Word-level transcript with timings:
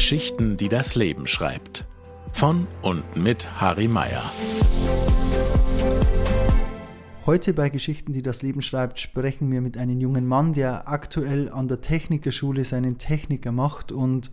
Geschichten, 0.00 0.56
die 0.56 0.70
das 0.70 0.94
Leben 0.94 1.26
schreibt. 1.26 1.84
Von 2.32 2.66
und 2.80 3.16
mit 3.16 3.60
Harry 3.60 3.86
Meyer. 3.86 4.32
Heute 7.26 7.52
bei 7.52 7.68
Geschichten, 7.68 8.14
die 8.14 8.22
das 8.22 8.40
Leben 8.40 8.62
schreibt, 8.62 8.98
sprechen 8.98 9.52
wir 9.52 9.60
mit 9.60 9.76
einem 9.76 10.00
jungen 10.00 10.26
Mann, 10.26 10.54
der 10.54 10.88
aktuell 10.88 11.50
an 11.50 11.68
der 11.68 11.82
Technikerschule 11.82 12.64
seinen 12.64 12.96
Techniker 12.96 13.52
macht 13.52 13.92
und 13.92 14.30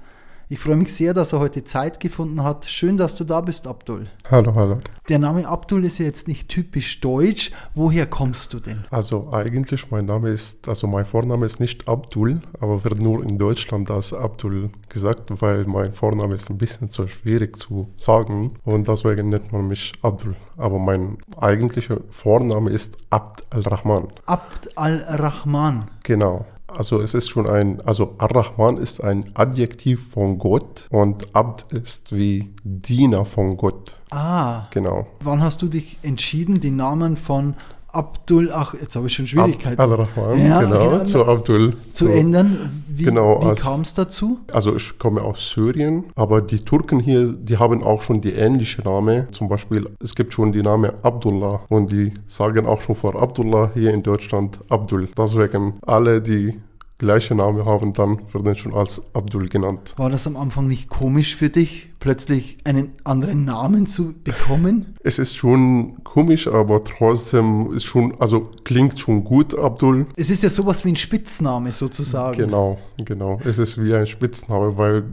ich 0.49 0.59
freue 0.59 0.77
mich 0.77 0.93
sehr, 0.93 1.13
dass 1.13 1.33
er 1.33 1.39
heute 1.39 1.65
Zeit 1.65 1.99
gefunden 1.99 2.41
hat. 2.41 2.65
Schön, 2.65 2.95
dass 2.95 3.15
du 3.15 3.25
da 3.25 3.41
bist, 3.41 3.67
Abdul. 3.67 4.07
Hallo, 4.31 4.53
hallo. 4.55 4.79
Der 5.09 5.19
Name 5.19 5.45
Abdul 5.45 5.83
ist 5.83 5.97
ja 5.97 6.05
jetzt 6.05 6.29
nicht 6.29 6.47
typisch 6.47 7.01
deutsch. 7.01 7.51
Woher 7.75 8.05
kommst 8.05 8.53
du 8.53 8.61
denn? 8.61 8.85
Also 8.89 9.33
eigentlich 9.33 9.91
mein 9.91 10.05
Name 10.05 10.29
ist, 10.29 10.69
also 10.69 10.87
mein 10.87 11.05
Vorname 11.05 11.45
ist 11.45 11.59
nicht 11.59 11.89
Abdul, 11.89 12.41
aber 12.61 12.83
wird 12.85 13.01
nur 13.01 13.23
in 13.23 13.37
Deutschland 13.37 13.91
als 13.91 14.13
Abdul 14.13 14.69
gesagt, 14.87 15.29
weil 15.41 15.65
mein 15.65 15.91
Vorname 15.91 16.35
ist 16.35 16.49
ein 16.49 16.57
bisschen 16.57 16.89
zu 16.89 17.09
schwierig 17.09 17.57
zu 17.57 17.89
sagen 17.97 18.53
und 18.63 18.87
deswegen 18.87 19.29
nennt 19.29 19.51
man 19.51 19.67
mich 19.67 19.93
Abdul. 20.01 20.37
Aber 20.55 20.79
mein 20.79 21.17
eigentlicher 21.41 21.99
Vorname 22.09 22.69
ist 22.69 22.97
Abd 23.09 23.43
al-Rahman. 23.49 24.07
Abd 24.25 24.77
al-Rahman. 24.77 25.85
Genau. 26.03 26.45
Also 26.67 27.01
es 27.01 27.13
ist 27.13 27.29
schon 27.29 27.49
ein, 27.49 27.81
also 27.81 28.15
Ar-Rahman 28.17 28.77
ist 28.77 29.01
ein 29.01 29.31
Adjektiv 29.33 30.09
von 30.09 30.37
Gott 30.37 30.87
und 30.89 31.33
Abd 31.35 31.65
ist 31.75 32.13
wie 32.15 32.53
Diener 32.63 33.25
von 33.25 33.55
Gott. 33.57 33.99
Ah. 34.11 34.67
Genau. 34.71 35.07
Wann 35.23 35.41
hast 35.41 35.61
du 35.61 35.67
dich 35.67 35.97
entschieden, 36.03 36.59
den 36.59 36.75
Namen 36.75 37.15
von 37.15 37.55
Abdul, 37.97 38.51
ach, 38.51 38.75
jetzt 38.79 38.95
habe 38.95 39.07
ich 39.07 39.13
schon 39.13 39.25
Schwierigkeiten. 39.25 39.81
Al-Rahman, 39.81 40.45
ja, 40.45 40.61
genau, 40.61 40.89
genau, 40.89 41.03
zu 41.03 41.25
Abdul. 41.25 41.73
Zu 41.93 42.05
so. 42.05 42.11
ändern. 42.11 42.83
Wie, 42.87 43.03
genau, 43.03 43.41
wie 43.41 43.59
kam 43.59 43.81
es 43.81 43.93
dazu? 43.95 44.39
Also 44.51 44.75
ich 44.75 44.99
komme 44.99 45.21
aus 45.21 45.49
Syrien, 45.49 46.05
aber 46.15 46.41
die 46.41 46.59
Turken 46.59 46.99
hier, 46.99 47.33
die 47.33 47.57
haben 47.57 47.83
auch 47.83 48.03
schon 48.03 48.21
die 48.21 48.33
ähnliche 48.33 48.83
Name. 48.83 49.27
Zum 49.31 49.49
Beispiel, 49.49 49.89
es 50.01 50.15
gibt 50.15 50.33
schon 50.33 50.51
die 50.51 50.61
Name 50.61 50.93
Abdullah 51.01 51.61
und 51.69 51.91
die 51.91 52.13
sagen 52.27 52.67
auch 52.67 52.81
schon 52.81 52.95
vor 52.95 53.19
Abdullah 53.21 53.71
hier 53.73 53.93
in 53.93 54.03
Deutschland 54.03 54.59
Abdul. 54.69 55.09
Deswegen 55.17 55.73
alle, 55.85 56.21
die 56.21 56.59
gleiche 56.97 57.35
Name 57.35 57.65
haben, 57.65 57.93
dann 57.93 58.19
werden 58.33 58.55
schon 58.55 58.73
als 58.73 59.01
Abdul 59.13 59.49
genannt. 59.49 59.93
War 59.97 60.09
das 60.09 60.25
am 60.25 60.35
Anfang 60.35 60.67
nicht 60.67 60.89
komisch 60.89 61.35
für 61.35 61.49
dich, 61.49 61.89
plötzlich 61.99 62.57
einen 62.63 62.93
anderen 63.03 63.45
Namen 63.45 63.85
zu 63.85 64.13
bekommen? 64.23 64.95
Es 65.03 65.19
ist 65.19 65.37
schon 65.37 66.03
komisch, 66.03 66.47
aber 66.47 66.83
trotzdem 66.83 67.73
ist 67.73 67.85
schon, 67.85 68.15
also 68.19 68.49
klingt 68.63 68.99
schon 68.99 69.23
gut, 69.23 69.57
Abdul. 69.57 70.07
Es 70.15 70.29
ist 70.29 70.43
ja 70.43 70.49
sowas 70.49 70.85
wie 70.85 70.89
ein 70.89 70.95
Spitzname 70.95 71.71
sozusagen. 71.71 72.37
Genau, 72.37 72.77
genau. 72.97 73.39
Es 73.45 73.59
ist 73.59 73.83
wie 73.83 73.93
ein 73.93 74.07
Spitzname, 74.07 74.77
weil 74.77 75.03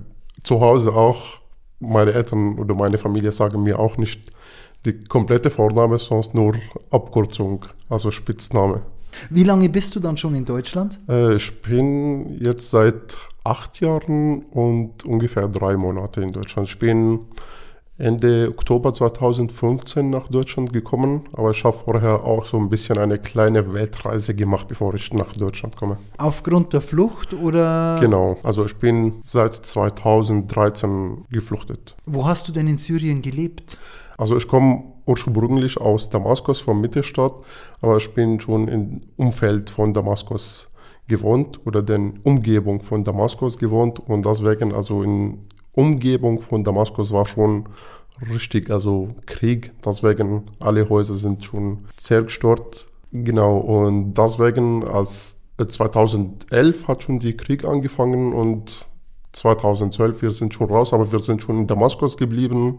zu 0.42 0.60
Hause 0.60 0.92
auch 0.92 1.40
meine 1.80 2.12
Eltern 2.12 2.58
oder 2.58 2.74
meine 2.74 2.98
Familie 2.98 3.32
sagen 3.32 3.62
mir 3.62 3.78
auch 3.78 3.98
nicht 3.98 4.32
die 4.84 5.04
komplette 5.04 5.50
Vorname, 5.50 5.98
sonst 5.98 6.34
nur 6.34 6.54
Abkürzung, 6.90 7.64
also 7.88 8.10
Spitzname. 8.10 8.82
Wie 9.30 9.44
lange 9.44 9.68
bist 9.68 9.94
du 9.96 10.00
dann 10.00 10.16
schon 10.16 10.34
in 10.34 10.44
Deutschland? 10.44 10.98
Äh, 11.08 11.36
ich 11.36 11.62
bin 11.62 12.38
jetzt 12.40 12.70
seit 12.70 13.16
acht 13.44 13.80
Jahren 13.80 14.42
und 14.44 15.04
ungefähr 15.04 15.48
drei 15.48 15.76
Monate 15.76 16.22
in 16.22 16.28
Deutschland. 16.28 16.68
Ich 16.68 16.78
bin 16.78 17.20
Ende 17.96 18.48
Oktober 18.48 18.92
2015 18.92 20.10
nach 20.10 20.26
Deutschland 20.26 20.72
gekommen, 20.72 21.28
aber 21.32 21.52
ich 21.52 21.62
habe 21.62 21.76
vorher 21.76 22.24
auch 22.24 22.44
so 22.44 22.56
ein 22.56 22.68
bisschen 22.68 22.98
eine 22.98 23.18
kleine 23.18 23.72
Weltreise 23.72 24.34
gemacht, 24.34 24.66
bevor 24.66 24.94
ich 24.94 25.12
nach 25.12 25.32
Deutschland 25.34 25.76
komme. 25.76 25.98
Aufgrund 26.18 26.72
der 26.72 26.80
Flucht 26.80 27.34
oder? 27.34 27.98
Genau, 28.00 28.36
also 28.42 28.64
ich 28.64 28.74
bin 28.76 29.20
seit 29.22 29.54
2013 29.54 31.26
gefluchtet. 31.30 31.94
Wo 32.04 32.26
hast 32.26 32.48
du 32.48 32.52
denn 32.52 32.66
in 32.66 32.78
Syrien 32.78 33.22
gelebt? 33.22 33.78
Also 34.18 34.36
ich 34.36 34.48
komme 34.48 34.93
ursprünglich 35.06 35.78
aus 35.78 36.10
Damaskus, 36.10 36.60
von 36.60 36.80
Mittelstadt, 36.80 37.34
aber 37.80 37.96
ich 37.96 38.12
bin 38.14 38.40
schon 38.40 38.68
im 38.68 39.02
Umfeld 39.16 39.70
von 39.70 39.94
Damaskus 39.94 40.68
gewohnt 41.08 41.60
oder 41.66 41.82
den 41.82 42.20
Umgebung 42.22 42.80
von 42.80 43.04
Damaskus 43.04 43.58
gewohnt 43.58 44.00
und 44.00 44.24
deswegen 44.24 44.74
also 44.74 45.02
in 45.02 45.46
Umgebung 45.72 46.40
von 46.40 46.64
Damaskus 46.64 47.12
war 47.12 47.26
schon 47.26 47.66
richtig, 48.30 48.70
also 48.70 49.10
Krieg, 49.26 49.72
deswegen 49.84 50.44
alle 50.60 50.88
Häuser 50.88 51.14
sind 51.14 51.44
schon 51.44 51.84
zerstört. 51.96 52.88
Genau, 53.12 53.58
und 53.58 54.14
deswegen 54.14 54.84
als 54.86 55.38
2011 55.58 56.88
hat 56.88 57.02
schon 57.02 57.20
die 57.20 57.36
Krieg 57.36 57.64
angefangen 57.64 58.32
und 58.32 58.88
2012, 59.32 60.22
wir 60.22 60.32
sind 60.32 60.54
schon 60.54 60.68
raus, 60.68 60.92
aber 60.92 61.10
wir 61.10 61.20
sind 61.20 61.42
schon 61.42 61.58
in 61.58 61.66
Damaskus 61.66 62.16
geblieben, 62.16 62.78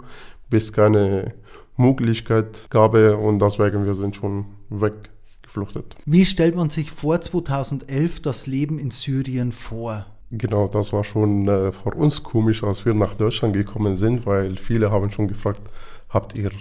bis 0.49 0.73
keine 0.73 1.33
Möglichkeit 1.77 2.67
gab 2.69 2.93
und 2.93 3.39
deswegen 3.39 3.85
wir 3.85 3.95
sind 3.95 4.15
schon 4.15 4.45
weggefluchtet. 4.69 5.95
Wie 6.05 6.25
stellt 6.25 6.55
man 6.55 6.69
sich 6.69 6.91
vor 6.91 7.19
2011 7.21 8.21
das 8.21 8.47
Leben 8.47 8.79
in 8.79 8.91
Syrien 8.91 9.51
vor? 9.51 10.05
Genau, 10.31 10.67
das 10.67 10.91
war 10.91 11.03
schon 11.03 11.47
äh, 11.47 11.71
für 11.71 11.91
uns 11.91 12.23
komisch, 12.23 12.63
als 12.63 12.85
wir 12.85 12.93
nach 12.93 13.15
Deutschland 13.15 13.53
gekommen 13.53 13.95
sind, 13.95 14.25
weil 14.25 14.57
viele 14.57 14.91
haben 14.91 15.11
schon 15.11 15.27
gefragt, 15.27 15.61
habt 16.09 16.35
ihr 16.35 16.51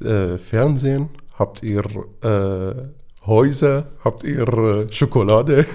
äh, 0.00 0.38
Fernsehen, 0.38 1.10
habt 1.38 1.62
ihr 1.62 1.84
äh, 2.22 2.88
Häuser, 3.26 3.86
habt 4.02 4.24
ihr 4.24 4.48
äh, 4.48 4.92
Schokolade? 4.92 5.66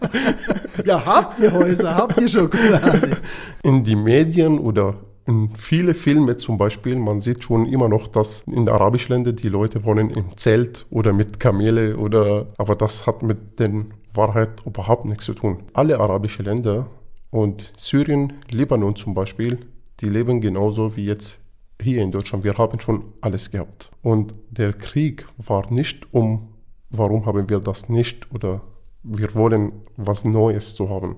ja, 0.84 1.04
habt 1.04 1.40
ihr 1.40 1.52
Häuser, 1.52 1.94
habt 1.94 2.20
ihr 2.20 2.28
Schokolade? 2.28 3.18
In 3.62 3.84
die 3.84 3.96
Medien 3.96 4.58
oder 4.58 4.94
in 5.30 5.54
viele 5.54 5.94
Filme 5.94 6.36
zum 6.36 6.58
Beispiel, 6.58 6.96
man 6.96 7.20
sieht 7.20 7.44
schon 7.44 7.66
immer 7.66 7.88
noch, 7.88 8.08
dass 8.08 8.42
in 8.48 8.68
arabischen 8.68 9.14
Ländern 9.14 9.36
die 9.36 9.48
Leute 9.48 9.84
wohnen 9.84 10.10
im 10.10 10.36
Zelt 10.36 10.86
oder 10.90 11.12
mit 11.12 11.38
Kamele 11.38 11.96
oder, 11.96 12.48
aber 12.58 12.74
das 12.74 13.06
hat 13.06 13.22
mit 13.22 13.60
der 13.60 13.86
Wahrheit 14.12 14.66
überhaupt 14.66 15.04
nichts 15.04 15.26
zu 15.26 15.34
tun. 15.34 15.62
Alle 15.72 16.00
arabischen 16.00 16.46
Länder 16.46 16.88
und 17.30 17.72
Syrien, 17.76 18.32
Libanon 18.50 18.96
zum 18.96 19.14
Beispiel, 19.14 19.58
die 20.00 20.08
leben 20.08 20.40
genauso 20.40 20.96
wie 20.96 21.04
jetzt 21.04 21.38
hier 21.80 22.02
in 22.02 22.10
Deutschland. 22.10 22.42
Wir 22.42 22.58
haben 22.58 22.80
schon 22.80 23.04
alles 23.20 23.52
gehabt. 23.52 23.90
Und 24.02 24.34
der 24.50 24.72
Krieg 24.72 25.26
war 25.38 25.72
nicht 25.72 26.12
um, 26.12 26.48
warum 26.90 27.24
haben 27.24 27.48
wir 27.48 27.60
das 27.60 27.88
nicht 27.88 28.34
oder 28.34 28.62
wir 29.04 29.32
wollen 29.34 29.72
was 29.96 30.24
Neues 30.24 30.74
zu 30.74 30.90
haben. 30.90 31.16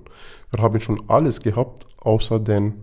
Wir 0.51 0.63
haben 0.63 0.81
schon 0.81 1.03
alles 1.09 1.41
gehabt, 1.41 1.87
außer 1.99 2.39
den 2.39 2.75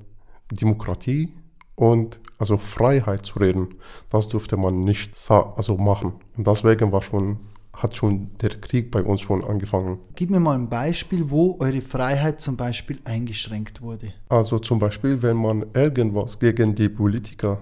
Demokratie 0.51 1.33
und 1.75 2.19
also 2.37 2.57
Freiheit 2.57 3.25
zu 3.25 3.39
reden, 3.39 3.75
das 4.09 4.27
durfte 4.27 4.57
man 4.57 4.83
nicht 4.83 5.13
also 5.29 5.77
machen. 5.77 6.13
Und 6.35 6.47
deswegen 6.47 6.91
war 6.91 7.01
schon, 7.01 7.39
hat 7.73 7.95
schon 7.95 8.31
der 8.41 8.49
Krieg 8.49 8.91
bei 8.91 9.03
uns 9.03 9.21
schon 9.21 9.43
angefangen. 9.43 9.99
Gib 10.15 10.29
mir 10.29 10.39
mal 10.39 10.55
ein 10.55 10.69
Beispiel, 10.69 11.29
wo 11.29 11.57
eure 11.59 11.81
Freiheit 11.81 12.41
zum 12.41 12.57
Beispiel 12.57 12.99
eingeschränkt 13.03 13.81
wurde. 13.81 14.13
Also 14.29 14.59
zum 14.59 14.79
Beispiel, 14.79 15.21
wenn 15.21 15.37
man 15.37 15.65
irgendwas 15.73 16.39
gegen 16.39 16.75
die 16.75 16.89
Politiker 16.89 17.59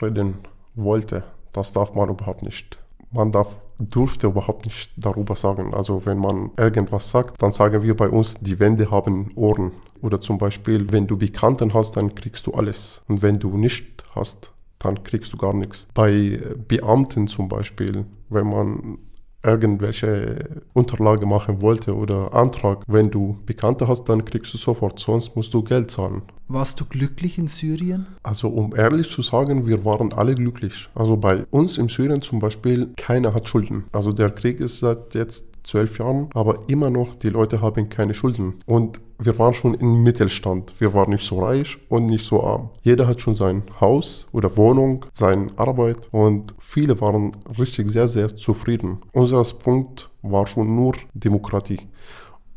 reden 0.00 0.34
wollte, 0.74 1.24
das 1.52 1.72
darf 1.72 1.94
man 1.94 2.10
überhaupt 2.10 2.42
nicht. 2.42 2.78
Man 3.10 3.32
darf 3.32 3.56
durfte 3.78 4.28
überhaupt 4.28 4.66
nicht 4.66 4.90
darüber 4.96 5.36
sagen. 5.36 5.74
Also 5.74 6.06
wenn 6.06 6.18
man 6.18 6.50
irgendwas 6.56 7.10
sagt, 7.10 7.42
dann 7.42 7.52
sagen 7.52 7.82
wir 7.82 7.96
bei 7.96 8.08
uns, 8.08 8.36
die 8.36 8.58
Wände 8.58 8.90
haben 8.90 9.30
Ohren. 9.34 9.72
Oder 10.02 10.20
zum 10.20 10.38
Beispiel, 10.38 10.92
wenn 10.92 11.06
du 11.06 11.16
Bekannten 11.16 11.74
hast, 11.74 11.96
dann 11.96 12.14
kriegst 12.14 12.46
du 12.46 12.52
alles. 12.52 13.02
Und 13.08 13.22
wenn 13.22 13.38
du 13.38 13.56
nicht 13.56 14.04
hast, 14.14 14.52
dann 14.78 15.02
kriegst 15.04 15.32
du 15.32 15.36
gar 15.36 15.54
nichts. 15.54 15.86
Bei 15.94 16.40
Beamten 16.68 17.28
zum 17.28 17.48
Beispiel, 17.48 18.04
wenn 18.28 18.46
man 18.46 18.98
irgendwelche 19.46 20.62
Unterlage 20.72 21.26
machen 21.26 21.62
wollte 21.62 21.94
oder 21.94 22.34
Antrag, 22.34 22.82
wenn 22.86 23.10
du 23.10 23.38
Bekannte 23.46 23.88
hast, 23.88 24.04
dann 24.04 24.24
kriegst 24.24 24.52
du 24.52 24.58
sofort, 24.58 24.98
sonst 24.98 25.36
musst 25.36 25.54
du 25.54 25.62
Geld 25.62 25.90
zahlen. 25.90 26.22
Warst 26.48 26.78
du 26.80 26.84
glücklich 26.84 27.38
in 27.38 27.48
Syrien? 27.48 28.06
Also 28.22 28.48
um 28.48 28.74
ehrlich 28.76 29.10
zu 29.10 29.22
sagen, 29.22 29.66
wir 29.66 29.84
waren 29.84 30.12
alle 30.12 30.34
glücklich. 30.34 30.88
Also 30.94 31.16
bei 31.16 31.44
uns 31.50 31.76
in 31.76 31.88
Syrien 31.88 32.22
zum 32.22 32.38
Beispiel, 32.38 32.90
keiner 32.96 33.34
hat 33.34 33.48
Schulden. 33.48 33.84
Also 33.92 34.12
der 34.12 34.30
Krieg 34.30 34.60
ist 34.60 34.78
seit 34.78 35.14
jetzt 35.14 35.55
zwölf 35.66 35.98
Jahren, 35.98 36.28
aber 36.34 36.60
immer 36.68 36.90
noch, 36.90 37.14
die 37.14 37.28
Leute 37.28 37.60
haben 37.60 37.88
keine 37.88 38.14
Schulden. 38.14 38.54
Und 38.66 39.00
wir 39.18 39.38
waren 39.38 39.54
schon 39.54 39.74
im 39.74 40.02
Mittelstand. 40.02 40.74
Wir 40.78 40.92
waren 40.94 41.10
nicht 41.10 41.24
so 41.26 41.38
reich 41.40 41.78
und 41.88 42.06
nicht 42.06 42.24
so 42.24 42.42
arm. 42.42 42.70
Jeder 42.82 43.06
hat 43.06 43.20
schon 43.20 43.34
sein 43.34 43.62
Haus 43.80 44.26
oder 44.32 44.56
Wohnung, 44.56 45.06
seine 45.12 45.48
Arbeit 45.56 46.08
und 46.12 46.54
viele 46.58 47.00
waren 47.00 47.32
richtig 47.58 47.88
sehr, 47.88 48.08
sehr 48.08 48.36
zufrieden. 48.36 48.98
Unser 49.12 49.42
Punkt 49.42 50.10
war 50.22 50.46
schon 50.46 50.74
nur 50.76 50.94
Demokratie. 51.14 51.80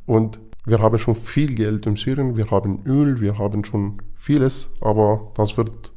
Und 0.06 0.40
wir 0.66 0.80
haben 0.80 1.00
schon 1.00 1.16
viel 1.16 1.56
Geld 1.56 1.86
in 1.86 1.96
Syrien, 1.96 2.36
wir 2.36 2.52
haben 2.52 2.84
Öl, 2.86 3.22
wir 3.22 3.38
haben 3.38 3.64
schon 3.64 4.02
vieles, 4.16 4.70
aber 4.82 5.32
das 5.36 5.58
wird 5.58 5.94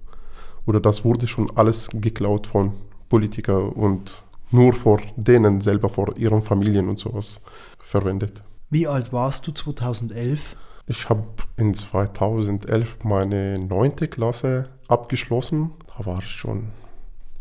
oder 0.65 0.81
das 0.81 1.05
wurde 1.05 1.27
schon 1.27 1.51
alles 1.57 1.89
geklaut 1.93 2.47
von 2.47 2.73
Politikern 3.09 3.71
und 3.71 4.22
nur 4.53 4.73
vor 4.73 5.01
denen 5.17 5.61
selber, 5.61 5.89
vor 5.89 6.17
ihren 6.17 6.43
Familien 6.43 6.89
und 6.89 6.99
sowas 6.99 7.41
verwendet. 7.79 8.43
Wie 8.71 8.87
alt 8.87 9.13
warst 9.13 9.47
du 9.47 9.53
2011? 9.53 10.57
Ich 10.87 11.09
habe 11.09 11.25
in 11.57 11.75
2011 11.75 12.99
meine 13.05 13.55
neunte 13.59 14.09
Klasse 14.09 14.71
abgeschlossen. 14.89 15.73
Da 15.87 16.07
war 16.07 16.19
ich 16.19 16.29
schon 16.29 16.69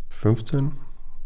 15, 0.09 0.71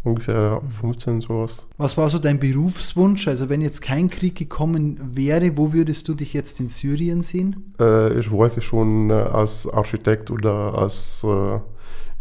ungefähr 0.04 0.62
15 0.70 1.22
sowas. 1.22 1.66
Was 1.78 1.98
war 1.98 2.10
so 2.10 2.20
dein 2.20 2.40
Berufswunsch? 2.40 3.28
Also 3.28 3.50
wenn 3.50 3.62
jetzt 3.62 3.82
kein 3.82 4.10
Krieg 4.10 4.36
gekommen 4.36 5.00
wäre, 5.14 5.58
wo 5.58 5.74
würdest 5.74 6.08
du 6.08 6.14
dich 6.14 6.34
jetzt 6.34 6.60
in 6.60 6.70
Syrien 6.70 7.22
sehen? 7.22 7.74
Äh, 7.80 8.18
ich 8.18 8.32
wollte 8.32 8.62
schon 8.62 9.10
äh, 9.10 9.14
als 9.14 9.68
Architekt 9.68 10.32
oder 10.32 10.78
als 10.78 11.24
äh, 11.24 11.60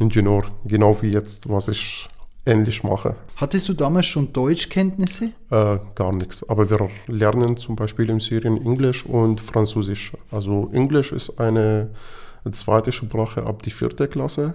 Ingenieur, 0.03 0.43
genau 0.65 1.01
wie 1.03 1.13
jetzt, 1.13 1.49
was 1.49 1.69
ich 1.69 2.09
ähnlich 2.47 2.83
mache. 2.83 3.17
Hattest 3.37 3.69
du 3.69 3.75
damals 3.75 4.07
schon 4.07 4.33
Deutschkenntnisse? 4.33 5.31
Äh, 5.51 5.79
gar 5.95 6.13
nichts. 6.13 6.49
Aber 6.49 6.69
wir 6.69 6.89
lernen 7.07 7.57
zum 7.57 7.77
Beispiel 7.77 8.11
in 8.11 8.21
Syrien 8.21 8.61
Englisch 8.65 9.05
und 9.07 9.41
Französisch. 9.41 10.13
Also 10.31 10.71
Englisch 10.73 11.13
ist 11.13 11.39
eine 11.41 11.91
zweite 12.51 12.93
Sprache 12.93 13.45
ab 13.45 13.63
die 13.63 13.71
vierte 13.71 14.09
Klasse 14.09 14.55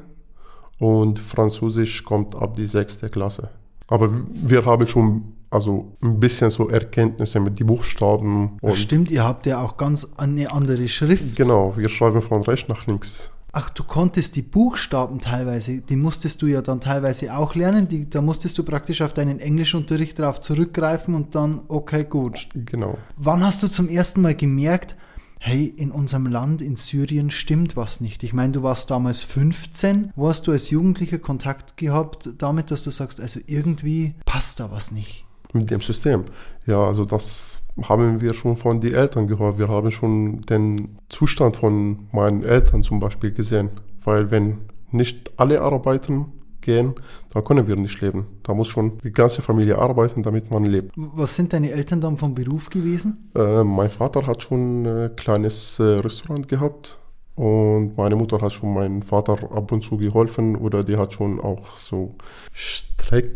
und 0.78 1.20
Französisch 1.20 2.04
kommt 2.04 2.36
ab 2.36 2.56
die 2.56 2.68
sechste 2.68 3.10
Klasse. 3.10 3.50
Aber 3.88 4.10
wir 4.34 4.66
haben 4.66 4.86
schon 4.86 5.34
also 5.50 5.98
ein 6.02 6.20
bisschen 6.20 6.52
so 6.52 6.70
Erkenntnisse 6.70 7.40
mit 7.40 7.60
den 7.60 7.68
Buchstaben. 7.68 8.58
Und 8.62 8.76
Stimmt, 8.76 9.10
ihr 9.10 9.24
habt 9.24 9.46
ja 9.46 9.64
auch 9.64 9.78
ganz 9.78 10.08
eine 10.18 10.52
andere 10.52 10.88
Schrift. 10.88 11.36
Genau, 11.36 11.74
wir 11.76 11.90
schreiben 11.90 12.22
von 12.22 12.44
rechts 12.44 12.70
nach 12.70 12.86
links. 12.86 13.32
Ach, 13.52 13.70
du 13.72 13.84
konntest 13.84 14.36
die 14.36 14.44
Buchstaben 14.44 15.20
teilweise, 15.20 15.82
die 15.82 15.96
musstest 15.96 16.42
du 16.42 16.48
ja 16.48 16.62
dann 16.62 16.82
teilweise 16.82 17.36
auch 17.36 17.56
lernen. 17.56 17.88
Die, 17.88 18.10
da 18.10 18.22
musstest 18.22 18.58
du 18.58 18.64
praktisch 18.64 19.02
auf 19.02 19.14
deinen 19.14 19.40
Englischunterricht 19.40 20.20
darauf 20.20 20.40
zurückgreifen 20.42 21.16
und 21.16 21.34
dann, 21.34 21.64
okay, 21.68 22.04
gut. 22.04 22.48
Genau. 22.54 22.98
Wann 23.18 23.44
hast 23.44 23.64
du 23.64 23.68
zum 23.68 23.90
ersten 23.90 24.22
Mal 24.22 24.36
gemerkt, 24.36 24.96
hey, 25.40 25.66
in 25.66 25.90
unserem 25.92 26.28
Land, 26.28 26.62
in 26.62 26.76
Syrien, 26.76 27.32
stimmt 27.32 27.76
was 27.76 28.02
nicht? 28.02 28.24
Ich 28.24 28.34
meine, 28.34 28.52
du 28.52 28.62
warst 28.62 28.92
damals 28.92 29.24
15. 29.24 30.12
Wo 30.16 30.30
hast 30.30 30.46
du 30.46 30.52
als 30.52 30.70
Jugendlicher 30.70 31.18
Kontakt 31.18 31.78
gehabt 31.78 32.30
damit, 32.38 32.70
dass 32.70 32.84
du 32.84 32.92
sagst, 32.92 33.20
also 33.20 33.40
irgendwie 33.48 34.16
passt 34.26 34.60
da 34.60 34.70
was 34.70 34.92
nicht? 34.92 35.26
Mit 35.54 35.72
dem 35.72 35.82
System. 35.82 36.26
Ja, 36.66 36.86
also 36.86 37.06
das 37.06 37.62
haben 37.82 38.22
wir 38.22 38.34
schon 38.34 38.58
von 38.58 38.82
den 38.82 38.94
Eltern 38.94 39.28
gehört. 39.28 39.58
Wir 39.58 39.68
haben 39.68 39.92
schon 39.92 40.42
den 40.42 40.98
Zustand 41.10 41.58
von 41.58 42.08
meinen 42.12 42.44
Eltern 42.44 42.84
zum 42.84 43.00
Beispiel 43.00 43.32
gesehen. 43.32 43.70
Weil 44.04 44.32
wenn 44.32 44.60
nicht 44.92 45.32
alle 45.38 45.62
arbeiten 45.62 46.34
gehen, 46.62 46.96
dann 47.32 47.44
können 47.44 47.68
wir 47.68 47.76
nicht 47.76 48.02
leben. 48.02 48.28
Da 48.44 48.54
muss 48.54 48.68
schon 48.68 48.98
die 49.00 49.12
ganze 49.12 49.42
Familie 49.42 49.78
arbeiten, 49.78 50.24
damit 50.24 50.52
man 50.52 50.66
lebt. 50.66 50.92
Was 50.96 51.36
sind 51.36 51.54
deine 51.54 51.72
Eltern 51.72 52.02
dann 52.02 52.18
vom 52.18 52.36
Beruf 52.36 52.70
gewesen? 52.70 53.32
Äh, 53.36 53.64
mein 53.64 53.90
Vater 53.90 54.28
hat 54.28 54.44
schon 54.44 54.86
ein 54.86 55.16
kleines 55.16 55.80
äh, 55.80 55.84
Restaurant 55.84 56.48
gehabt. 56.48 56.98
Und 57.36 57.96
meine 57.96 58.18
Mutter 58.18 58.42
hat 58.42 58.52
schon 58.52 58.74
meinem 58.74 59.02
Vater 59.02 59.38
ab 59.52 59.72
und 59.72 59.82
zu 59.82 59.96
geholfen 59.96 60.58
oder 60.58 60.84
die 60.84 60.98
hat 60.98 61.14
schon 61.14 61.40
auch 61.40 61.78
so 61.78 62.16
Streck 62.52 63.32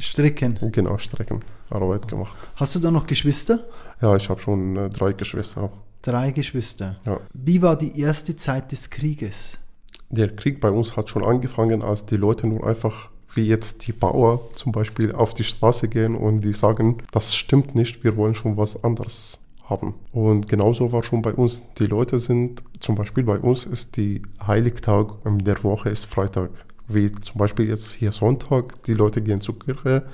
Stricken. 0.00 0.58
Genau, 0.70 0.96
Streckenarbeit 1.68 2.08
gemacht. 2.08 2.36
Hast 2.56 2.74
du 2.74 2.78
da 2.78 2.90
noch 2.90 3.06
Geschwister? 3.06 3.60
Ja, 4.00 4.16
ich 4.16 4.28
habe 4.28 4.40
schon 4.40 4.76
äh, 4.76 4.90
drei 4.90 5.12
Geschwister. 5.12 5.70
Drei 6.02 6.30
Geschwister. 6.30 6.96
Ja. 7.04 7.20
Wie 7.34 7.60
war 7.60 7.76
die 7.76 8.00
erste 8.00 8.36
Zeit 8.36 8.72
des 8.72 8.90
Krieges? 8.90 9.58
Der 10.10 10.34
Krieg 10.34 10.60
bei 10.60 10.70
uns 10.70 10.96
hat 10.96 11.10
schon 11.10 11.24
angefangen, 11.24 11.82
als 11.82 12.06
die 12.06 12.16
Leute 12.16 12.46
nur 12.46 12.66
einfach 12.66 13.10
wie 13.34 13.46
jetzt 13.46 13.86
die 13.86 13.92
Bauer 13.92 14.40
zum 14.54 14.72
Beispiel 14.72 15.12
auf 15.12 15.34
die 15.34 15.44
Straße 15.44 15.88
gehen 15.88 16.16
und 16.16 16.40
die 16.40 16.54
sagen, 16.54 16.98
das 17.12 17.36
stimmt 17.36 17.74
nicht, 17.74 18.02
wir 18.02 18.16
wollen 18.16 18.34
schon 18.34 18.56
was 18.56 18.82
anderes 18.82 19.36
haben. 19.64 19.94
Und 20.12 20.48
genauso 20.48 20.92
war 20.92 21.02
schon 21.02 21.20
bei 21.20 21.34
uns. 21.34 21.62
Die 21.78 21.86
Leute 21.86 22.18
sind, 22.18 22.62
zum 22.80 22.94
Beispiel 22.94 23.24
bei 23.24 23.38
uns 23.38 23.66
ist 23.66 23.98
die 23.98 24.22
Heiligtag 24.46 25.12
in 25.26 25.44
der 25.44 25.62
Woche 25.62 25.90
ist 25.90 26.06
Freitag. 26.06 26.50
Wie 26.88 27.12
zum 27.12 27.38
Beispiel 27.38 27.68
jetzt 27.68 27.92
hier 27.92 28.12
Sonntag, 28.12 28.82
die 28.84 28.94
Leute 28.94 29.20
gehen 29.20 29.40
zur 29.40 29.58
Kirche. 29.58 30.06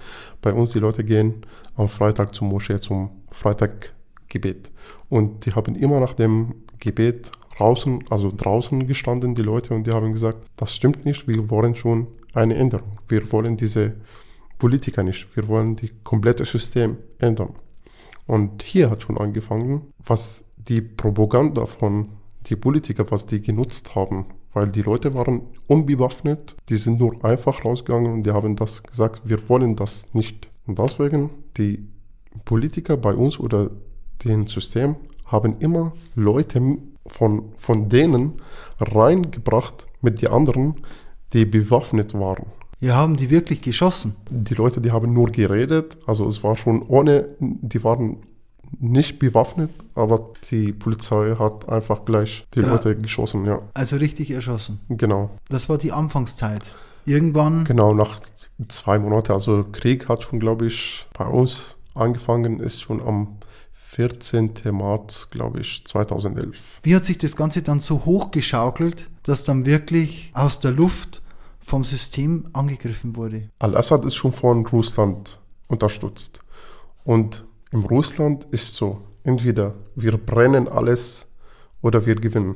Bei 0.42 0.52
uns 0.52 0.72
die 0.72 0.80
Leute 0.80 1.04
gehen 1.04 1.46
am 1.76 1.88
Freitag 1.88 2.34
zur 2.34 2.48
Moschee 2.48 2.80
zum 2.80 3.10
Freitaggebet. 3.30 4.70
Und 5.08 5.46
die 5.46 5.52
haben 5.52 5.76
immer 5.76 6.00
nach 6.00 6.14
dem 6.14 6.54
Gebet 6.80 7.30
draußen, 7.56 8.04
also 8.10 8.32
draußen 8.36 8.86
gestanden, 8.86 9.34
die 9.34 9.42
Leute, 9.42 9.74
und 9.74 9.86
die 9.86 9.92
haben 9.92 10.12
gesagt, 10.12 10.38
das 10.56 10.74
stimmt 10.74 11.04
nicht, 11.04 11.28
wir 11.28 11.48
wollen 11.50 11.74
schon 11.76 12.08
eine 12.32 12.54
Änderung. 12.56 12.98
Wir 13.08 13.30
wollen 13.32 13.56
diese 13.56 13.94
Politiker 14.58 15.02
nicht, 15.02 15.34
wir 15.36 15.46
wollen 15.48 15.76
die 15.76 15.90
komplette 16.02 16.44
System 16.44 16.96
ändern. 17.18 17.54
Und 18.26 18.62
hier 18.62 18.90
hat 18.90 19.02
schon 19.02 19.18
angefangen, 19.18 19.92
was 20.04 20.42
die 20.56 20.80
Propaganda 20.80 21.66
von 21.66 22.08
die 22.46 22.56
Politiker, 22.56 23.10
was 23.10 23.26
die 23.26 23.40
genutzt 23.40 23.94
haben, 23.94 24.26
weil 24.52 24.68
die 24.68 24.82
Leute 24.82 25.14
waren 25.14 25.42
unbewaffnet, 25.66 26.56
die 26.68 26.76
sind 26.76 27.00
nur 27.00 27.24
einfach 27.24 27.64
rausgegangen 27.64 28.12
und 28.12 28.22
die 28.24 28.32
haben 28.32 28.56
das 28.56 28.82
gesagt, 28.82 29.22
wir 29.24 29.48
wollen 29.48 29.76
das 29.76 30.04
nicht. 30.12 30.48
Und 30.66 30.78
deswegen, 30.78 31.30
die 31.56 31.86
Politiker 32.44 32.96
bei 32.96 33.14
uns 33.14 33.38
oder 33.38 33.70
dem 34.24 34.46
System 34.46 34.96
haben 35.26 35.58
immer 35.58 35.92
Leute 36.14 36.78
von, 37.06 37.52
von 37.58 37.88
denen 37.88 38.34
reingebracht 38.78 39.86
mit 40.00 40.22
den 40.22 40.28
anderen, 40.28 40.76
die 41.32 41.44
bewaffnet 41.44 42.14
waren. 42.14 42.46
Ja, 42.80 42.96
haben 42.96 43.16
die 43.16 43.30
wirklich 43.30 43.62
geschossen? 43.62 44.16
Die 44.30 44.54
Leute, 44.54 44.80
die 44.80 44.92
haben 44.92 45.12
nur 45.12 45.30
geredet, 45.30 45.96
also 46.06 46.26
es 46.26 46.42
war 46.44 46.56
schon 46.56 46.82
ohne, 46.82 47.28
die 47.38 47.82
waren 47.82 48.18
nicht 48.80 49.18
bewaffnet, 49.18 49.70
aber 49.94 50.32
die 50.50 50.72
Polizei 50.72 51.36
hat 51.38 51.68
einfach 51.68 52.04
gleich 52.04 52.46
die 52.54 52.60
genau. 52.60 52.72
Leute 52.72 52.96
geschossen, 52.96 53.44
ja. 53.44 53.62
Also 53.74 53.96
richtig 53.96 54.30
erschossen? 54.30 54.80
Genau. 54.88 55.30
Das 55.48 55.68
war 55.68 55.78
die 55.78 55.92
Anfangszeit. 55.92 56.74
Irgendwann? 57.06 57.64
Genau, 57.64 57.92
nach 57.92 58.20
zwei 58.68 58.98
Monaten. 58.98 59.32
Also 59.32 59.64
Krieg 59.72 60.08
hat 60.08 60.22
schon, 60.22 60.40
glaube 60.40 60.66
ich, 60.66 61.06
bei 61.16 61.26
uns 61.26 61.76
angefangen, 61.94 62.60
ist 62.60 62.80
schon 62.80 63.02
am 63.02 63.36
14. 63.72 64.54
März, 64.72 65.28
glaube 65.30 65.60
ich, 65.60 65.84
2011. 65.84 66.80
Wie 66.82 66.96
hat 66.96 67.04
sich 67.04 67.18
das 67.18 67.36
Ganze 67.36 67.62
dann 67.62 67.80
so 67.80 68.04
hochgeschaukelt, 68.04 69.08
dass 69.22 69.44
dann 69.44 69.66
wirklich 69.66 70.32
aus 70.34 70.58
der 70.60 70.72
Luft 70.72 71.22
vom 71.60 71.84
System 71.84 72.48
angegriffen 72.52 73.14
wurde? 73.16 73.50
Al-Assad 73.58 74.04
ist 74.04 74.16
schon 74.16 74.32
von 74.32 74.66
Russland 74.66 75.38
unterstützt. 75.68 76.40
Und 77.04 77.44
im 77.74 77.84
Russland 77.84 78.46
ist 78.50 78.74
so, 78.74 79.02
entweder 79.22 79.74
wir 79.94 80.16
brennen 80.16 80.66
alles 80.68 81.26
oder 81.82 82.06
wir 82.06 82.14
gewinnen. 82.14 82.54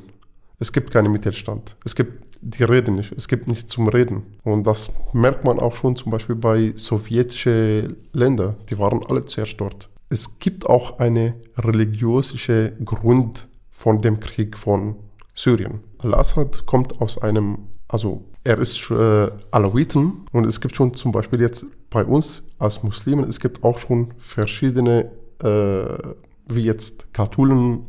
Es 0.57 0.71
gibt 0.71 0.91
keinen 0.91 1.11
Mittelstand. 1.11 1.75
Es 1.85 1.93
gibt 1.95 2.25
die 2.41 2.63
Rede 2.63 2.91
nicht. 2.91 3.11
Es 3.11 3.27
gibt 3.27 3.47
nicht 3.47 3.69
zum 3.69 3.87
Reden. 3.87 4.23
Und 4.43 4.65
das 4.65 4.91
merkt 5.13 5.45
man 5.45 5.59
auch 5.59 5.75
schon 5.75 5.95
zum 5.95 6.11
Beispiel 6.11 6.35
bei 6.35 6.73
sowjetischen 6.75 7.95
Ländern. 8.13 8.55
Die 8.69 8.79
waren 8.79 9.05
alle 9.05 9.25
zerstört 9.25 9.89
es 10.09 10.39
gibt 10.39 10.65
auch 10.65 10.99
eine 10.99 11.35
religiöse 11.57 12.73
Grund 12.83 13.47
von 13.69 14.01
dem 14.01 14.19
Krieg 14.19 14.57
von 14.57 14.95
Syrien. 15.35 15.81
Al-Assad 15.99 16.65
kommt 16.65 16.99
aus 16.99 17.19
einem, 17.19 17.69
also 17.87 18.25
er 18.43 18.57
ist 18.57 18.89
äh, 18.89 19.29
Alawiten 19.51 20.25
und 20.31 20.45
es 20.45 20.59
gibt 20.59 20.75
schon 20.75 20.93
zum 20.93 21.11
Beispiel 21.11 21.39
jetzt 21.39 21.65
bei 21.89 22.03
uns 22.03 22.43
als 22.57 22.83
Muslimen, 22.83 23.25
es 23.29 23.39
gibt 23.39 23.63
auch 23.63 23.77
schon 23.77 24.13
verschiedene, 24.17 25.11
wie 25.41 26.61
jetzt 26.61 27.13
Katholen, 27.13 27.85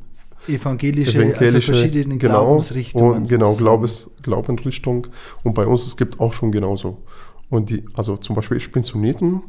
evangelische, 0.46 1.18
also 1.18 1.30
evangelische 1.30 1.72
also 1.72 1.72
verschiedene 1.72 2.18
genau, 2.18 2.44
Glaubensrichtungen. 2.44 3.16
Und, 3.16 3.28
genau, 3.28 3.54
Glaubens, 3.54 4.10
Glaubenrichtung. 4.22 5.06
Und 5.44 5.54
bei 5.54 5.66
uns, 5.66 5.86
es 5.86 5.96
gibt 5.96 6.20
auch 6.20 6.32
schon 6.32 6.52
genauso. 6.52 7.02
Und 7.48 7.70
die, 7.70 7.84
also 7.94 8.16
zum 8.16 8.36
Beispiel, 8.36 8.56
ich 8.56 8.70
bin 8.70 8.84
Sunniten 8.84 9.42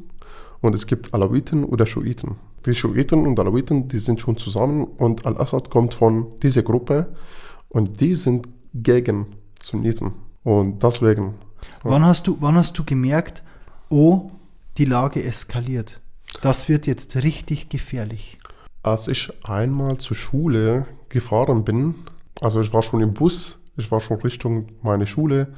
und 0.62 0.76
es 0.76 0.88
gibt 0.88 1.14
Alawiten 1.14 1.64
oder 1.64 1.86
Schuiten. 1.86 2.36
Die 2.66 2.74
Schuiten 2.74 3.26
und 3.28 3.40
Alawiten, 3.40 3.88
die 3.88 4.00
sind 4.00 4.22
schon 4.22 4.38
zusammen 4.38 4.86
und 4.86 5.26
Al-Assad 5.26 5.70
kommt 5.70 5.94
von 5.94 6.40
dieser 6.42 6.64
Gruppe 6.64 7.14
und 7.70 8.02
die 8.02 8.16
sind 8.16 8.48
gegen 8.74 9.28
Sunniten. 9.62 10.14
Und 10.44 10.82
deswegen. 10.82 11.36
Wann 11.84 12.06
hast 12.06 12.28
du, 12.28 12.38
wann 12.40 12.56
hast 12.56 12.78
du 12.78 12.84
gemerkt, 12.84 13.44
oh, 13.90 14.32
die 14.78 14.86
Lage 14.86 15.24
eskaliert? 15.24 16.02
Das 16.40 16.70
wird 16.70 16.88
jetzt 16.88 17.16
richtig 17.24 17.70
gefährlich. 17.70 18.40
Als 18.84 19.08
ich 19.08 19.32
einmal 19.44 19.98
zur 19.98 20.16
Schule 20.16 20.88
gefahren 21.10 21.64
bin, 21.66 21.96
also 22.40 22.62
ich 22.62 22.74
war 22.74 22.82
schon 22.82 23.02
im 23.02 23.14
Bus, 23.14 23.60
ich 23.78 23.92
war 23.92 24.02
schon 24.02 24.22
Richtung 24.22 24.68
meine 24.82 25.06
Schule 25.06 25.54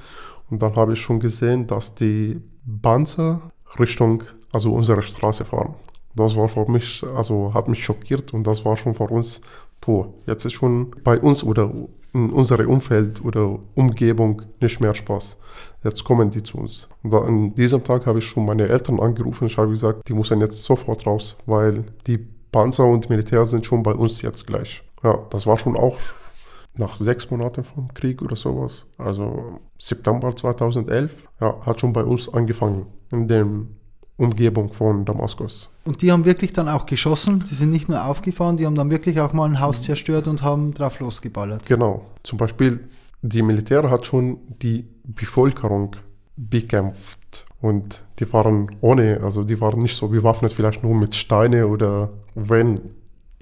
und 0.49 0.61
dann 0.61 0.75
habe 0.75 0.93
ich 0.93 1.01
schon 1.01 1.19
gesehen, 1.19 1.67
dass 1.67 1.95
die 1.95 2.41
Panzer 2.81 3.51
Richtung 3.79 4.23
also 4.51 4.73
unsere 4.73 5.03
Straße 5.03 5.45
fahren. 5.45 5.75
Das 6.15 6.35
war 6.35 6.47
für 6.47 6.69
mich, 6.69 7.03
also 7.15 7.53
hat 7.53 7.67
mich 7.67 7.83
schockiert 7.83 8.33
und 8.33 8.45
das 8.45 8.63
war 8.65 8.77
schon 8.77 8.93
für 8.93 9.05
uns, 9.05 9.41
puh, 9.81 10.13
jetzt 10.27 10.45
ist 10.45 10.53
schon 10.53 10.91
bei 11.03 11.19
uns 11.19 11.43
oder 11.43 11.71
in 12.13 12.31
unserem 12.31 12.69
Umfeld 12.69 13.23
oder 13.25 13.59
Umgebung 13.75 14.43
nicht 14.61 14.79
mehr 14.79 14.93
Spaß. 14.93 15.37
Jetzt 15.83 16.03
kommen 16.03 16.29
die 16.29 16.43
zu 16.43 16.59
uns. 16.59 16.87
Und 17.01 17.13
an 17.13 17.55
diesem 17.55 17.83
Tag 17.83 18.05
habe 18.05 18.19
ich 18.19 18.25
schon 18.25 18.45
meine 18.45 18.69
Eltern 18.69 18.99
angerufen. 18.99 19.47
Ich 19.47 19.57
habe 19.57 19.69
gesagt, 19.69 20.07
die 20.07 20.13
müssen 20.13 20.39
jetzt 20.39 20.63
sofort 20.63 21.05
raus, 21.05 21.35
weil 21.45 21.85
die 22.07 22.19
Panzer 22.51 22.85
und 22.85 23.09
Militär 23.09 23.45
sind 23.45 23.65
schon 23.65 23.83
bei 23.83 23.93
uns 23.93 24.21
jetzt 24.21 24.45
gleich. 24.45 24.83
Ja, 25.03 25.19
das 25.31 25.45
war 25.47 25.57
schon 25.57 25.75
auch 25.75 25.97
nach 26.75 26.95
sechs 26.95 27.29
Monaten 27.29 27.63
vom 27.63 27.93
Krieg 27.93 28.21
oder 28.21 28.35
sowas. 28.35 28.85
Also 28.97 29.59
September 29.79 30.35
2011, 30.35 31.29
ja, 31.41 31.55
hat 31.65 31.79
schon 31.79 31.93
bei 31.93 32.03
uns 32.03 32.29
angefangen, 32.33 32.85
in 33.11 33.27
der 33.27 33.45
Umgebung 34.17 34.71
von 34.71 35.05
Damaskus. 35.05 35.69
Und 35.85 36.01
die 36.01 36.11
haben 36.11 36.25
wirklich 36.25 36.53
dann 36.53 36.69
auch 36.69 36.85
geschossen, 36.85 37.43
die 37.49 37.55
sind 37.55 37.71
nicht 37.71 37.89
nur 37.89 38.05
aufgefahren, 38.05 38.57
die 38.57 38.65
haben 38.65 38.75
dann 38.75 38.89
wirklich 38.89 39.19
auch 39.19 39.33
mal 39.33 39.45
ein 39.45 39.59
Haus 39.59 39.81
zerstört 39.81 40.27
und 40.27 40.43
haben 40.43 40.73
drauf 40.73 40.99
losgeballert. 40.99 41.65
Genau. 41.65 42.05
Zum 42.21 42.37
Beispiel, 42.37 42.87
die 43.21 43.41
Militär 43.41 43.89
hat 43.89 44.05
schon 44.05 44.37
die 44.61 44.87
Bevölkerung 45.03 45.95
bekämpft. 46.35 47.45
Und 47.61 48.03
die 48.19 48.31
waren 48.33 48.75
ohne, 48.81 49.21
also 49.23 49.43
die 49.43 49.59
waren 49.61 49.79
nicht 49.79 49.95
so 49.95 50.09
bewaffnet, 50.09 50.51
vielleicht 50.51 50.83
nur 50.83 50.95
mit 50.95 51.15
Steine 51.15 51.67
oder 51.67 52.09
wenn 52.35 52.81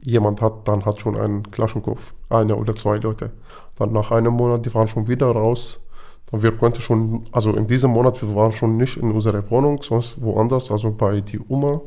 jemand 0.03 0.41
hat, 0.41 0.67
dann 0.67 0.85
hat 0.85 0.99
schon 0.99 1.17
einen 1.17 1.49
Klaschenkopf, 1.49 2.13
eine 2.29 2.55
oder 2.55 2.75
zwei 2.75 2.97
Leute. 2.97 3.31
Dann 3.77 3.91
nach 3.91 4.11
einem 4.11 4.33
Monat, 4.33 4.65
die 4.65 4.73
waren 4.73 4.87
schon 4.87 5.07
wieder 5.07 5.27
raus. 5.27 5.79
Dann 6.31 6.41
wir 6.41 6.57
konnten 6.57 6.81
schon, 6.81 7.25
also 7.31 7.53
in 7.53 7.67
diesem 7.67 7.91
Monat, 7.91 8.21
wir 8.21 8.33
waren 8.35 8.51
schon 8.51 8.77
nicht 8.77 8.97
in 8.97 9.11
unserer 9.11 9.49
Wohnung, 9.49 9.81
sonst 9.83 10.21
woanders, 10.21 10.71
also 10.71 10.91
bei 10.91 11.21
die 11.21 11.39
Oma. 11.47 11.81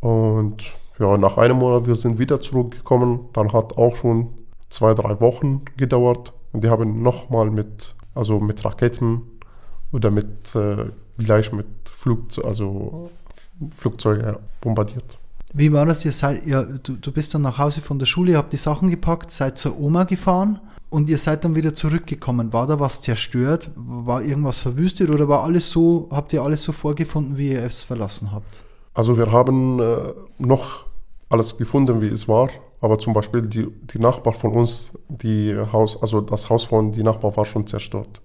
Und 0.00 0.62
ja, 0.98 1.16
nach 1.16 1.38
einem 1.38 1.58
Monat, 1.58 1.86
wir 1.86 1.94
sind 1.94 2.18
wieder 2.18 2.40
zurückgekommen. 2.40 3.28
Dann 3.32 3.52
hat 3.52 3.76
auch 3.76 3.96
schon 3.96 4.28
zwei, 4.68 4.94
drei 4.94 5.20
Wochen 5.20 5.62
gedauert. 5.76 6.32
Und 6.52 6.64
die 6.64 6.68
haben 6.68 7.02
nochmal 7.02 7.50
mit, 7.50 7.94
also 8.14 8.40
mit 8.40 8.64
Raketen 8.64 9.22
oder 9.92 10.10
mit, 10.10 10.54
äh, 10.54 10.86
gleich 11.18 11.52
mit 11.52 11.66
Flugze 11.84 12.44
also 12.44 13.10
Flugzeuge 13.70 14.38
bombardiert. 14.60 15.18
Wie 15.54 15.72
war 15.72 15.86
das? 15.86 16.04
Ihr 16.04 16.12
seid, 16.12 16.46
ja, 16.46 16.62
du, 16.62 16.94
du 16.94 17.12
bist 17.12 17.32
dann 17.34 17.42
nach 17.42 17.58
Hause 17.58 17.80
von 17.80 17.98
der 17.98 18.06
Schule, 18.06 18.36
habt 18.36 18.52
die 18.52 18.58
Sachen 18.58 18.90
gepackt, 18.90 19.30
seid 19.30 19.56
zur 19.56 19.78
Oma 19.80 20.04
gefahren 20.04 20.60
und 20.90 21.08
ihr 21.08 21.18
seid 21.18 21.44
dann 21.44 21.54
wieder 21.54 21.74
zurückgekommen. 21.74 22.52
War 22.52 22.66
da 22.66 22.78
was 22.80 23.00
zerstört? 23.00 23.70
War 23.76 24.22
irgendwas 24.22 24.58
verwüstet 24.58 25.10
oder 25.10 25.28
war 25.28 25.44
alles 25.44 25.70
so, 25.70 26.08
habt 26.10 26.32
ihr 26.32 26.42
alles 26.42 26.62
so 26.62 26.72
vorgefunden, 26.72 27.36
wie 27.36 27.52
ihr 27.52 27.62
es 27.62 27.82
verlassen 27.82 28.32
habt? 28.32 28.62
Also 28.94 29.18
wir 29.18 29.30
haben 29.30 29.80
äh, 29.80 29.96
noch 30.38 30.86
alles 31.28 31.56
gefunden, 31.56 32.00
wie 32.00 32.08
es 32.08 32.28
war. 32.28 32.48
Aber 32.80 32.98
zum 32.98 33.14
Beispiel 33.14 33.42
die, 33.42 33.66
die 33.92 33.98
Nachbar 33.98 34.32
von 34.32 34.52
uns, 34.52 34.92
die 35.08 35.56
Haus, 35.72 36.00
also 36.00 36.20
das 36.20 36.48
Haus 36.50 36.64
von 36.64 36.92
die 36.92 37.02
Nachbar 37.02 37.36
war 37.36 37.44
schon 37.44 37.66
zerstört. 37.66 38.20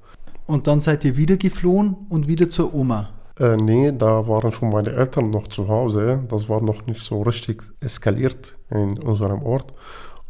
Und 0.46 0.68
dann 0.68 0.82
seid 0.82 1.06
ihr 1.06 1.16
wieder 1.16 1.38
geflohen 1.38 1.96
und 2.10 2.28
wieder 2.28 2.50
zur 2.50 2.74
Oma? 2.74 3.10
Äh, 3.40 3.56
nee, 3.56 3.92
da 3.92 4.28
waren 4.28 4.52
schon 4.52 4.70
meine 4.70 4.92
Eltern 4.92 5.32
noch 5.32 5.48
zu 5.48 5.68
Hause. 5.68 6.24
Das 6.28 6.50
war 6.50 6.62
noch 6.62 6.86
nicht 6.86 7.02
so 7.02 7.22
richtig 7.22 7.64
eskaliert 7.80 8.58
in 8.70 8.98
unserem 9.00 9.42
Ort. 9.44 9.74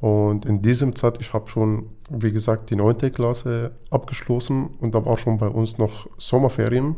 Und 0.01 0.45
in 0.45 0.63
diesem 0.63 0.95
Zeit, 0.95 1.21
ich 1.21 1.31
habe 1.31 1.47
schon, 1.49 1.85
wie 2.09 2.31
gesagt, 2.31 2.71
die 2.71 2.75
neunte 2.75 3.11
Klasse 3.11 3.71
abgeschlossen 3.91 4.71
und 4.79 4.95
da 4.95 5.05
war 5.05 5.15
schon 5.15 5.37
bei 5.37 5.47
uns 5.47 5.77
noch 5.77 6.09
Sommerferien. 6.17 6.95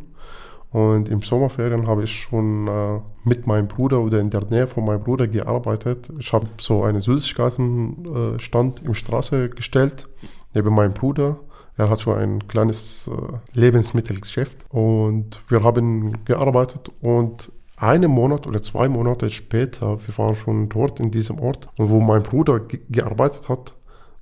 Und 0.71 1.09
im 1.09 1.21
Sommerferien 1.21 1.85
habe 1.85 2.05
ich 2.05 2.21
schon 2.21 2.67
äh, 2.67 2.99
mit 3.25 3.45
meinem 3.45 3.67
Bruder 3.67 3.99
oder 4.01 4.19
in 4.19 4.29
der 4.29 4.45
Nähe 4.45 4.67
von 4.67 4.85
meinem 4.85 5.03
Bruder 5.03 5.27
gearbeitet. 5.27 6.09
Ich 6.17 6.31
habe 6.31 6.47
so 6.59 6.83
einen 6.83 7.01
Süßigkeitenstand 7.01 8.81
äh, 8.81 8.85
im 8.85 8.95
Straße 8.95 9.49
gestellt, 9.49 10.07
neben 10.53 10.73
meinem 10.73 10.93
Bruder. 10.93 11.39
Er 11.75 11.89
hat 11.89 12.01
schon 12.01 12.17
ein 12.17 12.47
kleines 12.47 13.07
äh, 13.07 13.11
Lebensmittelgeschäft 13.59 14.65
und 14.69 15.41
wir 15.49 15.63
haben 15.63 16.23
gearbeitet 16.23 16.89
und 17.01 17.51
einen 17.77 18.11
Monat 18.11 18.47
oder 18.47 18.61
zwei 18.61 18.87
Monate 18.87 19.29
später, 19.29 19.99
wir 20.05 20.17
waren 20.17 20.35
schon 20.35 20.69
dort 20.69 20.99
in 20.99 21.11
diesem 21.11 21.39
Ort 21.39 21.67
und 21.77 21.89
wo 21.89 21.99
mein 21.99 22.23
Bruder 22.23 22.59
ge 22.59 22.79
gearbeitet 22.89 23.49
hat, 23.49 23.75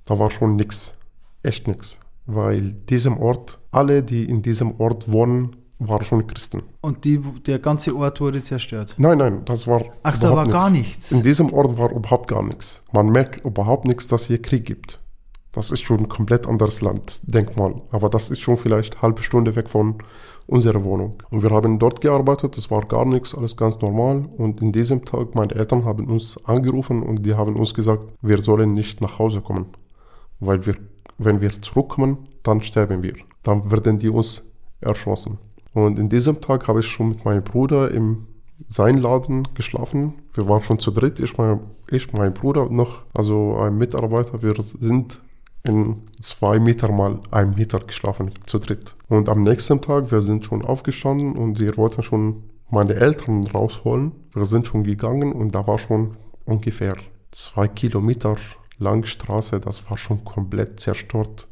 da 0.04 0.18
war 0.18 0.30
schon 0.30 0.56
nichts, 0.56 0.94
echt 1.42 1.68
nichts, 1.68 1.98
weil 2.26 2.72
diesem 2.72 3.18
Ort, 3.18 3.58
alle, 3.70 4.02
die 4.02 4.24
in 4.24 4.42
diesem 4.42 4.80
Ort 4.80 5.10
wohnen, 5.10 5.56
waren 5.88 6.04
schon 6.04 6.26
Christen. 6.26 6.62
Und 6.80 7.04
die, 7.04 7.18
der 7.46 7.58
ganze 7.58 7.94
Ort 7.96 8.20
wurde 8.20 8.42
zerstört? 8.42 8.94
Nein, 8.98 9.18
nein, 9.18 9.44
das 9.44 9.66
war. 9.66 9.84
Ach, 10.02 10.16
da 10.18 10.30
war 10.30 10.44
nichts. 10.44 10.52
gar 10.52 10.70
nichts. 10.70 11.12
In 11.12 11.22
diesem 11.22 11.52
Ort 11.52 11.76
war 11.76 11.90
überhaupt 11.90 12.28
gar 12.28 12.42
nichts. 12.42 12.82
Man 12.92 13.10
merkt 13.10 13.44
überhaupt 13.44 13.84
nichts, 13.84 14.06
dass 14.08 14.26
hier 14.26 14.40
Krieg 14.40 14.64
gibt. 14.64 15.00
Das 15.52 15.70
ist 15.70 15.82
schon 15.82 16.00
ein 16.00 16.08
komplett 16.08 16.46
anderes 16.46 16.80
Land, 16.80 17.20
denk 17.24 17.56
mal. 17.58 17.74
Aber 17.90 18.08
das 18.08 18.30
ist 18.30 18.40
schon 18.40 18.56
vielleicht 18.56 18.94
eine 18.94 19.02
halbe 19.02 19.22
Stunde 19.22 19.54
weg 19.54 19.68
von 19.68 19.96
unserer 20.46 20.82
Wohnung. 20.82 21.16
Und 21.30 21.42
wir 21.42 21.50
haben 21.50 21.78
dort 21.78 22.00
gearbeitet, 22.00 22.56
es 22.56 22.70
war 22.70 22.80
gar 22.86 23.04
nichts, 23.04 23.34
alles 23.34 23.54
ganz 23.56 23.78
normal. 23.80 24.24
Und 24.38 24.62
in 24.62 24.72
diesem 24.72 25.04
Tag, 25.04 25.34
meine 25.34 25.54
Eltern 25.54 25.84
haben 25.84 26.06
uns 26.08 26.38
angerufen 26.44 27.02
und 27.02 27.24
die 27.26 27.34
haben 27.34 27.56
uns 27.56 27.74
gesagt, 27.74 28.04
wir 28.22 28.38
sollen 28.38 28.72
nicht 28.72 29.02
nach 29.02 29.18
Hause 29.18 29.42
kommen. 29.42 29.66
Weil 30.40 30.64
wir, 30.66 30.76
wenn 31.18 31.42
wir 31.42 31.60
zurückkommen, 31.60 32.28
dann 32.42 32.62
sterben 32.62 33.02
wir. 33.02 33.14
Dann 33.42 33.70
werden 33.70 33.98
die 33.98 34.08
uns 34.08 34.42
erschossen. 34.80 35.38
Und 35.74 35.98
in 35.98 36.08
diesem 36.08 36.40
Tag 36.40 36.66
habe 36.66 36.80
ich 36.80 36.86
schon 36.86 37.10
mit 37.10 37.24
meinem 37.24 37.44
Bruder 37.44 37.90
im 37.90 38.26
sein 38.68 38.98
Laden 38.98 39.48
geschlafen. 39.54 40.14
Wir 40.34 40.48
waren 40.48 40.62
schon 40.62 40.78
zu 40.78 40.90
dritt, 40.92 41.20
ich, 41.20 41.36
mein, 41.36 41.60
ich 41.90 42.12
mein 42.12 42.32
Bruder 42.32 42.68
noch, 42.70 43.02
also 43.12 43.56
ein 43.56 43.76
Mitarbeiter. 43.76 44.42
Wir 44.42 44.54
sind 44.62 45.20
in 45.64 46.02
zwei 46.20 46.58
Meter 46.58 46.90
mal 46.90 47.20
ein 47.30 47.50
Meter 47.50 47.78
geschlafen, 47.80 48.30
zu 48.46 48.58
dritt. 48.58 48.96
Und 49.08 49.28
am 49.28 49.42
nächsten 49.42 49.80
Tag, 49.80 50.10
wir 50.10 50.20
sind 50.20 50.44
schon 50.44 50.64
aufgestanden 50.64 51.36
und 51.36 51.60
wir 51.60 51.76
wollten 51.76 52.02
schon 52.02 52.44
meine 52.70 52.94
Eltern 52.94 53.46
rausholen. 53.46 54.12
Wir 54.32 54.44
sind 54.44 54.66
schon 54.66 54.82
gegangen 54.82 55.32
und 55.32 55.54
da 55.54 55.66
war 55.66 55.78
schon 55.78 56.16
ungefähr 56.44 56.96
zwei 57.30 57.68
Kilometer 57.68 58.36
lang 58.78 59.04
Straße, 59.04 59.60
das 59.60 59.88
war 59.88 59.96
schon 59.96 60.24
komplett 60.24 60.80
zerstört. 60.80 61.48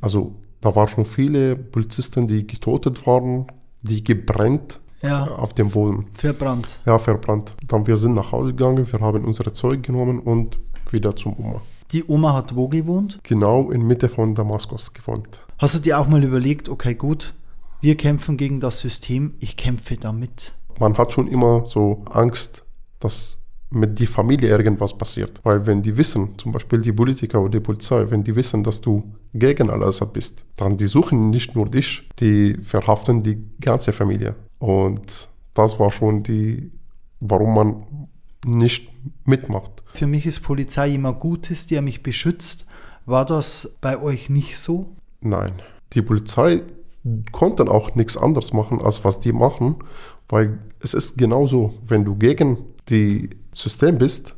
Also 0.00 0.34
da 0.60 0.74
waren 0.74 0.88
schon 0.88 1.04
viele 1.04 1.56
Polizisten, 1.56 2.28
die 2.28 2.46
getötet 2.46 3.06
waren, 3.06 3.46
die 3.82 4.02
gebrannt 4.02 4.80
ja, 5.02 5.26
auf 5.26 5.54
dem 5.54 5.70
Boden. 5.70 6.06
Verbrannt. 6.14 6.80
Ja, 6.86 6.98
verbrannt. 6.98 7.56
Dann 7.66 7.86
wir 7.86 7.96
sind 7.96 8.14
nach 8.14 8.32
Hause 8.32 8.54
gegangen, 8.54 8.86
wir 8.90 9.00
haben 9.00 9.24
unsere 9.24 9.52
Zeug 9.52 9.82
genommen 9.82 10.20
und 10.20 10.56
wieder 10.90 11.14
zum 11.16 11.38
Oma. 11.38 11.60
Die 11.94 12.02
Oma 12.08 12.34
hat 12.34 12.56
wo 12.56 12.66
gewohnt? 12.66 13.20
Genau 13.22 13.70
in 13.70 13.86
Mitte 13.86 14.08
von 14.08 14.34
Damaskus 14.34 14.92
gewohnt. 14.92 15.44
Hast 15.58 15.76
du 15.76 15.78
dir 15.78 16.00
auch 16.00 16.08
mal 16.08 16.24
überlegt, 16.24 16.68
okay, 16.68 16.96
gut, 16.96 17.34
wir 17.82 17.96
kämpfen 17.96 18.36
gegen 18.36 18.58
das 18.58 18.80
System, 18.80 19.34
ich 19.38 19.56
kämpfe 19.56 19.96
damit? 19.96 20.54
Man 20.80 20.98
hat 20.98 21.12
schon 21.12 21.28
immer 21.28 21.66
so 21.66 22.04
Angst, 22.10 22.64
dass 22.98 23.38
mit 23.70 24.00
die 24.00 24.08
Familie 24.08 24.48
irgendwas 24.48 24.98
passiert. 24.98 25.40
Weil 25.44 25.66
wenn 25.66 25.82
die 25.82 25.96
wissen, 25.96 26.36
zum 26.36 26.50
Beispiel 26.50 26.80
die 26.80 26.92
Politiker 26.92 27.40
oder 27.40 27.50
die 27.50 27.60
Polizei, 27.60 28.10
wenn 28.10 28.24
die 28.24 28.34
wissen, 28.34 28.64
dass 28.64 28.80
du 28.80 29.14
gegen 29.32 29.70
Al-Assad 29.70 30.12
bist, 30.12 30.44
dann 30.56 30.76
die 30.76 30.86
suchen 30.86 31.30
nicht 31.30 31.54
nur 31.54 31.66
dich, 31.66 32.08
die 32.18 32.54
verhaften 32.54 33.22
die 33.22 33.38
ganze 33.60 33.92
Familie. 33.92 34.34
Und 34.58 35.28
das 35.54 35.78
war 35.78 35.92
schon 35.92 36.24
die, 36.24 36.72
warum 37.20 37.54
man 37.54 38.08
nicht 38.44 38.93
mitmacht. 39.24 39.82
Für 39.94 40.06
mich 40.06 40.26
ist 40.26 40.40
Polizei 40.40 40.90
immer 40.90 41.12
Gutes, 41.12 41.66
der 41.66 41.82
mich 41.82 42.02
beschützt. 42.02 42.66
War 43.06 43.24
das 43.24 43.76
bei 43.80 44.00
euch 44.00 44.30
nicht 44.30 44.58
so? 44.58 44.96
Nein. 45.20 45.52
Die 45.92 46.02
Polizei 46.02 46.62
konnte 47.32 47.70
auch 47.70 47.94
nichts 47.94 48.16
anderes 48.16 48.52
machen, 48.52 48.80
als 48.80 49.04
was 49.04 49.20
die 49.20 49.32
machen, 49.32 49.76
weil 50.28 50.58
es 50.80 50.94
ist 50.94 51.18
genauso, 51.18 51.74
wenn 51.86 52.04
du 52.04 52.16
gegen 52.16 52.58
die 52.88 53.30
System 53.54 53.98
bist, 53.98 54.34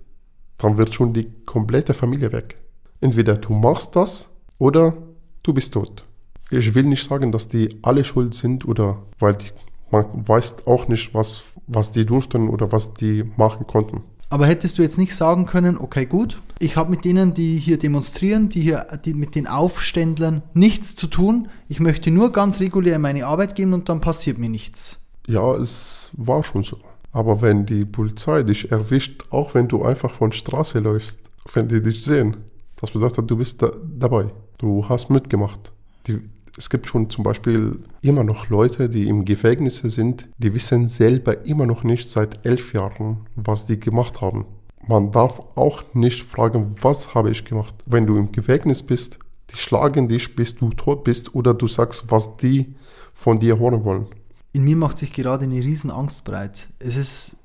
dann 0.58 0.76
wird 0.76 0.94
schon 0.94 1.12
die 1.12 1.30
komplette 1.44 1.94
Familie 1.94 2.32
weg. 2.32 2.56
Entweder 3.00 3.36
du 3.36 3.52
machst 3.52 3.94
das 3.94 4.28
oder 4.58 4.96
du 5.42 5.52
bist 5.52 5.74
tot. 5.74 6.04
Ich 6.50 6.74
will 6.74 6.84
nicht 6.84 7.06
sagen, 7.08 7.32
dass 7.32 7.48
die 7.48 7.78
alle 7.82 8.04
schuld 8.04 8.34
sind 8.34 8.66
oder 8.66 9.02
weil 9.18 9.34
die, 9.34 9.50
man 9.90 10.06
weiß 10.26 10.66
auch 10.66 10.88
nicht, 10.88 11.14
was, 11.14 11.42
was 11.66 11.90
die 11.90 12.06
durften 12.06 12.48
oder 12.48 12.72
was 12.72 12.94
die 12.94 13.24
machen 13.36 13.66
konnten. 13.66 14.02
Aber 14.28 14.46
hättest 14.46 14.78
du 14.78 14.82
jetzt 14.82 14.98
nicht 14.98 15.14
sagen 15.14 15.46
können, 15.46 15.78
okay, 15.78 16.04
gut, 16.04 16.40
ich 16.58 16.76
habe 16.76 16.90
mit 16.90 17.04
denen, 17.04 17.32
die 17.32 17.58
hier 17.58 17.78
demonstrieren, 17.78 18.48
die 18.48 18.60
hier 18.60 18.86
die 19.04 19.14
mit 19.14 19.34
den 19.34 19.46
Aufständlern 19.46 20.42
nichts 20.52 20.96
zu 20.96 21.06
tun. 21.06 21.48
Ich 21.68 21.78
möchte 21.80 22.10
nur 22.10 22.32
ganz 22.32 22.58
regulär 22.58 22.98
meine 22.98 23.26
Arbeit 23.26 23.54
gehen 23.54 23.72
und 23.72 23.88
dann 23.88 24.00
passiert 24.00 24.38
mir 24.38 24.48
nichts. 24.48 24.98
Ja, 25.28 25.54
es 25.54 26.10
war 26.14 26.42
schon 26.42 26.62
so. 26.62 26.78
Aber 27.12 27.40
wenn 27.40 27.66
die 27.66 27.84
Polizei 27.84 28.42
dich 28.42 28.70
erwischt, 28.72 29.26
auch 29.30 29.54
wenn 29.54 29.68
du 29.68 29.84
einfach 29.84 30.10
von 30.10 30.32
Straße 30.32 30.80
läufst, 30.80 31.20
wenn 31.52 31.68
die 31.68 31.82
dich 31.82 32.02
sehen, 32.04 32.36
das 32.80 32.90
bedeutet, 32.90 33.30
du 33.30 33.36
bist 33.36 33.62
da, 33.62 33.70
dabei. 33.84 34.26
Du 34.58 34.88
hast 34.88 35.08
mitgemacht. 35.08 35.72
Die, 36.06 36.20
es 36.56 36.70
gibt 36.70 36.88
schon 36.88 37.10
zum 37.10 37.22
Beispiel 37.22 37.78
immer 38.00 38.24
noch 38.24 38.48
Leute, 38.48 38.88
die 38.88 39.08
im 39.08 39.24
Gefängnis 39.24 39.76
sind, 39.76 40.28
die 40.38 40.54
wissen 40.54 40.88
selber 40.88 41.44
immer 41.44 41.66
noch 41.66 41.84
nicht 41.84 42.08
seit 42.08 42.46
elf 42.46 42.72
Jahren, 42.72 43.26
was 43.34 43.66
die 43.66 43.78
gemacht 43.78 44.20
haben. 44.20 44.46
Man 44.86 45.12
darf 45.12 45.40
auch 45.56 45.82
nicht 45.94 46.22
fragen, 46.22 46.76
was 46.80 47.14
habe 47.14 47.30
ich 47.30 47.44
gemacht. 47.44 47.74
Wenn 47.86 48.06
du 48.06 48.16
im 48.16 48.32
Gefängnis 48.32 48.82
bist, 48.82 49.18
die 49.50 49.56
schlagen 49.56 50.08
dich, 50.08 50.34
bis 50.34 50.56
du 50.56 50.70
tot 50.70 51.04
bist 51.04 51.34
oder 51.34 51.54
du 51.54 51.66
sagst, 51.66 52.10
was 52.10 52.36
die 52.36 52.74
von 53.12 53.38
dir 53.38 53.58
hören 53.58 53.84
wollen. 53.84 54.06
In 54.52 54.64
mir 54.64 54.76
macht 54.76 54.98
sich 54.98 55.12
gerade 55.12 55.44
eine 55.44 55.56
Riesenangst 55.56 56.24
breit. 56.24 56.68
Es 56.78 56.96
ist 56.96 57.36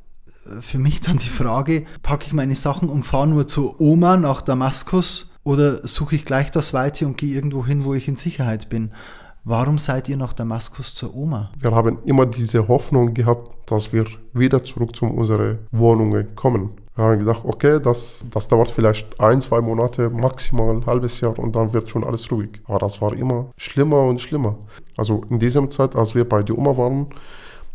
für 0.60 0.80
mich 0.80 1.02
dann 1.02 1.18
die 1.18 1.30
Frage, 1.30 1.86
packe 2.02 2.26
ich 2.28 2.34
meine 2.34 2.56
Sachen 2.56 2.90
und 2.90 3.04
fahre 3.04 3.28
nur 3.28 3.48
zur 3.48 3.80
Oma 3.82 4.18
nach 4.18 4.42
Damaskus 4.42 5.31
oder 5.44 5.86
suche 5.88 6.16
ich 6.16 6.26
gleich 6.26 6.52
das 6.52 6.74
Weite 6.74 7.06
und 7.08 7.18
gehe 7.18 7.34
irgendwo 7.34 7.66
hin, 7.66 7.84
wo 7.84 7.94
ich 7.94 8.08
in 8.08 8.16
Sicherheit 8.16 8.70
bin? 8.70 8.92
Warum 9.44 9.80
seid 9.80 10.08
ihr 10.08 10.18
nach 10.18 10.34
Damaskus 10.34 10.94
zur 10.94 11.16
Oma? 11.16 11.52
Wir 11.60 11.72
haben 11.72 11.98
immer 12.06 12.28
diese 12.28 12.68
Hoffnung 12.68 13.16
gehabt, 13.16 13.50
dass 13.66 13.92
wir 13.92 14.06
wieder 14.34 14.64
zurück 14.64 14.96
zu 14.96 15.06
unseren 15.06 15.60
Wohnungen 15.72 16.36
kommen. 16.36 16.72
Wir 16.96 17.06
haben 17.06 17.20
gedacht, 17.20 17.44
okay, 17.46 17.80
das, 17.80 18.24
das 18.30 18.48
dauert 18.48 18.70
vielleicht 18.70 19.20
ein, 19.20 19.42
zwei 19.42 19.62
Monate, 19.62 20.12
maximal 20.12 20.76
ein 20.76 20.86
halbes 20.86 21.22
Jahr 21.22 21.40
und 21.40 21.56
dann 21.56 21.74
wird 21.74 21.90
schon 21.90 22.04
alles 22.04 22.32
ruhig. 22.32 22.62
Aber 22.66 22.78
das 22.78 23.02
war 23.02 23.14
immer 23.14 23.50
schlimmer 23.58 24.04
und 24.04 24.22
schlimmer. 24.22 24.58
Also 24.96 25.24
in 25.30 25.40
dieser 25.40 25.68
Zeit, 25.72 25.96
als 25.96 26.14
wir 26.14 26.30
bei 26.30 26.44
der 26.44 26.56
Oma 26.56 26.78
waren, 26.78 27.08